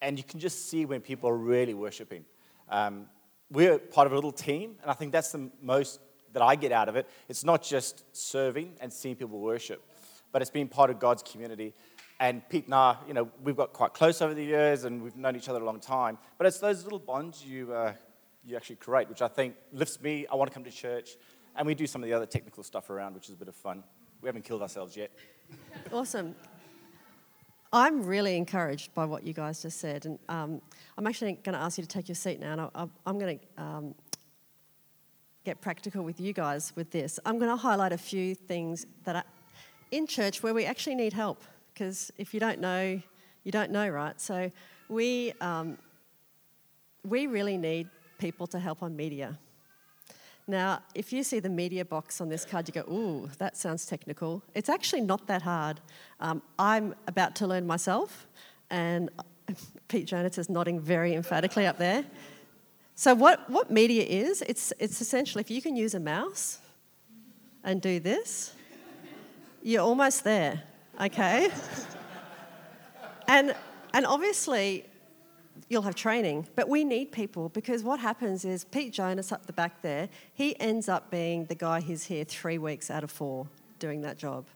And 0.00 0.16
you 0.16 0.24
can 0.24 0.40
just 0.40 0.70
see 0.70 0.86
when 0.86 1.00
people 1.00 1.28
are 1.28 1.36
really 1.36 1.74
worshiping. 1.74 2.24
Um, 2.68 3.06
we're 3.50 3.78
part 3.78 4.06
of 4.06 4.12
a 4.12 4.14
little 4.14 4.32
team, 4.32 4.76
and 4.80 4.90
I 4.90 4.94
think 4.94 5.12
that's 5.12 5.32
the 5.32 5.50
most 5.60 5.98
that 6.32 6.42
I 6.42 6.54
get 6.54 6.70
out 6.70 6.88
of 6.88 6.96
it. 6.96 7.08
It's 7.28 7.44
not 7.44 7.62
just 7.62 8.04
serving 8.16 8.74
and 8.80 8.92
seeing 8.92 9.16
people 9.16 9.40
worship, 9.40 9.82
but 10.32 10.40
it's 10.40 10.50
being 10.50 10.68
part 10.68 10.90
of 10.90 11.00
God's 11.00 11.22
community. 11.22 11.74
And 12.20 12.46
Pete 12.50 12.66
and 12.66 12.74
I, 12.74 12.96
you 13.08 13.14
know, 13.14 13.30
we've 13.42 13.56
got 13.56 13.72
quite 13.72 13.94
close 13.94 14.20
over 14.20 14.34
the 14.34 14.44
years, 14.44 14.84
and 14.84 15.02
we've 15.02 15.16
known 15.16 15.36
each 15.36 15.48
other 15.48 15.60
a 15.60 15.64
long 15.64 15.80
time. 15.80 16.18
But 16.36 16.46
it's 16.46 16.58
those 16.58 16.84
little 16.84 16.98
bonds 16.98 17.42
you 17.42 17.72
uh, 17.72 17.94
you 18.44 18.56
actually 18.56 18.76
create, 18.76 19.08
which 19.08 19.22
I 19.22 19.28
think 19.28 19.54
lifts 19.72 20.00
me. 20.00 20.26
I 20.30 20.34
want 20.36 20.50
to 20.50 20.54
come 20.54 20.64
to 20.64 20.70
church, 20.70 21.16
and 21.56 21.66
we 21.66 21.74
do 21.74 21.86
some 21.86 22.02
of 22.02 22.08
the 22.08 22.14
other 22.14 22.26
technical 22.26 22.62
stuff 22.62 22.90
around, 22.90 23.14
which 23.14 23.28
is 23.28 23.34
a 23.34 23.38
bit 23.38 23.48
of 23.48 23.56
fun. 23.56 23.82
We 24.20 24.28
haven't 24.28 24.44
killed 24.44 24.62
ourselves 24.62 24.96
yet. 24.96 25.10
Awesome. 25.92 26.36
I'm 27.72 28.04
really 28.04 28.36
encouraged 28.36 28.94
by 28.94 29.04
what 29.04 29.24
you 29.24 29.32
guys 29.32 29.62
just 29.62 29.78
said, 29.80 30.04
and 30.04 30.18
um, 30.28 30.60
I'm 30.98 31.06
actually 31.06 31.32
going 31.32 31.54
to 31.54 31.62
ask 31.62 31.78
you 31.78 31.82
to 31.82 31.88
take 31.88 32.08
your 32.08 32.16
seat 32.16 32.38
now, 32.40 32.52
and 32.52 32.60
I, 32.60 33.10
am 33.10 33.18
going 33.18 33.38
to 33.38 33.62
um, 33.62 33.94
get 35.44 35.60
practical 35.60 36.02
with 36.02 36.20
you 36.20 36.32
guys 36.32 36.72
with 36.76 36.90
this. 36.90 37.18
I'm 37.24 37.38
going 37.38 37.50
to 37.50 37.56
highlight 37.56 37.92
a 37.92 37.98
few 37.98 38.34
things 38.34 38.86
that 39.04 39.16
are 39.16 39.24
in 39.90 40.06
church 40.06 40.42
where 40.42 40.52
we 40.52 40.64
actually 40.64 40.96
need 40.96 41.12
help, 41.12 41.42
because 41.80 42.12
if 42.18 42.34
you 42.34 42.40
don't 42.40 42.60
know, 42.60 43.00
you 43.42 43.50
don't 43.50 43.70
know, 43.70 43.88
right? 43.88 44.20
So 44.20 44.52
we 44.90 45.32
um, 45.40 45.78
we 47.08 47.26
really 47.26 47.56
need 47.56 47.88
people 48.18 48.46
to 48.48 48.58
help 48.58 48.82
on 48.82 48.94
media. 48.94 49.38
Now, 50.46 50.82
if 50.94 51.10
you 51.10 51.22
see 51.22 51.40
the 51.40 51.48
media 51.48 51.86
box 51.86 52.20
on 52.20 52.28
this 52.28 52.44
card, 52.44 52.68
you 52.68 52.74
go, 52.74 52.84
ooh, 52.92 53.30
that 53.38 53.56
sounds 53.56 53.86
technical. 53.86 54.42
It's 54.54 54.68
actually 54.68 55.00
not 55.00 55.26
that 55.28 55.40
hard. 55.40 55.80
Um, 56.18 56.42
I'm 56.58 56.94
about 57.06 57.34
to 57.36 57.46
learn 57.46 57.66
myself, 57.66 58.26
and 58.68 59.08
Pete 59.88 60.06
Jonas 60.06 60.36
is 60.36 60.50
nodding 60.50 60.80
very 60.80 61.14
emphatically 61.14 61.66
up 61.66 61.78
there. 61.78 62.04
So, 62.94 63.14
what, 63.14 63.48
what 63.48 63.70
media 63.70 64.02
is, 64.02 64.42
it's, 64.42 64.74
it's 64.78 65.00
essentially 65.00 65.40
if 65.40 65.50
you 65.50 65.62
can 65.62 65.76
use 65.76 65.94
a 65.94 66.00
mouse 66.00 66.58
and 67.64 67.80
do 67.80 68.00
this, 68.00 68.52
you're 69.62 69.82
almost 69.82 70.24
there, 70.24 70.64
okay? 71.00 71.50
and, 73.28 73.54
and 73.94 74.06
obviously, 74.06 74.84
you'll 75.68 75.82
have 75.82 75.94
training. 75.94 76.46
But 76.54 76.68
we 76.68 76.84
need 76.84 77.12
people 77.12 77.48
because 77.48 77.82
what 77.82 78.00
happens 78.00 78.44
is 78.44 78.64
Pete 78.64 78.92
Jonas 78.92 79.32
up 79.32 79.46
the 79.46 79.52
back 79.52 79.82
there, 79.82 80.08
he 80.34 80.58
ends 80.60 80.88
up 80.88 81.10
being 81.10 81.46
the 81.46 81.54
guy 81.54 81.80
who's 81.80 82.04
here 82.04 82.24
three 82.24 82.58
weeks 82.58 82.90
out 82.90 83.04
of 83.04 83.10
four 83.10 83.46
doing 83.78 84.02
that 84.02 84.18
job. 84.18 84.46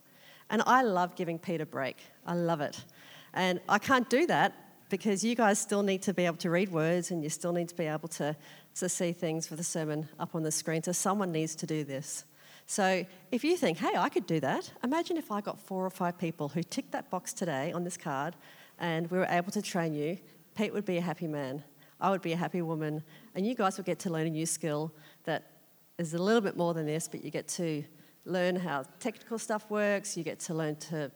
And 0.50 0.62
I 0.66 0.82
love 0.82 1.16
giving 1.16 1.38
Pete 1.38 1.60
a 1.60 1.66
break. 1.66 1.96
I 2.26 2.34
love 2.34 2.60
it. 2.60 2.84
And 3.32 3.60
I 3.68 3.78
can't 3.78 4.08
do 4.10 4.26
that 4.26 4.54
because 4.90 5.24
you 5.24 5.34
guys 5.34 5.58
still 5.58 5.82
need 5.82 6.02
to 6.02 6.14
be 6.14 6.26
able 6.26 6.36
to 6.36 6.50
read 6.50 6.70
words 6.70 7.10
and 7.10 7.22
you 7.22 7.30
still 7.30 7.52
need 7.52 7.68
to 7.68 7.74
be 7.74 7.86
able 7.86 8.08
to, 8.08 8.36
to 8.76 8.88
see 8.88 9.12
things 9.12 9.46
for 9.46 9.56
the 9.56 9.64
sermon 9.64 10.08
up 10.20 10.34
on 10.34 10.42
the 10.42 10.52
screen. 10.52 10.82
So 10.82 10.92
someone 10.92 11.32
needs 11.32 11.54
to 11.56 11.66
do 11.66 11.84
this. 11.84 12.24
So 12.66 13.04
if 13.30 13.44
you 13.44 13.56
think, 13.56 13.78
hey, 13.78 13.94
I 13.96 14.08
could 14.08 14.26
do 14.26 14.40
that, 14.40 14.72
imagine 14.82 15.16
if 15.16 15.30
I 15.30 15.40
got 15.40 15.60
four 15.60 15.84
or 15.84 15.90
five 15.90 16.18
people 16.18 16.48
who 16.48 16.62
ticked 16.62 16.92
that 16.92 17.10
box 17.10 17.32
today 17.32 17.72
on 17.72 17.84
this 17.84 17.96
card 17.96 18.36
and 18.78 19.10
we 19.10 19.18
were 19.18 19.26
able 19.30 19.52
to 19.52 19.62
train 19.62 19.94
you 19.94 20.18
Pete 20.54 20.72
would 20.72 20.84
be 20.84 20.98
a 20.98 21.00
happy 21.00 21.26
man. 21.26 21.64
I 22.00 22.10
would 22.10 22.22
be 22.22 22.32
a 22.32 22.36
happy 22.36 22.62
woman. 22.62 23.02
And 23.34 23.46
you 23.46 23.54
guys 23.54 23.76
would 23.76 23.86
get 23.86 23.98
to 24.00 24.10
learn 24.10 24.26
a 24.26 24.30
new 24.30 24.46
skill 24.46 24.92
that 25.24 25.50
is 25.98 26.14
a 26.14 26.18
little 26.18 26.40
bit 26.40 26.56
more 26.56 26.74
than 26.74 26.86
this, 26.86 27.08
but 27.08 27.24
you 27.24 27.30
get 27.30 27.48
to 27.48 27.84
learn 28.24 28.56
how 28.56 28.84
technical 29.00 29.38
stuff 29.38 29.68
works. 29.70 30.16
You 30.16 30.22
get 30.22 30.38
to 30.40 30.54
learn 30.54 30.76
to, 30.76 31.10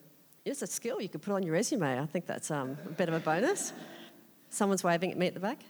it's 0.45 0.63
a 0.63 0.67
skill 0.67 1.01
you 1.01 1.09
could 1.09 1.23
put 1.23 1.35
on 1.35 1.43
your 1.43 1.53
resume. 1.53 2.01
I 2.01 2.07
think 2.07 2.27
that's 2.27 2.51
um, 2.51 2.77
a 2.85 2.91
bit 2.91 3.09
of 3.09 3.15
a 3.15 3.21
bonus. 3.21 3.73
Someone's 4.51 4.83
waving 4.83 5.13
at 5.13 5.19
me 5.19 5.29
at 5.29 5.35
the 5.35 5.41
back. 5.41 5.61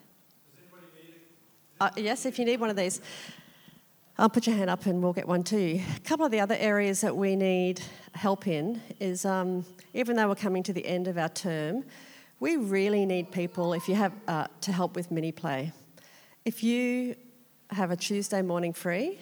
Uh, 1.81 1.91
yes, 1.97 2.27
if 2.27 2.39
you 2.39 2.45
need 2.45 2.59
one 2.59 2.71
of 2.71 2.77
these, 2.77 3.01
I'll 4.21 4.29
put 4.29 4.49
your 4.49 4.57
hand 4.57 4.69
up 4.69 4.85
and 4.87 5.01
we'll 5.01 5.13
get 5.13 5.29
one 5.29 5.45
too. 5.45 5.81
A 5.97 6.01
couple 6.01 6.27
of 6.27 6.33
the 6.33 6.41
other 6.41 6.57
areas 6.59 7.03
that 7.03 7.17
we 7.17 7.37
need 7.37 7.81
help 8.15 8.49
in 8.49 8.83
is 8.99 9.25
um, 9.25 9.65
even 9.95 10.17
though 10.17 10.27
we're 10.27 10.35
coming 10.35 10.65
to 10.65 10.73
the 10.73 10.85
end 10.85 11.07
of 11.07 11.17
our 11.17 11.29
term, 11.29 11.85
we 12.41 12.57
really 12.57 13.07
need 13.07 13.31
people 13.31 13.75
if 13.75 13.89
you 13.89 13.95
have 13.95 14.13
uh, 14.27 14.49
to 14.63 14.73
help 14.73 14.97
with 14.97 15.13
mini 15.13 15.31
play. 15.31 15.71
If 16.45 16.65
you 16.65 17.15
have 17.71 17.93
a 17.93 17.97
Tuesday 17.97 18.43
morning 18.43 18.73
free 18.73 19.21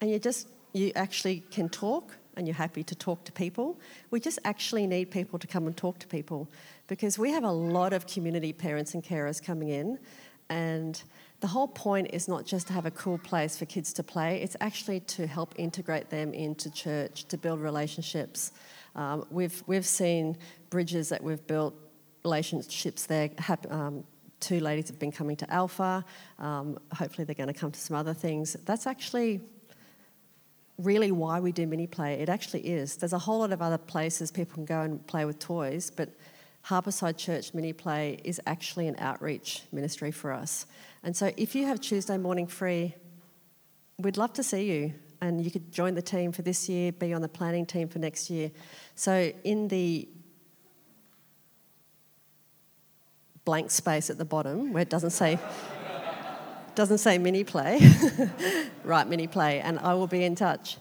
and 0.00 0.10
you 0.10 0.18
just 0.18 0.48
you 0.72 0.92
actually 0.96 1.40
can 1.50 1.68
talk 1.68 2.16
and 2.38 2.46
you're 2.46 2.54
happy 2.56 2.82
to 2.84 2.94
talk 2.94 3.24
to 3.24 3.32
people, 3.32 3.78
we 4.10 4.18
just 4.18 4.38
actually 4.46 4.86
need 4.86 5.10
people 5.10 5.38
to 5.40 5.46
come 5.46 5.66
and 5.66 5.76
talk 5.76 5.98
to 5.98 6.06
people 6.06 6.48
because 6.86 7.18
we 7.18 7.32
have 7.32 7.44
a 7.44 7.52
lot 7.52 7.92
of 7.92 8.06
community 8.06 8.54
parents 8.54 8.94
and 8.94 9.04
carers 9.04 9.44
coming 9.44 9.68
in 9.68 9.98
and 10.48 11.02
the 11.40 11.46
whole 11.46 11.68
point 11.68 12.10
is 12.12 12.26
not 12.26 12.44
just 12.44 12.66
to 12.66 12.72
have 12.72 12.86
a 12.86 12.90
cool 12.90 13.18
place 13.18 13.56
for 13.56 13.64
kids 13.64 13.92
to 13.94 14.02
play, 14.02 14.42
it's 14.42 14.56
actually 14.60 15.00
to 15.00 15.26
help 15.26 15.54
integrate 15.56 16.10
them 16.10 16.34
into 16.34 16.70
church, 16.70 17.24
to 17.26 17.38
build 17.38 17.60
relationships. 17.60 18.52
Um, 18.96 19.24
we've, 19.30 19.62
we've 19.66 19.86
seen 19.86 20.36
bridges 20.70 21.08
that 21.10 21.22
we've 21.22 21.46
built 21.46 21.74
relationships 22.24 23.06
there. 23.06 23.30
Um, 23.70 24.04
two 24.40 24.60
ladies 24.60 24.88
have 24.88 24.98
been 24.98 25.12
coming 25.12 25.36
to 25.36 25.52
Alpha. 25.52 26.04
Um, 26.38 26.78
hopefully, 26.92 27.24
they're 27.24 27.34
going 27.34 27.52
to 27.52 27.58
come 27.58 27.70
to 27.70 27.80
some 27.80 27.96
other 27.96 28.14
things. 28.14 28.56
That's 28.64 28.86
actually 28.86 29.40
really 30.78 31.10
why 31.12 31.40
we 31.40 31.52
do 31.52 31.66
mini 31.66 31.86
play. 31.86 32.14
It 32.14 32.28
actually 32.28 32.60
is. 32.60 32.96
There's 32.96 33.12
a 33.12 33.18
whole 33.18 33.40
lot 33.40 33.52
of 33.52 33.62
other 33.62 33.78
places 33.78 34.30
people 34.30 34.54
can 34.54 34.64
go 34.64 34.80
and 34.80 35.04
play 35.06 35.24
with 35.24 35.38
toys, 35.38 35.90
but 35.94 36.08
Harborside 36.68 37.16
Church 37.16 37.54
Mini 37.54 37.72
Play 37.72 38.20
is 38.24 38.40
actually 38.46 38.88
an 38.88 38.96
outreach 38.98 39.62
ministry 39.72 40.10
for 40.10 40.32
us. 40.32 40.66
And 41.02 41.16
so, 41.16 41.32
if 41.38 41.54
you 41.54 41.64
have 41.66 41.80
Tuesday 41.80 42.18
morning 42.18 42.46
free, 42.46 42.94
we'd 43.98 44.18
love 44.18 44.34
to 44.34 44.42
see 44.42 44.70
you. 44.70 44.92
And 45.20 45.42
you 45.42 45.50
could 45.50 45.72
join 45.72 45.94
the 45.94 46.02
team 46.02 46.30
for 46.30 46.42
this 46.42 46.68
year, 46.68 46.92
be 46.92 47.14
on 47.14 47.22
the 47.22 47.28
planning 47.28 47.64
team 47.64 47.88
for 47.88 47.98
next 47.98 48.28
year. 48.28 48.50
So, 48.94 49.32
in 49.44 49.68
the 49.68 50.08
blank 53.46 53.70
space 53.70 54.10
at 54.10 54.18
the 54.18 54.26
bottom 54.26 54.74
where 54.74 54.82
it 54.82 54.90
doesn't 54.90 55.10
say 55.10 55.38
doesn't 56.74 56.98
say 56.98 57.16
mini 57.16 57.44
play. 57.44 57.80
right, 58.84 59.08
mini 59.08 59.26
play, 59.26 59.60
and 59.60 59.78
I 59.78 59.94
will 59.94 60.06
be 60.06 60.22
in 60.22 60.34
touch. 60.34 60.76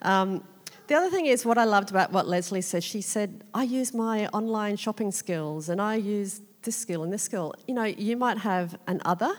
Um, 0.00 0.44
the 0.86 0.94
other 0.94 1.10
thing 1.10 1.26
is 1.26 1.44
what 1.44 1.58
I 1.58 1.64
loved 1.64 1.90
about 1.90 2.12
what 2.12 2.26
Leslie 2.26 2.60
said. 2.60 2.84
She 2.84 3.00
said, 3.00 3.44
I 3.54 3.62
use 3.62 3.94
my 3.94 4.26
online 4.28 4.76
shopping 4.76 5.12
skills 5.12 5.68
and 5.68 5.80
I 5.80 5.96
use 5.96 6.40
this 6.62 6.76
skill 6.76 7.02
and 7.02 7.12
this 7.12 7.22
skill. 7.22 7.54
You 7.66 7.74
know, 7.74 7.84
you 7.84 8.16
might 8.16 8.38
have 8.38 8.76
an 8.86 9.00
other 9.04 9.34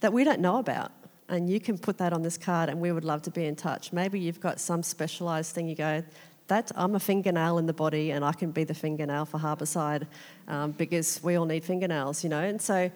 that 0.00 0.12
we 0.12 0.24
don't 0.24 0.40
know 0.40 0.58
about, 0.58 0.92
and 1.28 1.50
you 1.50 1.58
can 1.60 1.76
put 1.76 1.98
that 1.98 2.12
on 2.12 2.22
this 2.22 2.38
card, 2.38 2.68
and 2.68 2.80
we 2.80 2.92
would 2.92 3.04
love 3.04 3.22
to 3.22 3.30
be 3.30 3.44
in 3.44 3.56
touch. 3.56 3.92
Maybe 3.92 4.20
you've 4.20 4.40
got 4.40 4.60
some 4.60 4.82
specialised 4.82 5.54
thing 5.54 5.68
you 5.68 5.74
go, 5.74 6.04
that 6.48 6.72
I'm 6.76 6.94
a 6.94 7.00
fingernail 7.00 7.58
in 7.58 7.66
the 7.66 7.72
body 7.72 8.10
and 8.10 8.24
I 8.24 8.32
can 8.32 8.50
be 8.50 8.64
the 8.64 8.74
fingernail 8.74 9.26
for 9.26 9.38
Harborside 9.38 10.06
um, 10.48 10.72
because 10.72 11.22
we 11.22 11.36
all 11.36 11.44
need 11.44 11.64
fingernails, 11.64 12.24
you 12.24 12.30
know. 12.30 12.40
And 12.42 12.60
so 12.60 12.90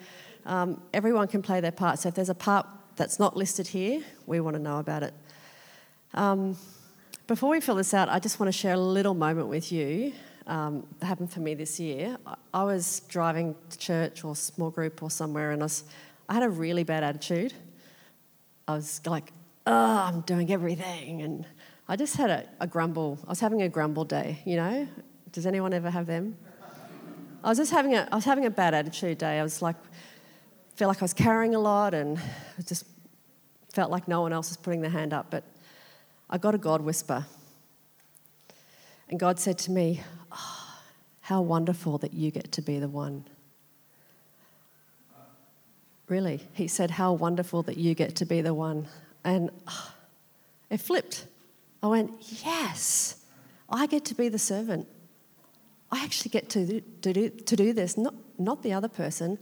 um, 0.47 0.81
everyone 0.93 1.29
can 1.29 1.43
play 1.43 1.61
their 1.61 1.73
part. 1.73 1.99
So 1.99 2.09
if 2.09 2.15
there's 2.15 2.31
a 2.31 2.35
part 2.35 2.67
that's 2.97 3.19
not 3.19 3.37
listed 3.37 3.69
here, 3.69 4.03
we 4.27 4.41
want 4.41 4.57
to 4.57 4.63
know 4.63 4.79
about 4.79 5.03
it. 5.03 5.15
Um, 6.15 6.57
before 7.27 7.51
we 7.51 7.61
fill 7.61 7.77
this 7.77 7.95
out, 7.95 8.09
I 8.09 8.19
just 8.19 8.41
want 8.41 8.53
to 8.53 8.57
share 8.57 8.75
a 8.75 8.79
little 8.79 9.15
moment 9.15 9.49
with 9.49 9.71
you 9.71 10.13
um, 10.47 10.87
that 10.99 11.07
happened 11.07 11.33
for 11.33 11.41
me 11.41 11.55
this 11.55 11.79
year. 11.79 12.17
I, 12.53 12.65
was 12.65 13.01
driving 13.09 13.55
to 13.71 13.79
church 13.79 14.25
or 14.25 14.35
small 14.35 14.71
group 14.71 15.03
or 15.03 15.11
somewhere, 15.11 15.53
and 15.53 15.63
I, 15.63 15.67
was, 15.67 15.85
I 16.29 16.35
had 16.35 16.43
a 16.43 16.49
really 16.49 16.85
bad 16.85 17.05
attitude. 17.05 17.55
I 18.67 18.75
was 18.75 19.01
like, 19.07 19.33
oh, 19.67 19.73
I'm 19.73 20.23
doing 20.23 20.51
everything. 20.51 21.23
And 21.23 21.47
I 21.89 21.97
just 21.97 22.17
had 22.17 22.31
a, 22.31 22.49
a 22.61 22.67
grumble. 22.67 23.19
I 23.27 23.31
was 23.31 23.41
having 23.41 23.63
a 23.63 23.69
grumble 23.69 24.05
day, 24.05 24.41
you 24.45 24.57
know? 24.57 24.89
Does 25.31 25.47
anyone 25.47 25.73
ever 25.73 25.91
have 25.91 26.07
them? 26.07 26.37
I 27.45 27.49
was 27.49 27.59
just 27.59 27.73
having 27.73 27.95
a, 27.95 28.09
I 28.11 28.15
was 28.15 28.25
having 28.25 28.47
a 28.47 28.51
bad 28.51 28.75
attitude 28.75 29.19
day. 29.19 29.41
I 29.41 29.43
was 29.43 29.63
like, 29.63 29.77
felt 30.77 30.89
like 30.89 31.03
I 31.03 31.05
was 31.05 31.15
carrying 31.15 31.55
a 31.55 31.59
lot 31.59 31.95
and 31.95 32.19
I 32.19 32.63
just 32.63 32.87
felt 33.73 33.91
like 33.91 34.07
no 34.09 34.21
one 34.21 34.33
else 34.33 34.51
was 34.51 34.57
putting 34.57 34.81
their 34.81 34.91
hand 34.91 35.13
up. 35.13 35.27
But 35.31 35.45
I 36.33 36.39
got 36.39 36.55
a 36.55 36.59
God 36.59 36.81
whisper. 36.81 37.27
And 39.11 39.21
God 39.21 39.39
said 39.39 39.59
to 39.59 39.71
me, 39.71 40.01
oh, 40.33 40.79
How 41.21 41.43
wonderful 41.43 41.99
that 41.99 42.15
you 42.15 42.31
get 42.31 42.51
to 42.53 42.63
be 42.63 42.79
the 42.79 42.89
one. 42.89 43.27
Really, 46.09 46.41
He 46.55 46.69
said, 46.69 46.93
How 46.93 47.13
wonderful 47.13 47.63
that 47.65 47.77
you 47.77 47.95
get 47.95 48.17
to 48.17 48.25
be 48.25 48.41
the 48.41 48.55
one. 48.55 48.89
And 49.25 49.51
oh, 49.69 49.93
it 50.71 50.81
flipped. 50.81 51.27
I 51.83 51.89
went, 51.89 52.13
Yes, 52.43 53.23
I 53.69 53.87
get 53.87 54.07
to 54.07 54.15
be 54.15 54.31
the 54.31 54.39
servant. 54.39 54.89
I 55.91 56.03
actually 56.03 56.31
get 56.31 56.49
to, 56.51 56.81
to, 56.81 57.13
do, 57.13 57.29
to 57.29 57.57
do 57.57 57.75
this, 57.75 57.99
not, 57.99 58.15
not 58.39 58.63
the 58.63 58.73
other 58.73 58.89
person. 58.89 59.39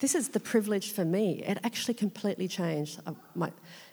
This 0.00 0.14
is 0.14 0.28
the 0.28 0.40
privilege 0.40 0.92
for 0.92 1.06
me. 1.06 1.42
It 1.46 1.58
actually 1.64 1.94
completely 1.94 2.48
changed. 2.48 3.00
I, 3.06 3.12
my, 3.34 3.50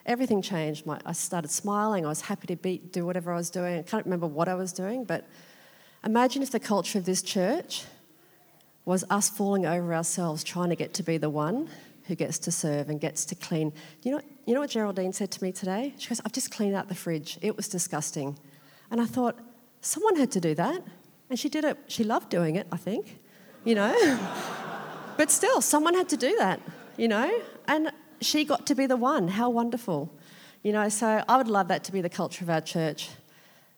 everything 0.10 0.42
changed. 0.42 0.86
My, 0.86 1.00
I 1.06 1.14
started 1.14 1.52
smiling. 1.52 2.04
I 2.06 2.10
was 2.10 2.22
happy 2.22 2.48
to 2.48 2.56
be, 2.56 2.80
do 2.80 3.06
whatever 3.06 3.32
I 3.32 3.38
was 3.38 3.52
doing. 3.52 3.78
I 3.78 3.84
can't 3.84 4.04
remember 4.06 4.28
what 4.28 4.50
I 4.50 4.56
was 4.56 4.74
doing, 4.74 5.06
but 5.06 5.26
imagine 6.04 6.42
if 6.42 6.50
the 6.50 6.60
culture 6.60 6.98
of 6.98 7.06
this 7.06 7.22
church 7.22 7.86
was 8.86 9.06
us 9.12 9.30
falling 9.30 9.68
over 9.68 9.94
ourselves 9.94 10.44
trying 10.44 10.70
to 10.70 10.76
get 10.76 10.96
to 10.96 11.04
be 11.04 11.18
the 11.18 11.30
one 11.30 11.70
who 12.08 12.16
gets 12.16 12.40
to 12.40 12.52
serve 12.52 12.90
and 12.90 13.00
gets 13.00 13.24
to 13.24 13.36
clean. 13.36 13.72
You 14.02 14.14
know, 14.14 14.22
you 14.48 14.56
know 14.56 14.62
what 14.62 14.72
Geraldine 14.72 15.14
said 15.14 15.30
to 15.30 15.44
me 15.44 15.52
today? 15.52 15.94
She 16.00 16.10
goes, 16.10 16.20
I've 16.26 16.32
just 16.32 16.50
cleaned 16.50 16.76
out 16.76 16.90
the 16.90 16.96
fridge. 16.96 17.38
It 17.44 17.56
was 17.56 17.68
disgusting. 17.68 18.40
And 18.90 19.00
I 19.00 19.06
thought, 19.06 19.38
someone 19.82 20.16
had 20.16 20.32
to 20.32 20.40
do 20.40 20.56
that. 20.56 20.82
And 21.30 21.38
she 21.38 21.50
did 21.50 21.64
it, 21.64 21.78
she 21.88 22.04
loved 22.04 22.30
doing 22.30 22.56
it, 22.56 22.66
I 22.72 22.78
think, 22.78 23.20
you 23.64 23.76
know. 23.76 23.94
but 25.18 25.30
still, 25.30 25.62
someone 25.62 25.94
had 25.94 26.10
to 26.10 26.18
do 26.18 26.36
that, 26.38 26.60
you 26.98 27.08
know. 27.08 27.32
And 27.68 27.92
she 28.22 28.46
got 28.46 28.66
to 28.68 28.76
be 28.76 28.86
the 28.86 28.98
one. 28.98 29.28
How 29.28 29.50
wonderful. 29.50 30.14
You 30.64 30.74
know, 30.74 30.90
so 30.90 31.24
I 31.28 31.38
would 31.38 31.48
love 31.48 31.70
that 31.70 31.84
to 31.86 31.92
be 31.92 32.02
the 32.02 32.10
culture 32.10 32.44
of 32.44 32.50
our 32.50 32.62
church, 32.62 33.10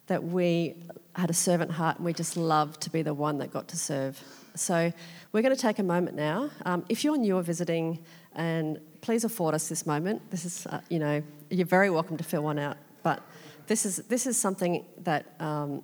that 0.08 0.24
we 0.24 0.76
had 1.16 1.30
a 1.30 1.34
servant 1.34 1.72
heart 1.72 1.98
and 1.98 2.06
we 2.06 2.14
just 2.14 2.38
loved 2.38 2.82
to 2.82 2.89
be 2.89 3.02
the 3.02 3.14
one 3.14 3.38
that 3.39 3.52
got 3.52 3.68
to 3.70 3.78
serve. 3.78 4.22
So 4.56 4.92
we're 5.32 5.42
going 5.42 5.56
to 5.56 5.62
take 5.62 5.80
a 5.80 5.84
moment 5.84 6.16
now. 6.16 6.50
Um, 6.66 6.86
if 6.89 7.04
you're 7.04 7.18
new 7.18 7.38
or 7.38 7.42
visiting, 7.44 8.00
and 8.34 8.80
please 9.02 9.24
afford 9.24 9.54
us 9.54 9.68
this 9.68 9.86
moment. 9.86 10.30
This 10.32 10.46
is, 10.46 10.66
uh, 10.68 10.82
you 10.89 11.00
know, 11.00 11.22
you're 11.50 11.66
very 11.66 11.89
welcome 11.89 12.18
to 12.18 12.24
fill 12.24 12.44
one 12.44 12.60
out, 12.60 12.78
but 13.04 13.22
this 13.68 13.86
is 13.86 13.98
this 14.08 14.26
is 14.26 14.38
something 14.38 14.86
that 15.04 15.36
um, 15.39 15.84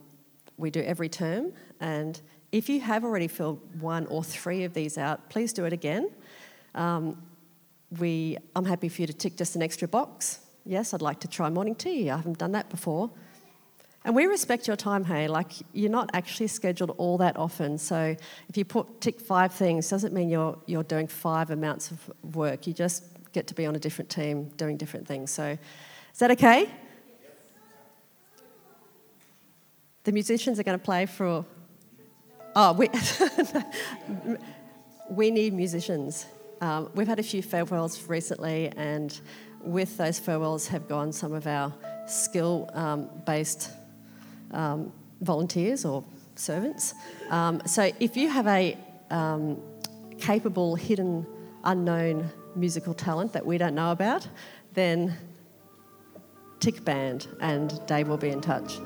we 0.58 0.70
do 0.70 0.82
every 0.82 1.10
term. 1.10 1.52
And 1.80 2.20
if 2.52 2.70
you 2.70 2.80
have 2.82 3.04
already 3.04 3.28
filled 3.28 3.60
one 3.82 4.06
or 4.08 4.24
three 4.24 4.64
of 4.64 4.74
these 4.74 4.98
out, 4.98 5.30
please 5.30 5.54
do 5.54 5.66
it 5.66 5.74
again. 5.74 6.10
Um, 6.76 7.22
we, 8.00 8.38
I'm 8.56 8.66
happy 8.66 8.90
for 8.90 9.02
you 9.02 9.08
to 9.08 9.14
tick 9.14 9.38
just 9.38 9.56
an 9.56 9.62
extra 9.62 9.88
box. 9.88 10.40
Yes, 10.66 10.94
I'd 10.94 11.02
like 11.02 11.20
to 11.22 11.28
try 11.28 11.50
morning 11.50 11.76
tea. 11.76 12.10
I 12.10 12.18
haven't 12.18 12.38
done 12.38 12.52
that 12.52 12.70
before. 12.70 13.10
And 14.04 14.16
we 14.16 14.26
respect 14.26 14.68
your 14.68 14.76
time, 14.76 15.04
hey. 15.04 15.28
Like 15.28 15.52
you're 15.74 15.92
not 15.92 16.10
actually 16.14 16.48
scheduled 16.48 16.92
all 16.98 17.18
that 17.18 17.36
often. 17.38 17.78
So 17.78 18.16
if 18.48 18.58
you 18.58 18.66
put 18.66 19.02
tick 19.02 19.20
five 19.20 19.54
things, 19.54 19.90
doesn't 19.90 20.14
mean 20.14 20.30
you're 20.30 20.58
you're 20.66 20.84
doing 20.84 21.08
five 21.08 21.50
amounts 21.50 21.92
of 21.92 22.12
work. 22.36 22.68
You 22.68 22.74
just 22.74 23.04
get 23.34 23.48
to 23.48 23.54
be 23.54 23.66
on 23.66 23.76
a 23.76 23.80
different 23.80 24.10
team 24.10 24.50
doing 24.56 24.78
different 24.78 25.08
things. 25.08 25.32
So 25.32 25.58
is 26.14 26.20
that 26.20 26.32
okay? 26.32 26.70
The 30.06 30.14
musicians 30.14 30.58
are 30.58 30.64
going 30.64 30.80
to 30.80 30.86
play 30.86 31.06
for. 31.06 31.46
Oh, 32.56 32.74
we, 32.74 32.90
we 35.10 35.32
need 35.32 35.54
musicians. 35.54 36.26
Um, 36.62 36.90
we've 36.96 37.08
had 37.08 37.20
a 37.20 37.24
few 37.24 37.42
farewells 37.42 38.08
recently, 38.08 38.72
and 38.76 39.20
with 39.62 39.98
those 39.98 40.20
farewells 40.20 40.68
have 40.70 40.88
gone 40.88 41.12
some 41.12 41.34
of 41.34 41.48
our 41.48 41.74
skill 42.08 42.70
um, 42.74 43.10
based 43.26 43.72
um, 44.52 44.92
volunteers 45.22 45.86
or 45.86 46.04
servants. 46.36 46.94
Um, 47.30 47.62
so 47.66 47.92
if 48.00 48.16
you 48.16 48.30
have 48.30 48.48
a 48.48 48.78
um, 49.10 49.62
capable, 50.20 50.76
hidden, 50.76 51.26
unknown 51.64 52.30
musical 52.56 52.94
talent 52.94 53.34
that 53.34 53.46
we 53.46 53.58
don't 53.58 53.76
know 53.76 53.92
about, 53.92 54.28
then 54.74 55.16
tick 56.60 56.84
band 56.84 57.28
and 57.40 57.80
Dave 57.86 58.08
will 58.08 58.18
be 58.18 58.30
in 58.30 58.42
touch. 58.42 58.80